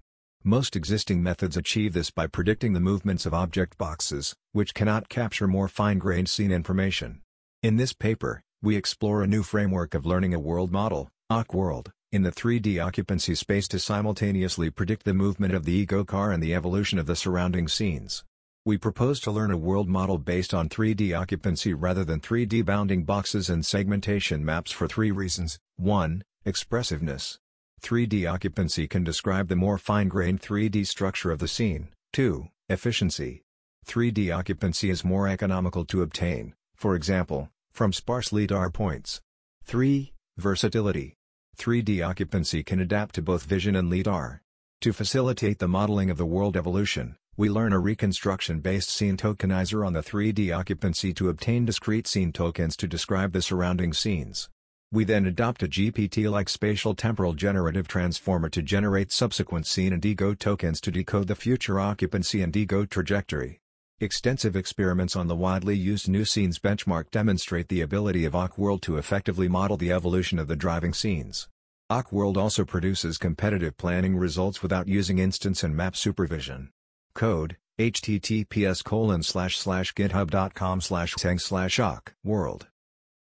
Most 0.43 0.75
existing 0.75 1.23
methods 1.23 1.59
achieve 1.59 1.93
this 1.93 2.11
by 2.11 2.27
predicting 2.27 2.73
the 2.73 2.81
movements 2.81 3.27
of 3.27 3.35
object 3.35 3.77
boxes, 3.77 4.35
which 4.53 4.73
cannot 4.73 5.11
capture 5.11 5.47
more 5.47 5.69
fine-grained 5.69 6.31
scene 6.31 6.51
information. 6.51 7.21
In 7.63 7.77
this 7.77 7.93
paper, 7.93 8.41
we 8.63 8.77
explore 8.77 9.23
a 9.23 9.27
new 9.27 9.43
framework 9.43 9.93
of 9.93 10.07
learning 10.07 10.33
a 10.33 10.39
world 10.39 10.73
model, 10.73 11.11
OccWorld, 11.31 11.89
in 12.17 12.23
the 12.23 12.33
3D 12.33 12.83
occupancy 12.83 13.35
space 13.35 13.69
to 13.69 13.79
simultaneously 13.79 14.71
predict 14.71 15.05
the 15.05 15.13
movement 15.13 15.53
of 15.53 15.67
the 15.67 15.73
ego 15.73 16.03
car 16.03 16.33
and 16.33 16.43
the 16.43 16.55
evolution 16.55 16.99
of 16.99 17.05
the 17.05 17.15
surrounding 17.15 17.69
scenes. 17.69 18.25
We 18.65 18.79
propose 18.79 19.21
to 19.21 19.31
learn 19.31 19.51
a 19.51 19.57
world 19.59 19.87
model 19.87 20.17
based 20.17 20.55
on 20.55 20.71
3D 20.71 21.15
occupancy 21.15 21.75
rather 21.75 22.07
than 22.07 22.21
3D 22.21 22.65
bounding 22.65 23.05
boxes 23.05 23.51
and 23.51 23.67
segmentation 23.67 24.43
maps 24.43 24.73
for 24.73 24.89
three 24.89 25.11
reasons. 25.11 25.59
1. 25.77 26.25
Expressiveness. 26.47 27.39
3D 27.83 28.27
occupancy 28.33 28.89
can 28.89 29.05
describe 29.05 29.49
the 29.49 29.55
more 29.55 29.77
fine-grained 29.77 30.41
3D 30.41 30.87
structure 30.87 31.31
of 31.31 31.39
the 31.39 31.47
scene. 31.47 31.89
2. 32.15 32.49
Efficiency. 32.71 33.43
3D 33.87 34.35
occupancy 34.35 34.89
is 34.89 35.05
more 35.05 35.29
economical 35.29 35.85
to 35.85 36.01
obtain, 36.01 36.55
for 36.77 36.97
example, 36.97 37.51
from 37.73 37.93
sparse 37.93 38.33
LiDAR 38.33 38.71
points. 38.71 39.21
3. 39.65 40.15
Versatility. 40.39 41.16
3D 41.57 42.07
occupancy 42.07 42.63
can 42.63 42.81
adapt 42.81 43.15
to 43.15 43.23
both 43.23 43.45
vision 43.45 43.77
and 43.77 43.91
LiDAR. 43.91 44.43
To 44.83 44.93
facilitate 44.93 45.59
the 45.59 45.67
modeling 45.67 46.11
of 46.11 46.19
the 46.19 46.27
world 46.27 46.57
evolution, 46.57 47.17
we 47.37 47.49
learn 47.49 47.73
a 47.73 47.79
reconstruction-based 47.79 48.89
scene 48.89 49.17
tokenizer 49.17 49.87
on 49.87 49.93
the 49.93 50.03
3D 50.03 50.57
occupancy 50.57 51.13
to 51.15 51.29
obtain 51.29 51.65
discrete 51.65 52.07
scene 52.07 52.33
tokens 52.33 52.77
to 52.77 52.87
describe 52.87 53.33
the 53.33 53.43
surrounding 53.43 53.93
scenes. 53.93 54.49
We 54.93 55.05
then 55.05 55.27
adopt 55.27 55.63
a 55.63 55.69
GPT-like 55.69 56.49
spatial 56.49 56.95
temporal 56.95 57.33
generative 57.33 57.89
transformer 57.89 58.49
to 58.51 58.63
generate 58.63 59.11
subsequent 59.11 59.67
scene 59.67 59.93
and 59.93 60.05
ego 60.05 60.35
tokens 60.35 60.81
to 60.83 60.91
decode 60.91 61.27
the 61.27 61.35
future 61.35 61.81
occupancy 61.81 62.43
and 62.43 62.57
ego 62.57 62.85
trajectory. 62.85 63.61
Extensive 63.99 64.57
experiments 64.57 65.17
on 65.17 65.27
the 65.27 65.35
widely 65.35 65.75
used 65.75 66.07
nuScenes 66.07 66.59
benchmark 66.59 67.11
demonstrate 67.11 67.69
the 67.69 67.81
ability 67.81 68.27
of 68.27 68.35
OccWorld 68.35 68.83
to 68.83 68.99
effectively 68.99 69.49
model 69.49 69.79
the 69.79 69.91
evolution 69.91 70.39
of 70.39 70.49
the 70.49 70.55
driving 70.55 70.93
scenes. 70.93 71.49
OccWorld 71.91 72.37
also 72.37 72.63
produces 72.67 73.17
competitive 73.17 73.75
planning 73.79 74.15
results 74.15 74.63
without 74.63 74.87
using 74.87 75.19
instance 75.19 75.63
and 75.63 75.75
map 75.75 75.97
supervision. 75.97 76.69
Code, 77.15 77.57
https 77.79 78.85
colon 78.85 79.23
slash 79.23 79.57
github.com 79.57 80.83
slash 80.83 81.15
slash 81.39 81.81
world. 82.23 82.67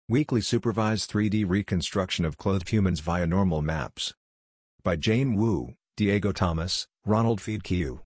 Weakly 0.07 0.41
supervised 0.41 1.09
3D 1.09 1.49
reconstruction 1.49 2.25
of 2.25 2.37
clothed 2.37 2.69
humans 2.69 2.99
via 2.99 3.25
normal 3.25 3.63
maps. 3.63 4.13
By 4.83 4.97
Jane 4.97 5.33
Wu, 5.33 5.73
Diego 5.97 6.31
Thomas, 6.31 6.87
Ronald 7.07 7.39
Fedkiw 7.39 8.01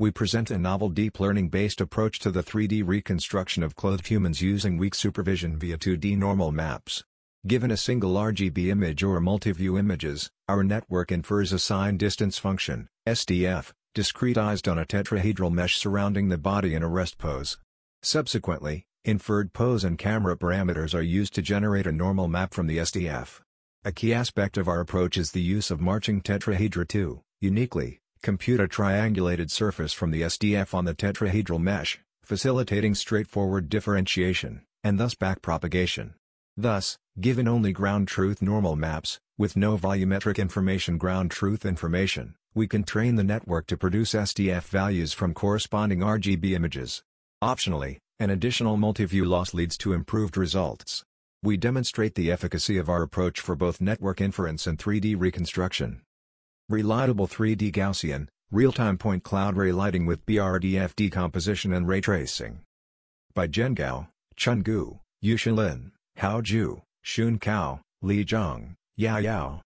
we 0.00 0.12
present 0.12 0.48
a 0.52 0.56
novel 0.56 0.88
deep 0.88 1.18
learning-based 1.18 1.80
approach 1.80 2.20
to 2.20 2.30
the 2.30 2.42
3D 2.42 2.86
reconstruction 2.86 3.64
of 3.64 3.74
clothed 3.74 4.06
humans 4.06 4.40
using 4.40 4.78
weak 4.78 4.94
supervision 4.94 5.58
via 5.58 5.76
2D 5.76 6.16
normal 6.16 6.52
maps. 6.52 7.02
Given 7.48 7.72
a 7.72 7.76
single 7.76 8.14
RGB 8.14 8.68
image 8.68 9.02
or 9.02 9.20
multi-view 9.20 9.76
images, 9.76 10.30
our 10.48 10.62
network 10.62 11.10
infers 11.10 11.52
a 11.52 11.58
sign 11.58 11.96
distance 11.96 12.38
function, 12.38 12.86
SDF, 13.08 13.72
discretized 13.92 14.70
on 14.70 14.78
a 14.78 14.84
tetrahedral 14.84 15.50
mesh 15.50 15.76
surrounding 15.76 16.28
the 16.28 16.38
body 16.38 16.74
in 16.74 16.84
a 16.84 16.88
rest 16.88 17.18
pose. 17.18 17.58
Subsequently, 18.04 18.84
inferred 19.04 19.52
pose 19.52 19.82
and 19.82 19.98
camera 19.98 20.36
parameters 20.36 20.94
are 20.94 21.02
used 21.02 21.34
to 21.34 21.42
generate 21.42 21.88
a 21.88 21.92
normal 21.92 22.28
map 22.28 22.54
from 22.54 22.68
the 22.68 22.78
SDF. 22.78 23.40
A 23.84 23.90
key 23.90 24.14
aspect 24.14 24.56
of 24.56 24.68
our 24.68 24.78
approach 24.78 25.16
is 25.16 25.32
the 25.32 25.42
use 25.42 25.72
of 25.72 25.80
marching 25.80 26.20
tetrahedra 26.20 26.86
to, 26.88 27.22
uniquely, 27.40 28.00
compute 28.28 28.60
a 28.60 28.68
triangulated 28.68 29.50
surface 29.50 29.94
from 29.94 30.10
the 30.10 30.20
SDF 30.20 30.74
on 30.74 30.84
the 30.84 30.94
tetrahedral 30.94 31.58
mesh, 31.58 31.98
facilitating 32.22 32.94
straightforward 32.94 33.70
differentiation, 33.70 34.60
and 34.84 35.00
thus 35.00 35.14
backpropagation. 35.14 36.12
Thus, 36.54 36.98
given 37.18 37.48
only 37.48 37.72
ground 37.72 38.06
truth 38.06 38.42
normal 38.42 38.76
maps, 38.76 39.18
with 39.38 39.56
no 39.56 39.78
volumetric 39.78 40.36
information 40.36 40.98
ground 40.98 41.30
truth 41.30 41.64
information, 41.64 42.34
we 42.54 42.68
can 42.68 42.84
train 42.84 43.14
the 43.14 43.24
network 43.24 43.66
to 43.68 43.78
produce 43.78 44.12
SDF 44.12 44.64
values 44.64 45.14
from 45.14 45.32
corresponding 45.32 46.00
RGB 46.00 46.52
images. 46.52 47.02
Optionally, 47.42 47.96
an 48.20 48.28
additional 48.28 48.76
multi-view 48.76 49.24
loss 49.24 49.54
leads 49.54 49.78
to 49.78 49.94
improved 49.94 50.36
results. 50.36 51.02
We 51.42 51.56
demonstrate 51.56 52.14
the 52.14 52.30
efficacy 52.30 52.76
of 52.76 52.90
our 52.90 53.00
approach 53.00 53.40
for 53.40 53.56
both 53.56 53.80
network 53.80 54.20
inference 54.20 54.66
and 54.66 54.78
3D 54.78 55.18
reconstruction. 55.18 56.02
Relightable 56.70 57.26
3D 57.26 57.72
Gaussian, 57.72 58.28
real-time 58.50 58.98
point 58.98 59.22
cloud 59.22 59.56
relighting 59.56 60.04
with 60.04 60.26
BRDF 60.26 60.94
decomposition 60.94 61.72
and 61.72 61.88
ray 61.88 62.02
tracing. 62.02 62.60
By 63.32 63.48
Jian 63.48 63.74
Gao, 63.74 64.08
Chun 64.36 64.60
Gu, 64.60 64.98
Yuxin 65.24 65.56
Lin, 65.56 65.92
Hao 66.18 66.42
Zhu, 66.42 66.82
Xun 67.02 67.40
Cao, 67.40 67.80
Li 68.02 68.22
Zhang, 68.22 68.74
Yao 68.98 69.16
Yao. 69.16 69.62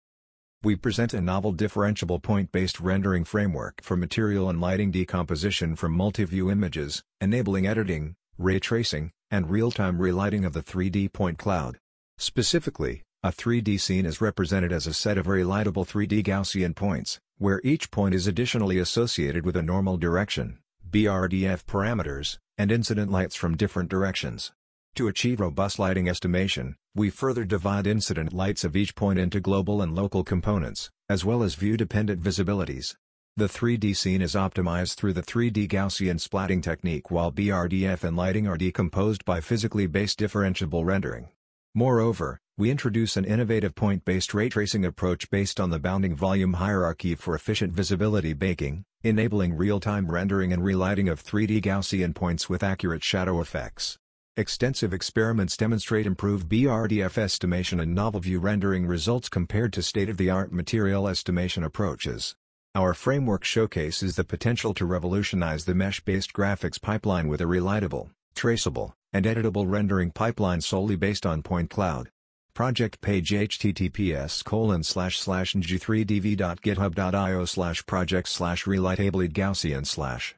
We 0.63 0.77
present 0.77 1.13
a 1.13 1.21
novel 1.21 1.53
differentiable 1.53 2.23
point-based 2.23 2.79
rendering 2.79 3.25
framework 3.25 3.83
for 3.83 3.97
material 3.97 4.49
and 4.49 4.61
lighting 4.61 4.93
decomposition 4.93 5.75
from 5.75 5.91
multi-view 5.91 6.53
images, 6.53 7.03
enabling 7.21 7.67
editing, 7.67 8.15
ray 8.39 8.61
tracing, 8.61 9.11
and 9.29 9.51
real-time 9.51 9.99
relighting 10.01 10.45
of 10.45 10.53
the 10.53 10.63
3D 10.63 11.13
point 11.13 11.37
cloud. 11.37 11.79
Specifically, 12.19 13.03
a 13.25 13.31
3D 13.31 13.81
scene 13.81 14.05
is 14.05 14.21
represented 14.21 14.73
as 14.73 14.89
a 14.89 14.93
set 14.93 15.17
of 15.17 15.27
relightable 15.27 15.87
3D 15.87 16.25
Gaussian 16.25 16.75
points, 16.75 17.21
where 17.39 17.61
each 17.63 17.93
point 17.93 18.17
is 18.17 18.27
additionally 18.27 18.79
associated 18.79 19.47
with 19.47 19.55
a 19.55 19.63
normal 19.63 19.97
direction, 19.97 20.59
BRDF 20.91 21.65
parameters, 21.65 22.39
and 22.59 22.73
incident 22.73 23.13
lights 23.13 23.37
from 23.37 23.57
different 23.57 23.89
directions. 23.89 24.51
To 24.97 25.07
achieve 25.07 25.39
robust 25.39 25.79
lighting 25.79 26.09
estimation, 26.09 26.75
we 26.97 27.11
further 27.11 27.45
divide 27.45 27.87
incident 27.87 28.33
lights 28.33 28.65
of 28.65 28.75
each 28.75 28.97
point 28.97 29.21
into 29.21 29.39
global 29.39 29.83
and 29.83 29.95
local 29.95 30.25
components, 30.25 30.91
as 31.09 31.25
well 31.25 31.45
as 31.45 31.55
view-dependent 31.55 32.21
visibilities. 32.21 32.97
The 33.37 33.47
3D 33.47 33.97
scene 33.97 34.21
is 34.21 34.35
optimized 34.35 34.97
through 34.97 35.13
the 35.13 35.23
3D 35.23 35.69
Gaussian 35.69 36.17
splatting 36.17 36.61
technique 36.61 37.13
while 37.13 37.31
BRDF 37.31 38.03
and 38.03 38.17
lighting 38.17 38.49
are 38.49 38.59
decomposed 38.59 39.25
by 39.25 39.41
physically 39.41 39.87
based 39.87 40.19
differentiable 40.19 40.85
rendering. 40.85 41.29
Moreover, 41.73 42.41
we 42.63 42.71
introduce 42.71 43.17
an 43.17 43.25
innovative 43.25 43.75
point-based 43.75 44.33
ray 44.33 44.49
tracing 44.49 44.85
approach 44.85 45.29
based 45.31 45.59
on 45.59 45.71
the 45.71 45.81
bounding 45.81 46.15
volume 46.15 46.53
hierarchy 46.53 47.17
for 47.17 47.35
efficient 47.35 47.73
visibility 47.73 48.35
baking, 48.35 48.85
enabling 49.03 49.53
real-time 49.53 50.09
rendering 50.09 50.53
and 50.53 50.63
relighting 50.63 51.09
of 51.09 51.21
3D 51.21 51.61
Gaussian 51.61 52.15
points 52.15 52.49
with 52.49 52.63
accurate 52.63 53.03
shadow 53.03 53.41
effects. 53.41 53.99
Extensive 54.37 54.95
experiments 54.95 55.57
demonstrate 55.57 56.07
improved 56.07 56.49
BRDF 56.49 57.19
estimation 57.19 57.81
and 57.81 57.97
novel 57.97 58.21
view 58.21 58.39
rendering 58.39 58.87
results 58.87 59.29
compared 59.29 59.73
to 59.73 59.83
state-of-the-art 59.83 60.53
material 60.53 61.09
estimation 61.09 61.65
approaches. 61.65 62.37
Our 62.77 62.95
framework 62.95 63.43
showcases 63.43 64.15
the 64.15 64.23
potential 64.23 64.73
to 64.75 64.87
revolutionize 64.87 65.65
the 65.65 65.75
mesh-based 65.75 66.33
graphics 66.33 66.81
pipeline 66.81 67.27
with 67.27 67.41
a 67.41 67.45
relightable, 67.47 68.11
traceable, 68.37 68.95
and 69.13 69.25
editable 69.25 69.69
rendering 69.69 70.13
pipeline 70.13 70.61
solely 70.61 70.95
based 70.95 71.27
on 71.27 71.43
point 71.43 71.69
cloud. 71.69 72.12
Project 72.55 73.01
page 73.01 73.31
https 73.31 74.45
colon 74.45 74.83
slash 74.83 75.19
slash 75.19 75.55
ng3dv.github.io 75.55 77.45
slash 77.47 77.87
project 77.87 78.29
slash 78.29 78.65
relightableed 78.65 79.33
Gaussian 79.33 79.87
slash 79.87 80.35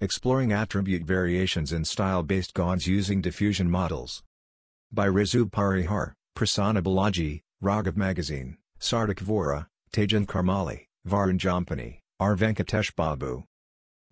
Exploring 0.00 0.52
attribute 0.52 1.02
variations 1.02 1.72
in 1.72 1.84
style-based 1.84 2.54
gods 2.54 2.86
using 2.86 3.20
diffusion 3.20 3.68
models. 3.68 4.22
By 4.92 5.08
Rizu 5.08 5.50
Parihar, 5.50 6.12
Prasanna 6.36 6.82
Balaji, 6.82 7.40
Raghav 7.60 7.96
Magazine, 7.96 8.58
Sarthak 8.78 9.24
Vora, 9.24 9.66
Tejan 9.90 10.26
Karmali, 10.26 10.86
Varun 11.04 11.38
Jampani, 11.38 11.98
R. 12.20 12.36
Venkatesh 12.36 12.94
Babu. 12.94 13.42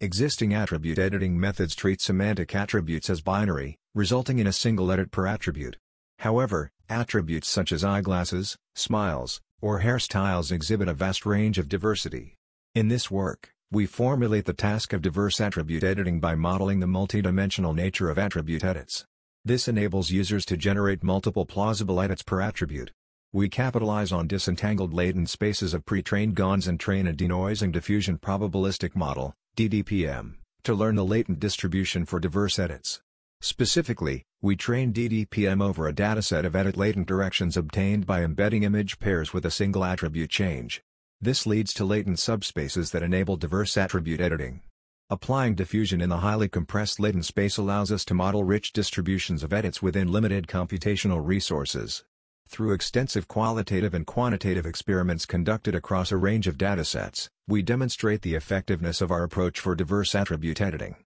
Existing 0.00 0.54
attribute 0.54 0.98
editing 0.98 1.38
methods 1.38 1.74
treat 1.74 2.00
semantic 2.00 2.54
attributes 2.54 3.08
as 3.08 3.20
binary, 3.20 3.76
resulting 3.94 4.38
in 4.38 4.46
a 4.46 4.52
single 4.52 4.90
edit 4.90 5.10
per 5.12 5.26
attribute. 5.26 5.76
However, 6.18 6.70
attributes 6.88 7.48
such 7.48 7.72
as 7.72 7.84
eyeglasses, 7.84 8.56
smiles, 8.74 9.40
or 9.60 9.80
hairstyles 9.80 10.52
exhibit 10.52 10.88
a 10.88 10.94
vast 10.94 11.26
range 11.26 11.58
of 11.58 11.68
diversity. 11.68 12.34
In 12.74 12.88
this 12.88 13.10
work, 13.10 13.50
we 13.70 13.86
formulate 13.86 14.44
the 14.44 14.52
task 14.52 14.92
of 14.92 15.02
diverse 15.02 15.40
attribute 15.40 15.82
editing 15.82 16.20
by 16.20 16.34
modeling 16.34 16.80
the 16.80 16.86
multidimensional 16.86 17.74
nature 17.74 18.10
of 18.10 18.18
attribute 18.18 18.64
edits. 18.64 19.04
This 19.44 19.68
enables 19.68 20.10
users 20.10 20.44
to 20.46 20.56
generate 20.56 21.02
multiple 21.02 21.46
plausible 21.46 22.00
edits 22.00 22.22
per 22.22 22.40
attribute. 22.40 22.92
We 23.32 23.48
capitalize 23.48 24.12
on 24.12 24.28
disentangled 24.28 24.94
latent 24.94 25.30
spaces 25.30 25.74
of 25.74 25.84
pre-trained 25.84 26.34
GANs 26.34 26.66
and 26.66 26.80
train 26.80 27.06
a 27.06 27.12
denoising 27.12 27.72
diffusion 27.72 28.18
probabilistic 28.18 28.96
model, 28.96 29.34
DDPM, 29.56 30.34
to 30.62 30.74
learn 30.74 30.94
the 30.94 31.04
latent 31.04 31.40
distribution 31.40 32.04
for 32.04 32.18
diverse 32.18 32.58
edits. 32.58 33.00
Specifically, 33.40 34.24
we 34.40 34.56
train 34.56 34.92
DDPM 34.92 35.62
over 35.62 35.86
a 35.86 35.92
dataset 35.92 36.44
of 36.44 36.56
edit 36.56 36.76
latent 36.76 37.06
directions 37.06 37.56
obtained 37.56 38.06
by 38.06 38.22
embedding 38.22 38.62
image 38.62 38.98
pairs 38.98 39.32
with 39.32 39.44
a 39.44 39.50
single 39.50 39.84
attribute 39.84 40.30
change. 40.30 40.82
This 41.20 41.46
leads 41.46 41.72
to 41.74 41.84
latent 41.84 42.18
subspaces 42.18 42.90
that 42.90 43.02
enable 43.02 43.36
diverse 43.36 43.76
attribute 43.76 44.20
editing. 44.20 44.62
Applying 45.08 45.54
diffusion 45.54 46.00
in 46.00 46.08
the 46.08 46.18
highly 46.18 46.48
compressed 46.48 46.98
latent 46.98 47.24
space 47.24 47.56
allows 47.56 47.92
us 47.92 48.04
to 48.06 48.14
model 48.14 48.42
rich 48.42 48.72
distributions 48.72 49.42
of 49.42 49.52
edits 49.52 49.80
within 49.80 50.10
limited 50.10 50.48
computational 50.48 51.24
resources. 51.24 52.04
Through 52.48 52.72
extensive 52.72 53.28
qualitative 53.28 53.94
and 53.94 54.06
quantitative 54.06 54.66
experiments 54.66 55.24
conducted 55.24 55.74
across 55.74 56.10
a 56.10 56.16
range 56.16 56.46
of 56.46 56.58
datasets, 56.58 57.28
we 57.48 57.62
demonstrate 57.62 58.22
the 58.22 58.34
effectiveness 58.34 59.00
of 59.00 59.10
our 59.10 59.22
approach 59.22 59.60
for 59.60 59.74
diverse 59.74 60.14
attribute 60.14 60.60
editing. 60.60 60.96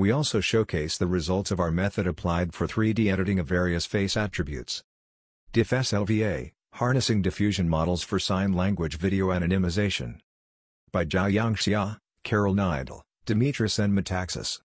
We 0.00 0.10
also 0.10 0.40
showcase 0.40 0.96
the 0.96 1.06
results 1.06 1.50
of 1.50 1.60
our 1.60 1.70
method 1.70 2.06
applied 2.06 2.54
for 2.54 2.66
3D 2.66 3.12
editing 3.12 3.38
of 3.38 3.46
various 3.46 3.84
face 3.84 4.16
attributes. 4.16 4.82
DiffSLVA, 5.52 6.52
Harnessing 6.72 7.20
Diffusion 7.20 7.68
Models 7.68 8.02
for 8.02 8.18
Sign 8.18 8.54
Language 8.54 8.96
Video 8.96 9.26
Anonymization. 9.26 10.20
By 10.90 11.04
Jiayang 11.04 11.56
Xia, 11.56 11.98
Carol 12.24 12.54
Neidle, 12.54 13.02
Dimitris 13.26 13.78
N. 13.78 13.92
Metaxas. 13.92 14.62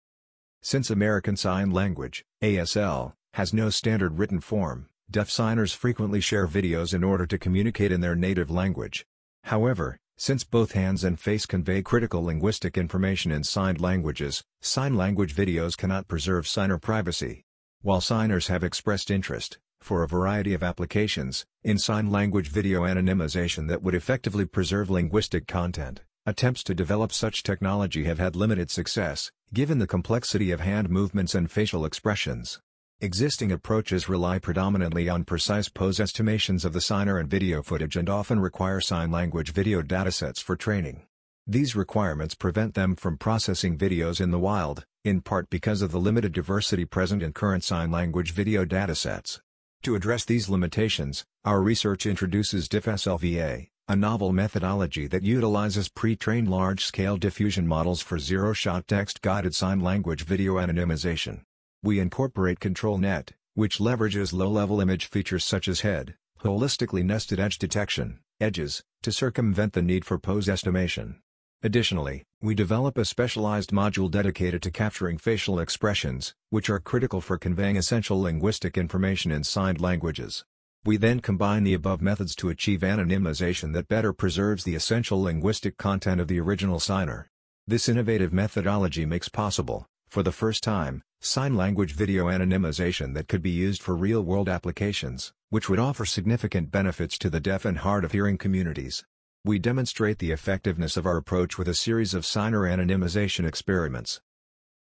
Since 0.61 0.89
American 0.89 1.36
Sign 1.36 1.69
Language, 1.69 2.23
ASL, 2.41 3.11
has 3.33 3.53
no 3.53 3.69
standard 3.69 4.17
written 4.17 4.39
form, 4.39 4.88
deaf 5.11 5.29
signers 5.29 5.73
frequently 5.73 6.21
share 6.21 6.47
videos 6.47 6.93
in 6.93 7.03
order 7.03 7.25
to 7.25 7.38
communicate 7.38 7.91
in 7.91 7.99
their 7.99 8.15
native 8.15 8.49
language. 8.49 9.05
However, 9.43 9.97
since 10.18 10.43
both 10.43 10.72
hands 10.72 11.03
and 11.03 11.20
face 11.20 11.45
convey 11.45 11.82
critical 11.82 12.24
linguistic 12.24 12.78
information 12.78 13.32
in 13.32 13.43
signed 13.43 13.80
languages, 13.82 14.43
sign 14.61 14.95
language 14.95 15.36
videos 15.36 15.78
cannot 15.78 16.07
preserve 16.07 16.47
signer 16.47 16.78
privacy. 16.78 17.43
While 17.82 18.01
signers 18.01 18.47
have 18.47 18.63
expressed 18.63 19.11
interest, 19.11 19.59
for 19.80 20.01
a 20.01 20.07
variety 20.07 20.53
of 20.55 20.63
applications, 20.63 21.45
in 21.63 21.78
sign 21.78 22.09
language 22.09 22.49
video 22.49 22.82
anonymization 22.82 23.68
that 23.68 23.84
would 23.84 23.93
effectively 23.93 24.45
preserve 24.45 24.89
linguistic 24.89 25.45
content, 25.47 26.01
attempts 26.26 26.63
to 26.63 26.74
develop 26.74 27.13
such 27.13 27.43
technology 27.43 28.05
have 28.05 28.18
had 28.18 28.36
limited 28.36 28.72
success, 28.72 29.32
given 29.53 29.78
the 29.78 29.86
complexity 29.86 30.49
of 30.49 30.59
hand 30.59 30.89
movements 30.89 31.36
and 31.36 31.51
facial 31.51 31.86
expressions. 31.86 32.59
Existing 33.01 33.51
approaches 33.51 34.07
rely 34.07 34.39
predominantly 34.39 35.09
on 35.09 35.25
precise 35.25 35.67
pose 35.67 35.99
estimations 35.99 36.63
of 36.63 36.71
the 36.71 36.79
signer 36.79 37.17
and 37.17 37.29
video 37.29 37.61
footage 37.61 37.97
and 37.97 38.09
often 38.09 38.39
require 38.39 38.79
sign 38.79 39.11
language 39.11 39.51
video 39.51 39.81
datasets 39.81 40.41
for 40.41 40.55
training. 40.55 41.01
These 41.45 41.75
requirements 41.75 42.35
prevent 42.35 42.73
them 42.73 42.95
from 42.95 43.17
processing 43.17 43.77
videos 43.77 44.21
in 44.21 44.31
the 44.31 44.39
wild, 44.39 44.85
in 45.03 45.19
part 45.19 45.49
because 45.49 45.81
of 45.81 45.91
the 45.91 45.99
limited 45.99 46.31
diversity 46.31 46.85
present 46.85 47.21
in 47.21 47.33
current 47.33 47.65
sign 47.65 47.91
language 47.91 48.31
video 48.31 48.63
datasets. 48.63 49.41
To 49.83 49.95
address 49.95 50.23
these 50.23 50.47
limitations, 50.47 51.25
our 51.43 51.61
research 51.61 52.05
introduces 52.05 52.69
DiffSLVA, 52.69 53.67
a 53.89 53.95
novel 53.97 54.31
methodology 54.31 55.05
that 55.07 55.21
utilizes 55.21 55.89
pre-trained 55.89 56.49
large-scale 56.49 57.17
diffusion 57.17 57.67
models 57.67 58.01
for 58.01 58.17
zero-shot 58.17 58.87
text-guided 58.87 59.53
sign 59.53 59.81
language 59.81 60.23
video 60.23 60.55
anonymization. 60.55 61.41
We 61.86 61.99
incorporate 61.99 62.59
ControlNet, 62.61 63.29
which 63.53 63.77
leverages 63.77 64.33
low-level 64.33 64.81
image 64.81 65.05
features 65.05 65.43
such 65.43 65.67
as 65.67 65.81
head, 65.81 66.15
holistically 66.41 67.05
nested 67.05 67.39
edge 67.39 67.59
detection, 67.59 68.21
edges, 68.41 68.81
to 69.03 69.11
circumvent 69.11 69.73
the 69.73 69.83
need 69.83 70.03
for 70.03 70.17
pose 70.17 70.49
estimation. 70.49 71.21
Additionally, 71.61 72.23
we 72.41 72.55
develop 72.55 72.97
a 72.97 73.05
specialized 73.05 73.69
module 73.69 74.09
dedicated 74.09 74.63
to 74.63 74.71
capturing 74.71 75.19
facial 75.19 75.59
expressions, 75.59 76.33
which 76.49 76.71
are 76.71 76.79
critical 76.79 77.21
for 77.21 77.38
conveying 77.38 77.77
essential 77.77 78.19
linguistic 78.19 78.79
information 78.79 79.31
in 79.31 79.43
signed 79.43 79.79
languages. 79.79 80.43
We 80.86 80.97
then 80.97 81.19
combine 81.19 81.63
the 81.63 81.75
above 81.75 82.01
methods 82.01 82.36
to 82.38 82.49
achieve 82.49 82.79
anonymization 82.79 83.73
that 83.73 83.88
better 83.88 84.11
preserves 84.11 84.63
the 84.63 84.73
essential 84.73 85.21
linguistic 85.21 85.77
content 85.77 86.19
of 86.19 86.29
the 86.29 86.39
original 86.39 86.79
signer. 86.79 87.27
This 87.67 87.88
innovative 87.88 88.33
methodology 88.33 89.05
makes 89.05 89.29
possible, 89.29 89.86
for 90.09 90.23
the 90.23 90.31
first 90.31 90.63
time, 90.63 91.03
sign 91.26 91.55
language 91.55 91.93
video 91.93 92.26
anonymization 92.26 93.13
that 93.13 93.28
could 93.28 93.41
be 93.41 93.49
used 93.49 93.82
for 93.82 93.95
real-world 93.95 94.47
applications, 94.47 95.34
which 95.49 95.69
would 95.69 95.80
offer 95.80 96.05
significant 96.05 96.71
benefits 96.71 97.17
to 97.17 97.30
the 97.30 97.39
deaf 97.39 97.65
and 97.65 97.80
hard-of-hearing 97.80 98.38
communities. 98.38 99.03
We 99.43 99.59
demonstrate 99.59 100.19
the 100.19 100.32
effectiveness 100.32 100.97
of 100.97 101.05
our 101.05 101.17
approach 101.17 101.57
with 101.57 101.67
a 101.67 101.73
series 101.73 102.13
of 102.13 102.26
signer 102.26 102.61
anonymization 102.61 103.47
experiments. 103.47 104.21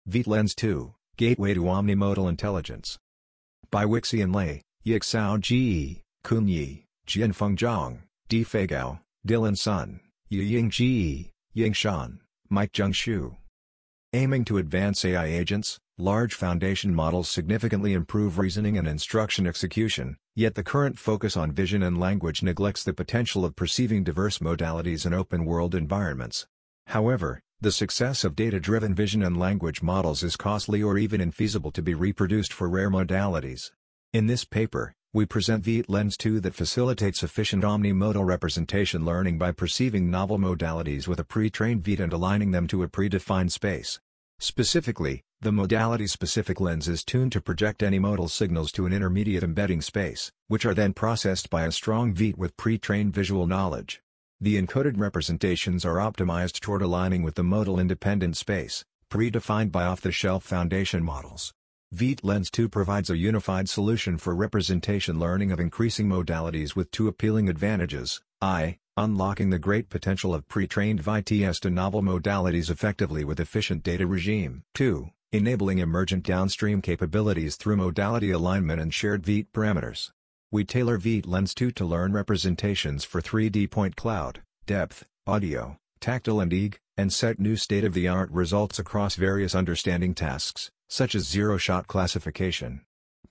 ViT-Lens 0.07 0.55
2, 0.55 0.93
Gateway 1.17 1.53
to 1.53 1.61
Omnimodal 1.61 2.29
Intelligence. 2.29 2.97
By 3.71 3.85
Weixian 3.85 4.33
Lei, 4.33 4.61
Yixiao 4.85 5.39
Ge, 5.39 6.01
Kun 6.23 6.47
Yi, 6.47 6.85
Jianfeng 7.07 7.57
Zhang, 7.57 7.99
Difei 8.29 8.67
Gao, 8.67 8.99
Dylan 9.27 9.57
Sun, 9.57 9.99
Yuying 10.31 10.69
Ge, 10.69 11.31
Ying 11.53 11.73
Shan, 11.73 12.19
Mike 12.49 12.71
Zheng 12.71 12.93
Shou. 12.93 13.37
Aiming 14.13 14.45
to 14.45 14.57
advance 14.57 15.03
AI 15.05 15.25
agents, 15.25 15.79
large 15.97 16.33
foundation 16.33 16.93
models 16.93 17.29
significantly 17.29 17.93
improve 17.93 18.37
reasoning 18.37 18.77
and 18.77 18.85
instruction 18.85 19.47
execution, 19.47 20.17
yet 20.35 20.55
the 20.55 20.63
current 20.63 20.99
focus 20.99 21.37
on 21.37 21.53
vision 21.53 21.81
and 21.83 21.97
language 21.97 22.43
neglects 22.43 22.83
the 22.83 22.93
potential 22.93 23.45
of 23.45 23.55
perceiving 23.55 24.03
diverse 24.03 24.39
modalities 24.39 25.05
in 25.05 25.13
open-world 25.13 25.73
environments. 25.73 26.47
However, 26.87 27.39
the 27.61 27.71
success 27.71 28.25
of 28.25 28.35
data-driven 28.35 28.93
vision 28.93 29.23
and 29.23 29.39
language 29.39 29.81
models 29.81 30.21
is 30.21 30.35
costly 30.35 30.83
or 30.83 30.97
even 30.97 31.21
infeasible 31.21 31.71
to 31.71 31.81
be 31.81 31.93
reproduced 31.93 32.51
for 32.51 32.69
rare 32.69 32.91
modalities. 32.91 33.71
In 34.11 34.27
this 34.27 34.43
paper, 34.43 34.93
we 35.13 35.25
present 35.25 35.63
ViT-Lens 35.63 36.17
2 36.17 36.41
that 36.41 36.55
facilitates 36.55 37.23
efficient 37.23 37.63
omnimodal 37.63 38.25
representation 38.25 39.05
learning 39.05 39.37
by 39.37 39.53
perceiving 39.53 40.11
novel 40.11 40.37
modalities 40.37 41.07
with 41.07 41.21
a 41.21 41.23
pre-trained 41.23 41.83
ViT 41.83 42.01
and 42.01 42.11
aligning 42.11 42.51
them 42.51 42.67
to 42.67 42.83
a 42.83 42.89
predefined 42.89 43.51
space. 43.51 44.01
Specifically, 44.39 45.23
the 45.41 45.51
modality-specific 45.51 46.59
lens 46.59 46.87
is 46.87 47.03
tuned 47.03 47.31
to 47.31 47.41
project 47.41 47.81
any 47.81 47.99
modal 47.99 48.27
signals 48.27 48.71
to 48.73 48.85
an 48.85 48.93
intermediate 48.93 49.43
embedding 49.43 49.81
space, 49.81 50.31
which 50.47 50.65
are 50.65 50.73
then 50.73 50.93
processed 50.93 51.49
by 51.49 51.65
a 51.65 51.71
strong 51.71 52.13
ViT 52.13 52.37
with 52.37 52.57
pre-trained 52.57 53.13
visual 53.13 53.47
knowledge. 53.47 54.01
The 54.41 54.61
encoded 54.61 54.99
representations 54.99 55.85
are 55.85 55.95
optimized 55.95 56.59
toward 56.59 56.81
aligning 56.81 57.23
with 57.23 57.35
the 57.35 57.43
modal-independent 57.43 58.35
space, 58.35 58.83
predefined 59.09 59.71
by 59.71 59.85
off-the-shelf 59.85 60.43
foundation 60.43 61.03
models. 61.03 61.53
ViT-Lens 61.93 62.51
2 62.51 62.67
provides 62.67 63.09
a 63.09 63.17
unified 63.17 63.69
solution 63.69 64.17
for 64.17 64.35
representation 64.35 65.17
learning 65.17 65.51
of 65.51 65.59
increasing 65.59 66.09
modalities 66.09 66.75
with 66.75 66.91
two 66.91 67.07
appealing 67.07 67.47
advantages, 67.47 68.19
I, 68.41 68.77
unlocking 68.97 69.49
the 69.49 69.59
great 69.59 69.89
potential 69.89 70.33
of 70.33 70.47
pre-trained 70.47 71.03
VTS 71.03 71.59
to 71.59 71.69
novel 71.69 72.01
modalities 72.01 72.69
effectively 72.69 73.25
with 73.25 73.41
efficient 73.41 73.83
data 73.83 74.07
regime. 74.07 74.63
2. 74.75 75.09
Enabling 75.33 75.79
emergent 75.79 76.23
downstream 76.23 76.81
capabilities 76.81 77.57
through 77.57 77.75
modality 77.75 78.31
alignment 78.31 78.79
and 78.79 78.93
shared 78.93 79.23
ViT 79.23 79.47
parameters. 79.53 80.11
We 80.49 80.63
tailor 80.63 80.97
ViT-Lens 80.97 81.53
2 81.53 81.71
to 81.71 81.85
learn 81.85 82.13
representations 82.13 83.03
for 83.03 83.21
3D 83.21 83.69
point 83.69 83.97
cloud, 83.97 84.41
depth, 84.65 85.05
audio, 85.27 85.77
tactile 85.99 86.39
and 86.39 86.51
EEG, 86.51 86.75
and 86.95 87.11
set 87.11 87.37
new 87.37 87.57
state-of-the-art 87.57 88.31
results 88.31 88.79
across 88.79 89.15
various 89.15 89.53
understanding 89.53 90.13
tasks, 90.13 90.71
such 90.87 91.15
as 91.15 91.27
zero-shot 91.27 91.87
classification. 91.87 92.81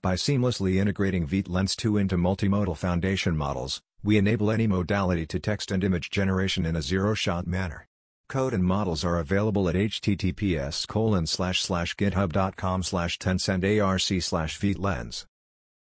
By 0.03 0.13
seamlessly 0.13 0.75
integrating 0.75 1.25
ViT-Lens 1.25 1.75
2 1.75 1.97
into 1.97 2.17
multimodal 2.17 2.77
foundation 2.77 3.35
models, 3.35 3.81
we 4.05 4.19
enable 4.19 4.51
any 4.51 4.67
modality 4.67 5.25
to 5.25 5.39
text 5.39 5.71
and 5.71 5.83
image 5.83 6.11
generation 6.11 6.63
in 6.63 6.75
a 6.75 6.81
zero-shot 6.81 7.47
manner. 7.47 7.87
Code 8.29 8.53
and 8.53 8.63
models 8.63 9.03
are 9.03 9.17
available 9.17 9.67
at 9.67 9.73
https 9.73 10.85
github.com 10.85 12.83
slash 12.83 13.17
tencent 13.17 14.21
slash 14.21 14.59
ViT-Lens. 14.59 15.25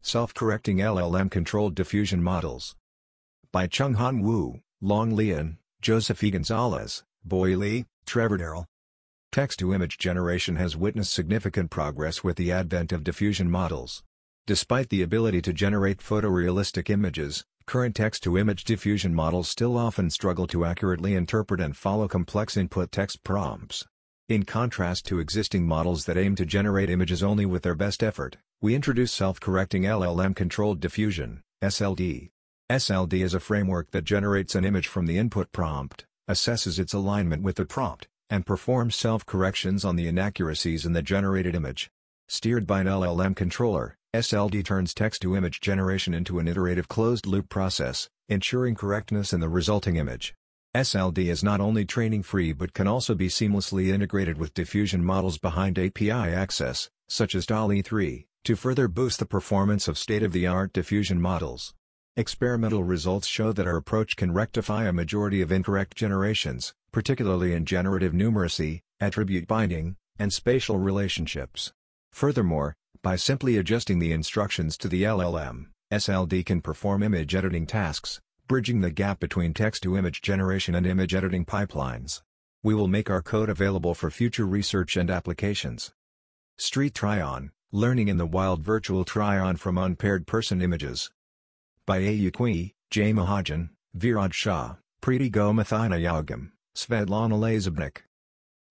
Self-correcting 0.04 0.78
LLM-controlled 0.78 1.74
diffusion 1.74 2.22
models. 2.22 2.76
By 3.52 3.66
Tsung-Han 3.66 4.22
Wu, 4.22 4.62
Long 4.80 5.12
Lian, 5.12 5.58
Joseph 5.82 6.24
E. 6.24 6.30
Gonzalez, 6.30 7.04
Boyi 7.28 7.58
Li, 7.58 7.86
Trevor 8.06 8.38
Darrell. 8.38 8.68
Text-to-image 9.32 9.98
generation 9.98 10.58
has 10.58 10.78
witnessed 10.78 11.14
significant 11.14 11.72
progress 11.72 12.24
with 12.24 12.38
the 12.38 12.52
advent 12.52 12.92
of 12.92 13.04
diffusion 13.04 13.50
models. 13.50 14.04
Despite 14.46 14.90
the 14.90 15.02
ability 15.02 15.42
to 15.44 15.54
generate 15.54 15.98
photorealistic 15.98 16.90
images, 16.90 17.46
Current 17.66 17.96
text-to-image 17.96 18.66
diffusion 18.66 19.16
models 19.16 19.48
still 19.48 19.78
often 19.78 20.10
struggle 20.10 20.48
to 20.48 20.66
accurately 20.66 21.16
interpret 21.16 21.62
and 21.62 21.76
follow 21.76 22.08
complex 22.08 22.58
input 22.58 22.92
text 22.92 23.24
prompts. 23.24 23.86
In 24.28 24.44
contrast 24.44 25.06
to 25.08 25.20
existing 25.20 25.66
models 25.66 26.06
that 26.06 26.18
aim 26.18 26.36
to 26.36 26.46
generate 26.46 26.90
images 26.90 27.24
only 27.24 27.46
with 27.46 27.64
their 27.64 27.74
best 27.74 28.04
effort, 28.04 28.38
we 28.62 28.76
introduce 28.76 29.12
self-correcting 29.12 29.84
LLM-controlled 29.84 30.82
diffusion, 30.82 31.42
SLD. 31.64 32.30
SLD 32.70 33.14
is 33.24 33.34
a 33.34 33.40
framework 33.40 33.92
that 33.92 34.04
generates 34.04 34.56
an 34.56 34.66
image 34.66 34.88
from 34.88 35.06
the 35.06 35.18
input 35.18 35.52
prompt, 35.52 36.06
assesses 36.30 36.80
its 36.80 36.94
alignment 36.94 37.44
with 37.44 37.56
the 37.56 37.66
prompt, 37.66 38.08
and 38.30 38.46
performs 38.46 38.96
self-corrections 38.96 39.86
on 39.86 39.96
the 39.96 40.08
inaccuracies 40.08 40.86
in 40.86 40.94
the 40.94 41.02
generated 41.02 41.56
image. 41.56 41.90
Steered 42.28 42.68
by 42.68 42.82
an 42.82 42.88
LLM 42.88 43.36
controller, 43.36 43.98
SLD 44.14 44.64
turns 44.64 44.94
text-to-image 44.94 45.60
generation 45.60 46.14
into 46.14 46.38
an 46.38 46.48
iterative 46.48 46.88
closed-loop 46.88 47.50
process, 47.50 48.08
ensuring 48.30 48.76
correctness 48.76 49.34
in 49.34 49.40
the 49.40 49.50
resulting 49.50 49.96
image. 49.96 50.36
SLD 50.76 51.32
is 51.32 51.44
not 51.44 51.60
only 51.60 51.84
training-free 51.84 52.54
but 52.54 52.76
can 52.76 52.88
also 52.88 53.16
be 53.16 53.28
seamlessly 53.28 53.88
integrated 53.88 54.38
with 54.38 54.54
diffusion 54.54 55.04
models 55.04 55.40
behind 55.40 55.80
API 55.80 56.12
access, 56.12 56.92
such 57.10 57.34
as 57.34 57.48
DALL-E 57.48 57.82
3, 57.82 58.28
to 58.44 58.56
further 58.56 58.88
boost 58.88 59.18
the 59.18 59.26
performance 59.26 59.88
of 59.88 59.98
state-of-the-art 59.98 60.74
diffusion 60.74 61.20
models. 61.20 61.74
Experimental 62.16 62.84
results 62.84 63.26
show 63.26 63.52
that 63.52 63.66
our 63.66 63.78
approach 63.78 64.16
can 64.16 64.32
rectify 64.32 64.84
a 64.84 64.94
majority 64.94 65.42
of 65.42 65.52
incorrect 65.52 65.98
generations, 65.98 66.76
particularly 66.92 67.54
in 67.54 67.66
generative 67.66 68.14
numeracy, 68.14 68.82
attribute 69.00 69.48
binding, 69.48 69.96
and 70.20 70.32
spatial 70.32 70.78
relationships. 70.78 71.74
Furthermore, 72.12 72.76
by 73.04 73.18
simply 73.18 73.58
adjusting 73.58 74.00
the 74.00 74.14
instructions 74.14 74.78
to 74.78 74.88
the 74.88 75.04
LLM, 75.04 75.66
SLD 75.92 76.46
can 76.46 76.62
perform 76.62 77.04
image 77.04 77.36
editing 77.36 77.68
tasks, 77.68 78.22
bridging 78.48 78.80
the 78.80 78.92
gap 78.92 79.20
between 79.20 79.54
text-to-image 79.54 80.22
generation 80.22 80.74
and 80.74 80.88
image 80.88 81.14
editing 81.14 81.46
pipelines. 81.46 82.22
We 82.64 82.74
will 82.74 82.88
make 82.88 83.10
our 83.10 83.22
code 83.22 83.50
available 83.50 83.94
for 83.94 84.10
future 84.10 84.46
research 84.46 84.96
and 84.96 85.12
applications. 85.12 85.92
Street 86.58 86.96
Try-On, 86.96 87.52
Learning 87.74 88.08
in 88.08 88.18
the 88.18 88.26
Wild 88.26 88.62
Virtual 88.62 89.04
Try-On 89.04 89.58
from 89.58 89.78
Unpaired 89.78 90.26
Person 90.26 90.62
Images 90.62 91.12
by 91.86 92.00
Aiyu 92.00 92.32
Cui, 92.32 92.74
Jay 92.90 93.12
Mahajan, 93.12 93.70
Viraj 93.98 94.32
Shah, 94.32 94.76
Preethi 95.02 95.30
Gomathinayagam, 95.30 96.52
Svetlana 96.78 97.38
Lazebnik. 97.38 98.04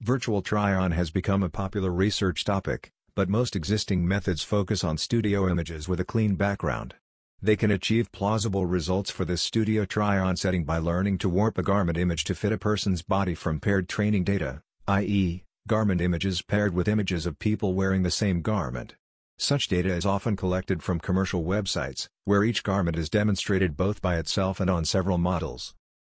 Virtual 0.00 0.40
try-on 0.40 0.92
has 0.92 1.10
become 1.10 1.42
a 1.42 1.50
popular 1.50 1.90
research 1.90 2.44
topic, 2.44 2.90
but 3.14 3.28
most 3.28 3.54
existing 3.54 4.08
methods 4.08 4.42
focus 4.42 4.82
on 4.82 4.96
studio 4.96 5.48
images 5.48 5.86
with 5.86 6.00
a 6.00 6.04
clean 6.04 6.34
background. 6.34 6.94
They 7.42 7.56
can 7.56 7.70
achieve 7.70 8.10
plausible 8.12 8.64
results 8.64 9.10
for 9.10 9.24
this 9.24 9.42
studio 9.42 9.84
try-on 9.84 10.36
setting 10.36 10.64
by 10.64 10.78
learning 10.78 11.18
to 11.18 11.28
warp 11.28 11.58
a 11.58 11.62
garment 11.62 11.98
image 11.98 12.24
to 12.24 12.34
fit 12.34 12.52
a 12.52 12.58
person's 12.58 13.02
body 13.02 13.34
from 13.34 13.60
paired 13.60 13.88
training 13.88 14.24
data, 14.24 14.62
i.e., 14.88 15.44
garment 15.66 16.00
images 16.00 16.40
paired 16.40 16.72
with 16.72 16.88
images 16.88 17.26
of 17.26 17.38
people 17.38 17.74
wearing 17.74 18.02
the 18.02 18.10
same 18.10 18.40
garment. 18.40 18.94
Such 19.38 19.68
data 19.68 19.92
is 19.92 20.06
often 20.06 20.36
collected 20.36 20.82
from 20.82 21.00
commercial 21.00 21.44
websites, 21.44 22.08
where 22.24 22.44
each 22.44 22.62
garment 22.62 22.96
is 22.96 23.10
demonstrated 23.10 23.76
both 23.76 24.00
by 24.00 24.16
itself 24.16 24.58
and 24.60 24.70
on 24.70 24.84
several 24.84 25.18
models. 25.18 25.74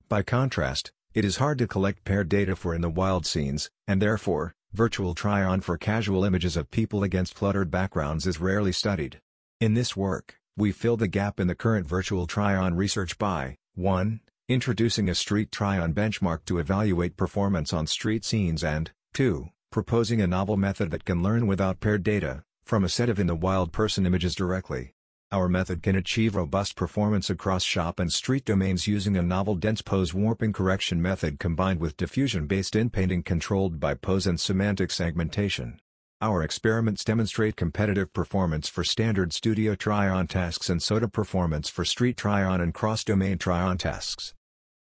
By 0.09 0.23
contrast, 0.23 0.93
it 1.13 1.25
is 1.25 1.37
hard 1.37 1.59
to 1.59 1.67
collect 1.67 2.05
paired 2.05 2.29
data 2.29 2.55
for 2.55 2.75
in 2.75 2.81
the 2.81 2.89
wild 2.89 3.27
scenes, 3.27 3.69
and 3.89 4.01
therefore, 4.01 4.55
virtual 4.77 5.15
try-on 5.15 5.63
for 5.63 5.79
casual 5.79 6.23
images 6.23 6.55
of 6.55 6.71
people 6.71 7.03
against 7.03 7.35
cluttered 7.35 7.71
backgrounds 7.71 8.27
is 8.27 8.43
rarely 8.43 8.73
studied. 8.73 9.19
In 9.59 9.73
this 9.73 9.97
work, 9.97 10.39
we 10.55 10.71
fill 10.71 10.99
the 10.99 11.09
gap 11.09 11.41
in 11.41 11.47
the 11.47 11.55
current 11.55 11.87
virtual 11.87 12.27
try-on 12.27 12.75
research 12.75 13.17
by 13.17 13.57
1. 13.75 14.21
Introducing 14.51 15.09
a 15.09 15.15
street 15.15 15.51
try-on 15.51 15.95
benchmark 15.95 16.45
to 16.45 16.59
evaluate 16.59 17.17
performance 17.17 17.73
on 17.73 17.87
street 17.87 18.23
scenes 18.23 18.63
and 18.63 18.91
2. 19.15 19.49
Proposing 19.73 20.21
a 20.21 20.27
novel 20.27 20.59
method 20.59 20.91
that 20.91 21.07
can 21.07 21.23
learn 21.23 21.47
without 21.47 21.81
paired 21.81 22.03
data, 22.03 22.43
from 22.67 22.85
a 22.85 22.91
set 22.91 23.09
of 23.09 23.19
in-the-wild 23.19 23.73
person 23.73 24.05
images 24.05 24.35
directly. 24.35 24.93
Our 25.33 25.49
method 25.49 25.83
can 25.83 25.97
achieve 25.97 26.37
robust 26.37 26.77
performance 26.77 27.31
across 27.31 27.65
shop 27.65 27.99
and 27.99 28.13
street 28.13 28.45
domains 28.45 28.87
using 28.87 29.17
a 29.17 29.23
novel 29.23 29.57
dense 29.57 29.83
pose 29.83 30.15
warping 30.15 30.53
correction 30.53 31.03
method 31.03 31.41
combined 31.41 31.81
with 31.81 31.97
diffusion-based 31.97 32.77
inpainting 32.77 33.25
controlled 33.25 33.81
by 33.81 33.95
pose 33.95 34.29
and 34.29 34.39
semantic 34.39 34.93
segmentation. 34.93 35.81
Our 36.21 36.45
experiments 36.45 37.03
demonstrate 37.03 37.57
competitive 37.57 38.13
performance 38.13 38.69
for 38.69 38.85
standard 38.85 39.33
studio 39.33 39.75
try-on 39.75 40.29
tasks 40.29 40.71
and 40.71 40.81
SOTA 40.81 41.09
performance 41.09 41.69
for 41.69 41.85
street 41.85 42.17
try-on 42.17 42.61
and 42.61 42.73
cross-domain 42.73 43.39
try-on 43.39 43.79
tasks. 43.79 44.33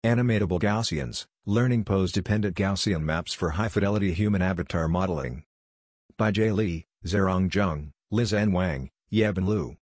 Animatable 0.05 0.61
Gaussians, 0.61 1.25
learning 1.47 1.85
pose-dependent 1.85 2.55
Gaussian 2.55 3.01
maps 3.03 3.33
for 3.33 3.51
high-fidelity 3.51 4.13
human 4.13 4.43
avatar 4.43 4.89
modeling. 4.89 5.45
By 6.19 6.33
Jay 6.33 6.53
Lee, 6.53 6.85
Zerong 7.07 7.49
Zheng, 7.49 7.93
Lizhen 8.13 8.53
Wang, 8.53 8.91
Yebin 9.11 9.47
Liu. 9.47 9.78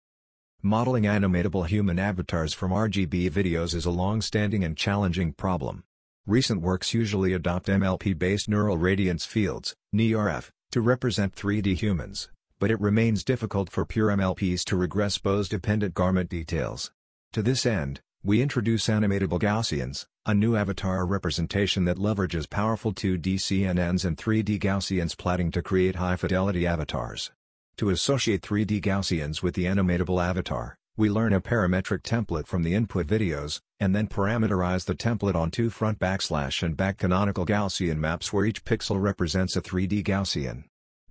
Modeling 0.66 1.02
animatable 1.02 1.66
human 1.66 1.98
avatars 1.98 2.54
from 2.54 2.70
RGB 2.70 3.30
videos 3.30 3.74
is 3.74 3.84
a 3.84 3.90
long-standing 3.90 4.64
and 4.64 4.74
challenging 4.74 5.34
problem. 5.34 5.84
Recent 6.26 6.62
works 6.62 6.94
usually 6.94 7.34
adopt 7.34 7.66
MLP-based 7.66 8.48
neural 8.48 8.78
radiance 8.78 9.26
fields, 9.26 9.76
NeRF, 9.94 10.48
to 10.70 10.80
represent 10.80 11.34
3D 11.34 11.76
humans, 11.76 12.30
but 12.58 12.70
it 12.70 12.80
remains 12.80 13.22
difficult 13.22 13.68
for 13.68 13.84
pure 13.84 14.08
MLPs 14.08 14.64
to 14.64 14.74
regress 14.74 15.18
pose-dependent 15.18 15.92
garment 15.92 16.30
details. 16.30 16.90
To 17.34 17.42
this 17.42 17.66
end, 17.66 18.00
we 18.22 18.40
introduce 18.40 18.86
animatable 18.86 19.38
Gaussians, 19.38 20.06
a 20.24 20.32
new 20.32 20.56
avatar 20.56 21.04
representation 21.04 21.84
that 21.84 21.98
leverages 21.98 22.48
powerful 22.48 22.94
2D 22.94 23.34
CNNs 23.34 24.06
and 24.06 24.16
3D 24.16 24.58
Gaussian 24.60 25.14
splatting 25.14 25.52
to 25.52 25.60
create 25.60 25.96
high-fidelity 25.96 26.66
avatars. 26.66 27.32
To 27.78 27.90
associate 27.90 28.40
3D 28.42 28.80
Gaussians 28.80 29.42
with 29.42 29.56
the 29.56 29.64
animatable 29.64 30.24
avatar, 30.24 30.76
we 30.96 31.10
learn 31.10 31.32
a 31.32 31.40
parametric 31.40 32.02
template 32.02 32.46
from 32.46 32.62
the 32.62 32.72
input 32.72 33.08
videos, 33.08 33.60
and 33.80 33.92
then 33.92 34.06
parameterize 34.06 34.84
the 34.84 34.94
template 34.94 35.34
on 35.34 35.50
two 35.50 35.70
front 35.70 35.98
backslash 35.98 36.62
and 36.62 36.76
back 36.76 36.98
canonical 36.98 37.44
Gaussian 37.44 37.96
maps 37.96 38.32
where 38.32 38.44
each 38.44 38.64
pixel 38.64 39.02
represents 39.02 39.56
a 39.56 39.60
3D 39.60 40.04
Gaussian. 40.04 40.66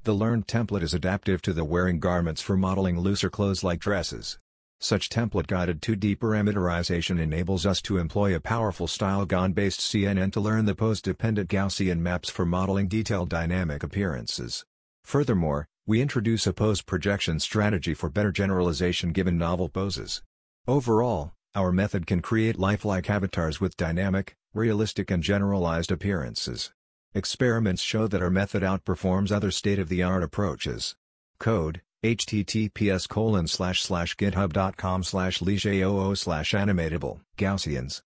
The 0.05 0.13
learned 0.13 0.47
template 0.47 0.83
is 0.83 0.93
adaptive 0.93 1.41
to 1.41 1.51
the 1.51 1.65
wearing 1.65 1.99
garments 1.99 2.41
for 2.41 2.55
modeling 2.55 2.97
looser 2.97 3.29
clothes 3.29 3.65
like 3.65 3.81
dresses. 3.81 4.39
Such 4.79 5.09
template-guided 5.09 5.81
2D 5.81 6.17
parameterization 6.17 7.19
enables 7.19 7.65
us 7.65 7.81
to 7.81 7.97
employ 7.97 8.33
a 8.33 8.39
powerful 8.39 8.87
StyleGAN-based 8.87 9.81
CNN 9.81 10.31
to 10.31 10.39
learn 10.39 10.63
the 10.63 10.75
pose-dependent 10.75 11.49
Gaussian 11.49 11.99
maps 11.99 12.29
for 12.29 12.45
modeling 12.45 12.87
detailed 12.87 13.27
dynamic 13.27 13.83
appearances. 13.83 14.63
Furthermore, 15.03 15.67
we 15.85 16.01
introduce 16.01 16.47
a 16.47 16.53
pose 16.53 16.81
projection 16.81 17.39
strategy 17.41 17.93
for 17.93 18.09
better 18.09 18.31
generalization 18.31 19.11
given 19.11 19.37
novel 19.37 19.67
poses. 19.67 20.21
Overall, 20.65 21.33
our 21.55 21.73
method 21.73 22.07
can 22.07 22.21
create 22.21 22.57
lifelike 22.57 23.09
avatars 23.09 23.59
with 23.59 23.75
dynamic, 23.75 24.35
realistic 24.53 25.11
and 25.11 25.21
generalized 25.21 25.91
appearances. 25.91 26.71
Experiments 27.13 27.81
show 27.81 28.07
that 28.07 28.21
our 28.21 28.29
method 28.29 28.63
outperforms 28.63 29.31
other 29.31 29.51
state-of-the-art 29.51 30.23
approaches. 30.23 30.95
Code, 31.37 31.81
https 32.01 33.07
colon 33.09 33.47
slash 33.47 33.81
slash 33.81 34.15
github.com 34.15 35.03
slash 35.03 35.39
ligeoo 35.39 36.17
slash 36.17 36.53
animatable 36.53 37.19
Gaussians. 37.37 38.01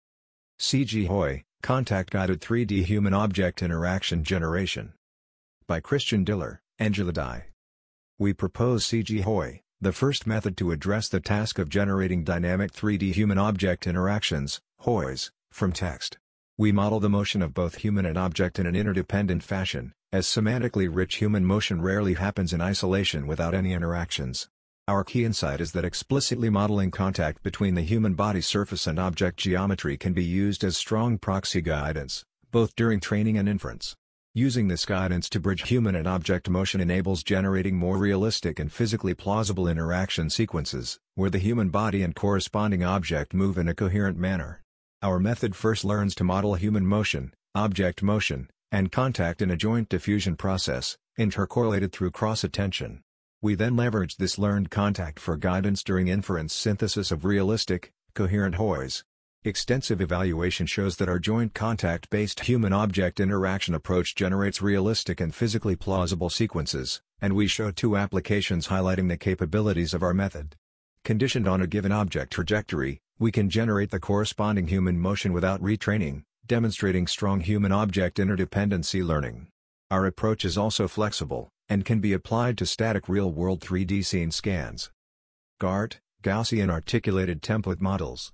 CG-HOI, 0.59 1.43
Contact 1.61 2.09
Guided 2.09 2.39
3D 2.39 2.85
Human 2.85 3.13
Object 3.13 3.61
Interaction 3.61 4.23
Generation. 4.23 4.93
By 5.67 5.81
Christian 5.81 6.23
Diller, 6.23 6.61
Angela 6.79 7.11
Dai. 7.11 7.47
We 8.17 8.31
propose 8.31 8.85
CG-HOI, 8.85 9.59
the 9.81 9.91
first 9.91 10.25
method 10.25 10.55
to 10.57 10.71
address 10.71 11.09
the 11.09 11.19
task 11.19 11.59
of 11.59 11.67
generating 11.67 12.23
dynamic 12.23 12.71
3D 12.71 13.11
human 13.11 13.37
object 13.37 13.85
interactions, 13.85 14.61
HOIs, 14.79 15.31
from 15.51 15.73
text. 15.73 16.17
We 16.57 16.71
model 16.71 17.01
the 17.01 17.09
motion 17.09 17.41
of 17.41 17.53
both 17.53 17.79
human 17.79 18.05
and 18.05 18.17
object 18.17 18.57
in 18.57 18.67
an 18.67 18.73
interdependent 18.73 19.43
fashion, 19.43 19.91
as 20.13 20.27
semantically 20.27 20.87
rich 20.89 21.15
human 21.15 21.43
motion 21.43 21.81
rarely 21.81 22.13
happens 22.13 22.53
in 22.53 22.61
isolation 22.61 23.27
without 23.27 23.53
any 23.53 23.73
interactions. 23.73 24.47
Our 24.87 25.03
key 25.03 25.25
insight 25.25 25.59
is 25.59 25.73
that 25.73 25.83
explicitly 25.83 26.49
modeling 26.49 26.91
contact 26.91 27.43
between 27.43 27.75
the 27.75 27.81
human 27.81 28.13
body 28.13 28.39
surface 28.39 28.87
and 28.87 28.97
object 28.97 29.39
geometry 29.39 29.97
can 29.97 30.13
be 30.13 30.23
used 30.23 30.63
as 30.63 30.77
strong 30.77 31.17
proxy 31.17 31.59
guidance, 31.59 32.23
both 32.49 32.77
during 32.77 33.01
training 33.01 33.37
and 33.37 33.49
inference. 33.49 33.93
Using 34.37 34.67
this 34.67 34.85
guidance 34.85 35.29
to 35.29 35.39
bridge 35.39 35.65
human 35.69 35.95
and 35.95 36.05
object 36.05 36.49
motion 36.49 36.81
enables 36.81 37.23
generating 37.23 37.77
more 37.77 37.97
realistic 37.97 38.59
and 38.59 38.69
physically 38.69 39.13
plausible 39.13 39.65
interaction 39.65 40.29
sequences, 40.29 40.99
where 41.13 41.29
the 41.29 41.37
human 41.37 41.69
body 41.69 42.03
and 42.03 42.13
corresponding 42.13 42.83
object 42.83 43.33
move 43.33 43.57
in 43.57 43.69
a 43.69 43.73
coherent 43.73 44.17
manner. 44.17 44.61
Our 45.01 45.19
method 45.19 45.55
first 45.55 45.85
learns 45.85 46.15
to 46.15 46.25
model 46.25 46.55
human 46.55 46.85
motion, 46.85 47.33
object 47.55 48.03
motion, 48.03 48.49
and 48.73 48.91
contact 48.91 49.41
in 49.41 49.49
a 49.49 49.55
joint 49.55 49.87
diffusion 49.87 50.35
process, 50.35 50.97
intercorrelated 51.17 51.93
through 51.93 52.11
cross-attention. 52.11 53.03
We 53.41 53.55
then 53.55 53.77
leverage 53.77 54.17
this 54.17 54.37
learned 54.37 54.69
contact 54.69 55.17
for 55.17 55.37
guidance 55.37 55.81
during 55.81 56.09
inference 56.09 56.53
synthesis 56.53 57.09
of 57.09 57.23
realistic, 57.23 57.93
coherent 58.13 58.55
HOIs. 58.55 59.05
Extensive 59.45 60.01
evaluation 60.01 60.65
shows 60.65 60.97
that 60.97 61.07
our 61.07 61.19
joint 61.19 61.53
contact-based 61.53 62.39
human-object 62.39 63.19
interaction 63.19 63.75
approach 63.75 64.15
generates 64.15 64.59
realistic 64.59 65.21
and 65.21 65.35
physically 65.35 65.75
plausible 65.75 66.31
sequences, 66.31 66.99
and 67.21 67.35
we 67.35 67.45
show 67.45 67.69
two 67.69 67.95
applications 67.95 68.69
highlighting 68.69 69.07
the 69.07 69.17
capabilities 69.17 69.93
of 69.93 70.01
our 70.01 70.15
method. 70.15 70.55
Conditioned 71.03 71.47
on 71.47 71.61
a 71.61 71.67
given 71.67 71.91
object 71.91 72.33
trajectory, 72.33 72.97
we 73.19 73.31
can 73.31 73.47
generate 73.47 73.91
the 73.91 73.99
corresponding 73.99 74.65
human 74.65 74.99
motion 74.99 75.31
without 75.31 75.61
retraining, 75.61 76.23
demonstrating 76.47 77.05
strong 77.05 77.39
human-object 77.41 78.17
interdependency 78.17 79.05
learning. 79.05 79.45
Our 79.91 80.07
approach 80.07 80.43
is 80.43 80.57
also 80.57 80.87
flexible, 80.87 81.49
and 81.69 81.85
can 81.85 81.99
be 81.99 82.13
applied 82.13 82.57
to 82.57 82.65
static 82.65 83.07
real-world 83.07 83.61
3D 83.61 84.05
scene 84.05 84.31
scans. 84.31 84.89
GART, 85.59 85.99
Gaussian 86.23 86.71
Articulated 86.71 87.43
Template 87.43 87.79
Models. 87.79 88.31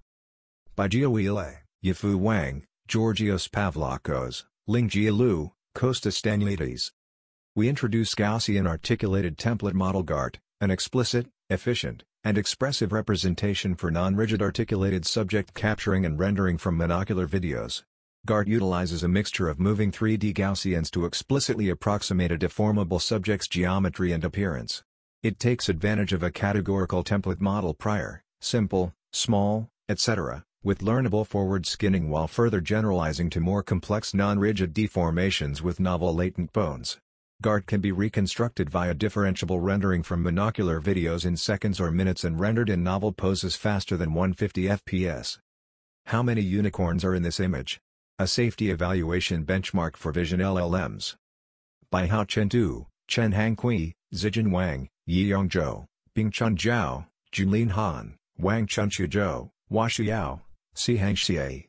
By 0.73 0.87
Gioele, 0.87 1.57
Yifu 1.83 2.15
Wang, 2.15 2.63
Georgios 2.87 3.49
Pavlakos, 3.49 4.45
Lingjie 4.69 5.11
Liu, 5.11 5.51
Kostas 5.75 6.91
We 7.55 7.67
introduce 7.67 8.15
Gaussian 8.15 8.65
Articulated 8.65 9.37
Template 9.37 9.73
Model 9.73 10.01
GART, 10.01 10.39
an 10.61 10.71
explicit, 10.71 11.27
efficient, 11.49 12.05
and 12.23 12.37
expressive 12.37 12.93
representation 12.93 13.75
for 13.75 13.91
non-rigid 13.91 14.41
articulated 14.41 15.05
subject 15.05 15.53
capturing 15.53 16.05
and 16.05 16.17
rendering 16.17 16.57
from 16.57 16.77
monocular 16.77 17.27
videos. 17.27 17.83
GART 18.25 18.47
utilizes 18.47 19.03
a 19.03 19.09
mixture 19.09 19.49
of 19.49 19.59
moving 19.59 19.91
3D 19.91 20.33
Gaussians 20.33 20.89
to 20.91 21.03
explicitly 21.03 21.67
approximate 21.67 22.31
a 22.31 22.37
deformable 22.37 23.01
subject's 23.01 23.49
geometry 23.49 24.13
and 24.13 24.23
appearance. 24.23 24.83
It 25.21 25.37
takes 25.37 25.67
advantage 25.67 26.13
of 26.13 26.23
a 26.23 26.31
categorical 26.31 27.03
template 27.03 27.41
model 27.41 27.73
prior, 27.73 28.23
SMPL, 28.41 28.93
SMAL, 29.11 29.67
etc., 29.89 30.45
with 30.63 30.79
learnable 30.79 31.25
forward 31.25 31.65
skinning 31.65 32.07
while 32.09 32.27
further 32.27 32.61
generalizing 32.61 33.29
to 33.31 33.39
more 33.39 33.63
complex 33.63 34.13
non-rigid 34.13 34.73
deformations 34.73 35.61
with 35.61 35.79
novel 35.79 36.13
latent 36.13 36.53
bones. 36.53 36.99
GART 37.41 37.65
can 37.65 37.81
be 37.81 37.91
reconstructed 37.91 38.69
via 38.69 38.93
differentiable 38.93 39.57
rendering 39.59 40.03
from 40.03 40.23
monocular 40.23 40.79
videos 40.79 41.25
in 41.25 41.35
seconds 41.35 41.79
or 41.79 41.89
minutes 41.89 42.23
and 42.23 42.39
rendered 42.39 42.69
in 42.69 42.83
novel 42.83 43.11
poses 43.11 43.55
faster 43.55 43.97
than 43.97 44.13
150 44.13 44.65
fps. 44.65 45.39
How 46.05 46.21
many 46.21 46.41
unicorns 46.41 47.03
are 47.03 47.15
in 47.15 47.23
this 47.23 47.39
image? 47.39 47.79
A 48.19 48.27
safety 48.27 48.69
evaluation 48.69 49.43
benchmark 49.43 49.95
for 49.95 50.11
vision 50.11 50.39
LLMs. 50.39 51.15
By 51.89 52.07
Haoqin 52.07 52.51
Tu, 52.51 52.85
Chen 53.07 53.31
Hang 53.31 53.55
Kui, 53.55 53.95
Zijun 54.13 54.51
Wang, 54.51 54.89
Yiyang 55.09 55.49
Zhou, 55.49 55.85
Bingchen 56.15 56.55
Zhao, 56.55 57.07
Junlin 57.33 57.71
Han, 57.71 58.15
Wang 58.37 58.67
Chunqiu 58.67 59.07
Zhou, 59.07 59.49
Huaxiu 59.71 60.05
Yao, 60.05 60.41
Xie. 60.75 61.67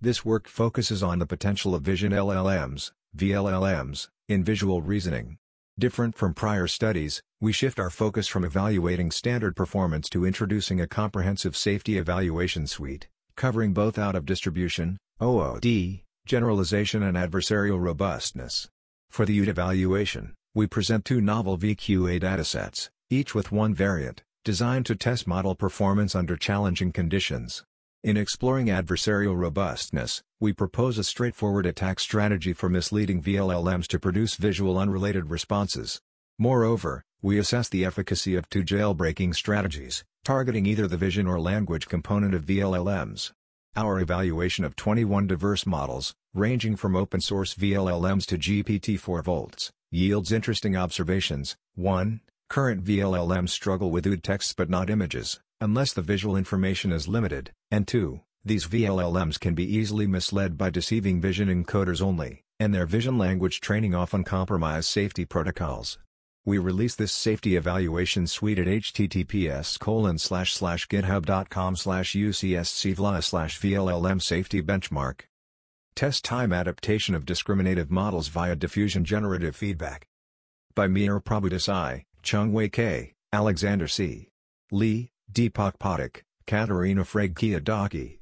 This 0.00 0.24
work 0.24 0.46
focuses 0.48 1.02
on 1.02 1.18
the 1.18 1.26
potential 1.26 1.74
of 1.74 1.82
vision 1.82 2.12
LLMs, 2.12 2.92
VLLMs, 3.16 4.08
in 4.28 4.44
visual 4.44 4.82
reasoning. 4.82 5.38
Different 5.78 6.14
from 6.14 6.34
prior 6.34 6.66
studies, 6.66 7.22
we 7.40 7.52
shift 7.52 7.78
our 7.78 7.90
focus 7.90 8.28
from 8.28 8.44
evaluating 8.44 9.10
standard 9.10 9.56
performance 9.56 10.08
to 10.10 10.24
introducing 10.24 10.80
a 10.80 10.86
comprehensive 10.86 11.56
safety 11.56 11.98
evaluation 11.98 12.66
suite, 12.66 13.08
covering 13.36 13.72
both 13.72 13.98
out-of-distribution, 13.98 14.96
OOD, 15.22 16.02
generalization 16.26 17.02
and 17.02 17.16
adversarial 17.16 17.80
robustness. 17.80 18.68
For 19.10 19.24
the 19.24 19.40
UD 19.40 19.48
evaluation, 19.48 20.34
we 20.54 20.66
present 20.66 21.04
two 21.04 21.20
novel 21.20 21.56
VQA 21.56 22.20
datasets, 22.22 22.88
each 23.10 23.34
with 23.34 23.52
one 23.52 23.74
variant, 23.74 24.22
designed 24.44 24.86
to 24.86 24.96
test 24.96 25.26
model 25.26 25.54
performance 25.54 26.14
under 26.14 26.36
challenging 26.36 26.92
conditions. 26.92 27.64
In 28.06 28.16
exploring 28.16 28.68
adversarial 28.68 29.36
robustness, 29.36 30.22
we 30.38 30.52
propose 30.52 30.96
a 30.96 31.02
straightforward 31.02 31.66
attack 31.66 31.98
strategy 31.98 32.52
for 32.52 32.68
misleading 32.68 33.20
VLLMs 33.20 33.88
to 33.88 33.98
produce 33.98 34.36
visual 34.36 34.78
unrelated 34.78 35.28
responses. 35.28 36.00
Moreover, 36.38 37.02
we 37.20 37.36
assess 37.36 37.68
the 37.68 37.84
efficacy 37.84 38.36
of 38.36 38.48
two 38.48 38.62
jailbreaking 38.62 39.34
strategies, 39.34 40.04
targeting 40.24 40.66
either 40.66 40.86
the 40.86 40.96
vision 40.96 41.26
or 41.26 41.40
language 41.40 41.88
component 41.88 42.32
of 42.32 42.44
VLLMs. 42.44 43.32
Our 43.74 43.98
evaluation 43.98 44.64
of 44.64 44.76
21 44.76 45.26
diverse 45.26 45.66
models, 45.66 46.14
ranging 46.32 46.76
from 46.76 46.94
open-source 46.94 47.56
VLLMs 47.56 48.24
to 48.26 48.38
GPT-4 48.38 49.24
volts, 49.24 49.72
yields 49.90 50.30
interesting 50.30 50.76
observations. 50.76 51.56
1. 51.74 52.20
Current 52.48 52.84
VLLMs 52.84 53.48
struggle 53.48 53.90
with 53.90 54.06
UD 54.06 54.22
texts 54.22 54.54
but 54.56 54.70
not 54.70 54.90
images 54.90 55.40
unless 55.60 55.92
the 55.92 56.02
visual 56.02 56.36
information 56.36 56.92
is 56.92 57.08
limited, 57.08 57.52
and 57.70 57.86
2. 57.88 58.20
These 58.44 58.66
VLLMs 58.66 59.40
can 59.40 59.54
be 59.54 59.64
easily 59.64 60.06
misled 60.06 60.56
by 60.56 60.70
deceiving 60.70 61.20
vision 61.20 61.48
encoders 61.48 62.00
only, 62.00 62.42
and 62.60 62.72
their 62.74 62.86
vision 62.86 63.18
language 63.18 63.60
training 63.60 63.94
often 63.94 64.24
compromise 64.24 64.86
safety 64.86 65.24
protocols. 65.24 65.98
We 66.44 66.58
release 66.58 66.94
this 66.94 67.10
safety 67.10 67.56
evaluation 67.56 68.28
suite 68.28 68.60
at 68.60 68.68
https 68.68 69.78
github.com 70.86 71.74
ucscvla 71.74 73.24
slash 73.24 73.60
VLLM 73.60 74.22
safety 74.22 74.62
benchmark. 74.62 75.22
Test 75.96 76.24
time 76.24 76.52
adaptation 76.52 77.16
of 77.16 77.26
discriminative 77.26 77.90
models 77.90 78.28
via 78.28 78.54
diffusion 78.54 79.04
generative 79.04 79.56
feedback. 79.56 80.06
By 80.76 80.86
Mihir 80.86 81.20
Prabhudesai, 81.24 82.04
Tsung-Wei 82.22 82.68
Ke, 82.68 83.14
Alexander 83.32 83.88
C. 83.88 84.28
Li, 84.70 85.10
Deepak 85.32 85.78
Pathak, 85.78 86.22
Katerina 86.46 87.02
Fragkiadaki. 87.02 88.18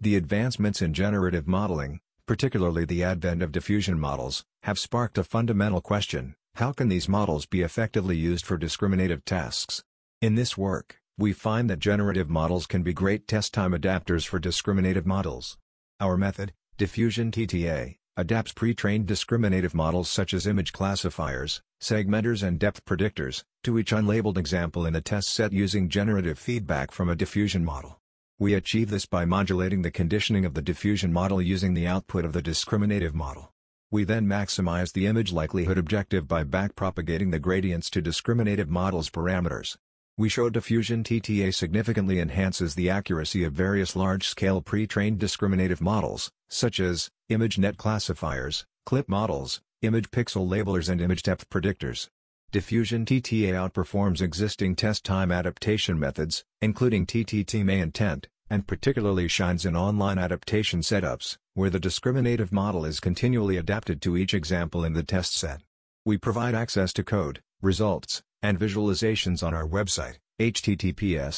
The 0.00 0.16
advancements 0.16 0.82
in 0.82 0.94
generative 0.94 1.46
modeling, 1.46 2.00
particularly 2.26 2.84
the 2.84 3.02
advent 3.02 3.42
of 3.42 3.52
diffusion 3.52 3.98
models, 3.98 4.44
have 4.62 4.78
sparked 4.78 5.18
a 5.18 5.24
fundamental 5.24 5.80
question, 5.80 6.34
how 6.56 6.72
can 6.72 6.88
these 6.88 7.08
models 7.08 7.46
be 7.46 7.62
effectively 7.62 8.16
used 8.16 8.46
for 8.46 8.56
discriminative 8.56 9.24
tasks? 9.24 9.82
In 10.22 10.34
this 10.34 10.56
work, 10.56 11.00
we 11.18 11.32
find 11.32 11.68
that 11.70 11.78
generative 11.78 12.30
models 12.30 12.66
can 12.66 12.82
be 12.82 12.92
great 12.92 13.26
test 13.26 13.52
time 13.52 13.72
adapters 13.72 14.26
for 14.26 14.38
discriminative 14.38 15.06
models. 15.06 15.58
Our 16.00 16.16
method, 16.16 16.52
Diffusion 16.78 17.30
TTA, 17.30 17.96
adapts 18.18 18.52
pre-trained 18.52 19.06
discriminative 19.06 19.74
models 19.74 20.08
such 20.08 20.32
as 20.32 20.46
image 20.46 20.72
classifiers, 20.72 21.60
segmenters 21.80 22.42
and 22.42 22.58
depth 22.58 22.84
predictors, 22.86 23.44
to 23.62 23.78
each 23.78 23.92
unlabeled 23.92 24.38
example 24.38 24.86
in 24.86 24.96
a 24.96 25.00
test 25.00 25.28
set 25.28 25.52
using 25.52 25.88
generative 25.88 26.38
feedback 26.38 26.90
from 26.90 27.10
a 27.10 27.16
diffusion 27.16 27.64
model. 27.64 27.98
We 28.38 28.54
achieve 28.54 28.90
this 28.90 29.06
by 29.06 29.24
modulating 29.24 29.82
the 29.82 29.90
conditioning 29.90 30.44
of 30.44 30.54
the 30.54 30.62
diffusion 30.62 31.12
model 31.12 31.42
using 31.42 31.74
the 31.74 31.86
output 31.86 32.24
of 32.24 32.32
the 32.32 32.42
discriminative 32.42 33.14
model. 33.14 33.52
We 33.90 34.04
then 34.04 34.26
maximize 34.26 34.92
the 34.92 35.06
image 35.06 35.32
likelihood 35.32 35.78
objective 35.78 36.26
by 36.26 36.44
backpropagating 36.44 37.30
the 37.30 37.38
gradients 37.38 37.88
to 37.90 38.02
discriminative 38.02 38.68
models 38.68 39.10
parameters. 39.10 39.76
We 40.18 40.30
show 40.30 40.48
diffusion 40.48 41.04
TTA 41.04 41.52
significantly 41.52 42.20
enhances 42.20 42.74
the 42.74 42.88
accuracy 42.88 43.44
of 43.44 43.52
various 43.52 43.94
large-scale 43.94 44.62
pre-trained 44.62 45.18
discriminative 45.18 45.82
models, 45.82 46.30
such 46.48 46.80
as, 46.80 47.10
ImageNet 47.30 47.76
classifiers, 47.76 48.64
clip 48.86 49.10
models, 49.10 49.60
image 49.82 50.10
pixel 50.10 50.48
labelers 50.48 50.88
and 50.88 51.02
image 51.02 51.22
depth 51.22 51.50
predictors. 51.50 52.08
Diffusion 52.50 53.04
TTA 53.04 53.52
outperforms 53.52 54.22
existing 54.22 54.74
test 54.74 55.04
time 55.04 55.30
adaptation 55.30 55.98
methods, 55.98 56.44
including 56.62 57.04
TTT-MA 57.04 57.74
intent, 57.74 58.26
and 58.48 58.66
particularly 58.66 59.28
shines 59.28 59.66
in 59.66 59.76
online 59.76 60.16
adaptation 60.16 60.80
setups, 60.80 61.36
where 61.52 61.68
the 61.68 61.78
discriminative 61.78 62.52
model 62.52 62.86
is 62.86 63.00
continually 63.00 63.58
adapted 63.58 64.00
to 64.00 64.16
each 64.16 64.32
example 64.32 64.82
in 64.82 64.94
the 64.94 65.02
test 65.02 65.36
set. 65.36 65.60
We 66.06 66.16
provide 66.16 66.54
access 66.54 66.94
to 66.94 67.04
code, 67.04 67.42
results, 67.60 68.22
and 68.46 68.60
visualizations 68.60 69.42
on 69.42 69.52
our 69.52 69.66
website, 69.66 70.18
https 70.38 71.34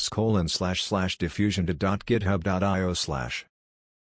diffusion.github.io 1.18 2.92
slash. 2.92 3.46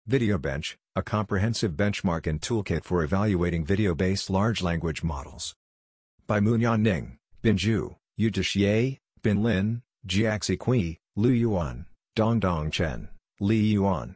VideoBench, 0.08 0.76
a 0.96 1.02
comprehensive 1.02 1.72
benchmark 1.72 2.28
and 2.28 2.42
toolkit 2.42 2.84
for 2.84 3.04
evaluating 3.04 3.66
video-based 3.66 4.30
large 4.30 4.62
language 4.62 5.04
models. 5.04 5.56
By 6.28 6.42
Munan 6.42 6.82
Ning, 6.82 7.18
Bin 7.42 7.58
Zhu, 7.58 7.96
Yutish 8.20 8.56
Ye, 8.56 9.00
Bin 9.24 9.42
Lin, 9.42 9.82
Jiaxi 10.08 10.60
Cui, 10.60 11.00
Lu 11.16 11.30
Yuan, 11.30 11.88
Dongdong 12.16 12.72
Chen, 12.72 13.10
Li 13.40 13.62
Yuan. 13.74 14.16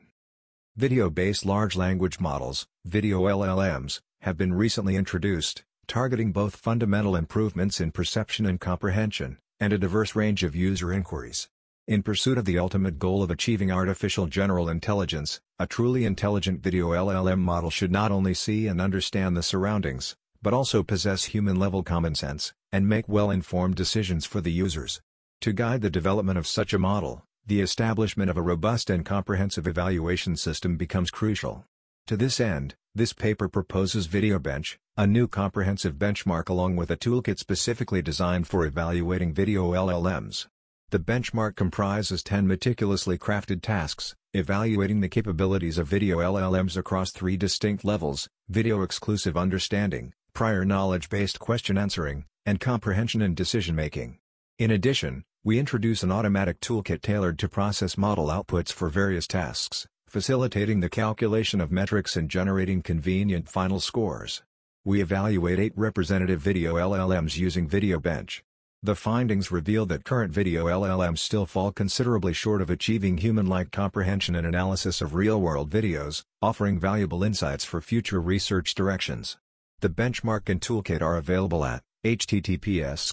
Video-based 0.75 1.43
large 1.43 1.75
language 1.75 2.19
models, 2.19 2.67
video 2.85 3.23
LLMs, 3.23 3.99
have 4.21 4.37
been 4.37 4.53
recently 4.53 4.95
introduced, 4.95 5.63
targeting 5.87 6.31
both 6.31 6.55
fundamental 6.55 7.15
improvements 7.15 7.79
in 7.79 7.91
perception 7.91 8.45
and 8.45 8.59
comprehension, 8.59 9.37
and 9.59 9.71
a 9.71 9.77
diverse 9.77 10.15
range 10.15 10.43
of 10.43 10.55
user 10.55 10.91
inquiries. 10.91 11.49
In 11.87 12.01
pursuit 12.01 12.37
of 12.37 12.45
the 12.45 12.57
ultimate 12.57 12.97
goal 12.97 13.21
of 13.21 13.29
achieving 13.29 13.71
artificial 13.71 14.25
general 14.25 14.69
intelligence, 14.69 15.39
a 15.59 15.67
truly 15.67 16.03
intelligent 16.03 16.63
video 16.63 16.89
LLM 16.89 17.39
model 17.39 17.69
should 17.69 17.91
not 17.91 18.11
only 18.11 18.33
see 18.33 18.67
and 18.67 18.81
understand 18.81 19.37
the 19.37 19.43
surroundings, 19.43 20.15
but 20.41 20.53
also 20.53 20.81
possess 20.81 21.25
human-level 21.25 21.83
common 21.83 22.15
sense, 22.15 22.53
and 22.71 22.89
make 22.89 23.07
well-informed 23.07 23.75
decisions 23.75 24.25
for 24.25 24.41
the 24.41 24.51
users. 24.51 24.99
To 25.41 25.53
guide 25.53 25.81
the 25.81 25.89
development 25.89 26.39
of 26.39 26.47
such 26.47 26.73
a 26.73 26.79
model, 26.79 27.23
the 27.45 27.61
establishment 27.61 28.31
of 28.31 28.37
a 28.37 28.41
robust 28.41 28.89
and 28.89 29.05
comprehensive 29.05 29.67
evaluation 29.67 30.35
system 30.35 30.77
becomes 30.77 31.11
crucial. 31.11 31.65
To 32.07 32.17
this 32.17 32.39
end, 32.39 32.75
this 32.95 33.13
paper 33.13 33.47
proposes 33.47 34.07
VideoBench, 34.07 34.77
a 34.97 35.05
new 35.05 35.27
comprehensive 35.27 35.95
benchmark 35.95 36.47
along 36.47 36.77
with 36.77 36.89
a 36.89 36.95
toolkit 36.95 37.37
specifically 37.37 38.01
designed 38.01 38.47
for 38.47 38.65
evaluating 38.65 39.33
video 39.33 39.71
LLMs. 39.73 40.47
The 40.91 40.99
benchmark 40.99 41.57
comprises 41.57 42.23
10 42.23 42.47
meticulously 42.47 43.17
crafted 43.17 43.61
tasks, 43.61 44.15
evaluating 44.33 45.01
the 45.01 45.09
capabilities 45.09 45.77
of 45.77 45.89
video 45.89 46.19
LLMs 46.19 46.77
across 46.77 47.11
three 47.11 47.35
distinct 47.35 47.83
levels, 47.83 48.29
video-exclusive 48.47 49.35
understanding, 49.35 50.13
prior 50.33 50.63
knowledge-based 50.63 51.39
question 51.39 51.77
answering, 51.77 52.23
and 52.45 52.61
comprehension 52.61 53.21
and 53.21 53.35
decision-making. 53.35 54.17
In 54.59 54.71
addition, 54.71 55.25
we 55.43 55.59
introduce 55.59 56.03
an 56.03 56.11
automatic 56.13 56.61
toolkit 56.61 57.01
tailored 57.01 57.37
to 57.39 57.49
process 57.49 57.97
model 57.97 58.27
outputs 58.27 58.71
for 58.71 58.87
various 58.87 59.27
tasks, 59.27 59.87
facilitating 60.07 60.79
the 60.79 60.87
calculation 60.87 61.59
of 61.59 61.69
metrics 61.69 62.15
and 62.15 62.29
generating 62.29 62.81
convenient 62.81 63.49
final 63.49 63.81
scores. 63.81 64.41
We 64.85 65.01
evaluate 65.01 65.57
eight 65.57 65.73
representative 65.75 66.39
video 66.39 66.75
LLMs 66.75 67.37
using 67.37 67.67
VideoBench. 67.67 68.41
The 68.83 68.93
findings 68.93 69.51
reveal 69.51 69.87
that 69.87 70.03
current 70.03 70.31
video 70.31 70.65
LLMs 70.65 71.17
still 71.17 71.47
fall 71.47 71.71
considerably 71.71 72.33
short 72.33 72.61
of 72.61 72.69
achieving 72.69 73.17
human-like 73.17 73.71
comprehension 73.71 74.35
and 74.35 74.45
analysis 74.45 75.01
of 75.01 75.15
real-world 75.15 75.71
videos, 75.71 76.23
offering 76.39 76.77
valuable 76.77 77.23
insights 77.23 77.65
for 77.65 77.81
future 77.81 78.21
research 78.21 78.75
directions. 78.75 79.37
The 79.79 79.89
benchmark 79.89 80.49
and 80.49 80.61
toolkit 80.61 81.01
are 81.01 81.17
available 81.17 81.65
at 81.65 81.81
https 82.03 83.11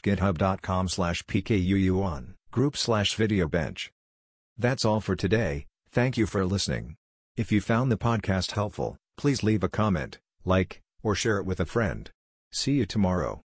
github.com 0.00 0.88
pkuu1 0.88 2.34
group 2.50 2.76
slash 2.78 3.14
video. 3.14 3.50
That's 4.56 4.84
all 4.86 5.00
for 5.02 5.14
today, 5.14 5.66
thank 5.90 6.16
you 6.16 6.24
for 6.24 6.46
listening. 6.46 6.96
If 7.36 7.52
you 7.52 7.60
found 7.60 7.92
the 7.92 7.98
podcast 7.98 8.52
helpful, 8.52 8.96
please 9.18 9.42
leave 9.42 9.62
a 9.62 9.68
comment, 9.68 10.20
like, 10.44 10.82
or 11.02 11.14
share 11.14 11.38
it 11.38 11.46
with 11.46 11.60
a 11.60 11.66
friend. 11.66 12.10
See 12.52 12.72
you 12.72 12.86
tomorrow. 12.86 13.32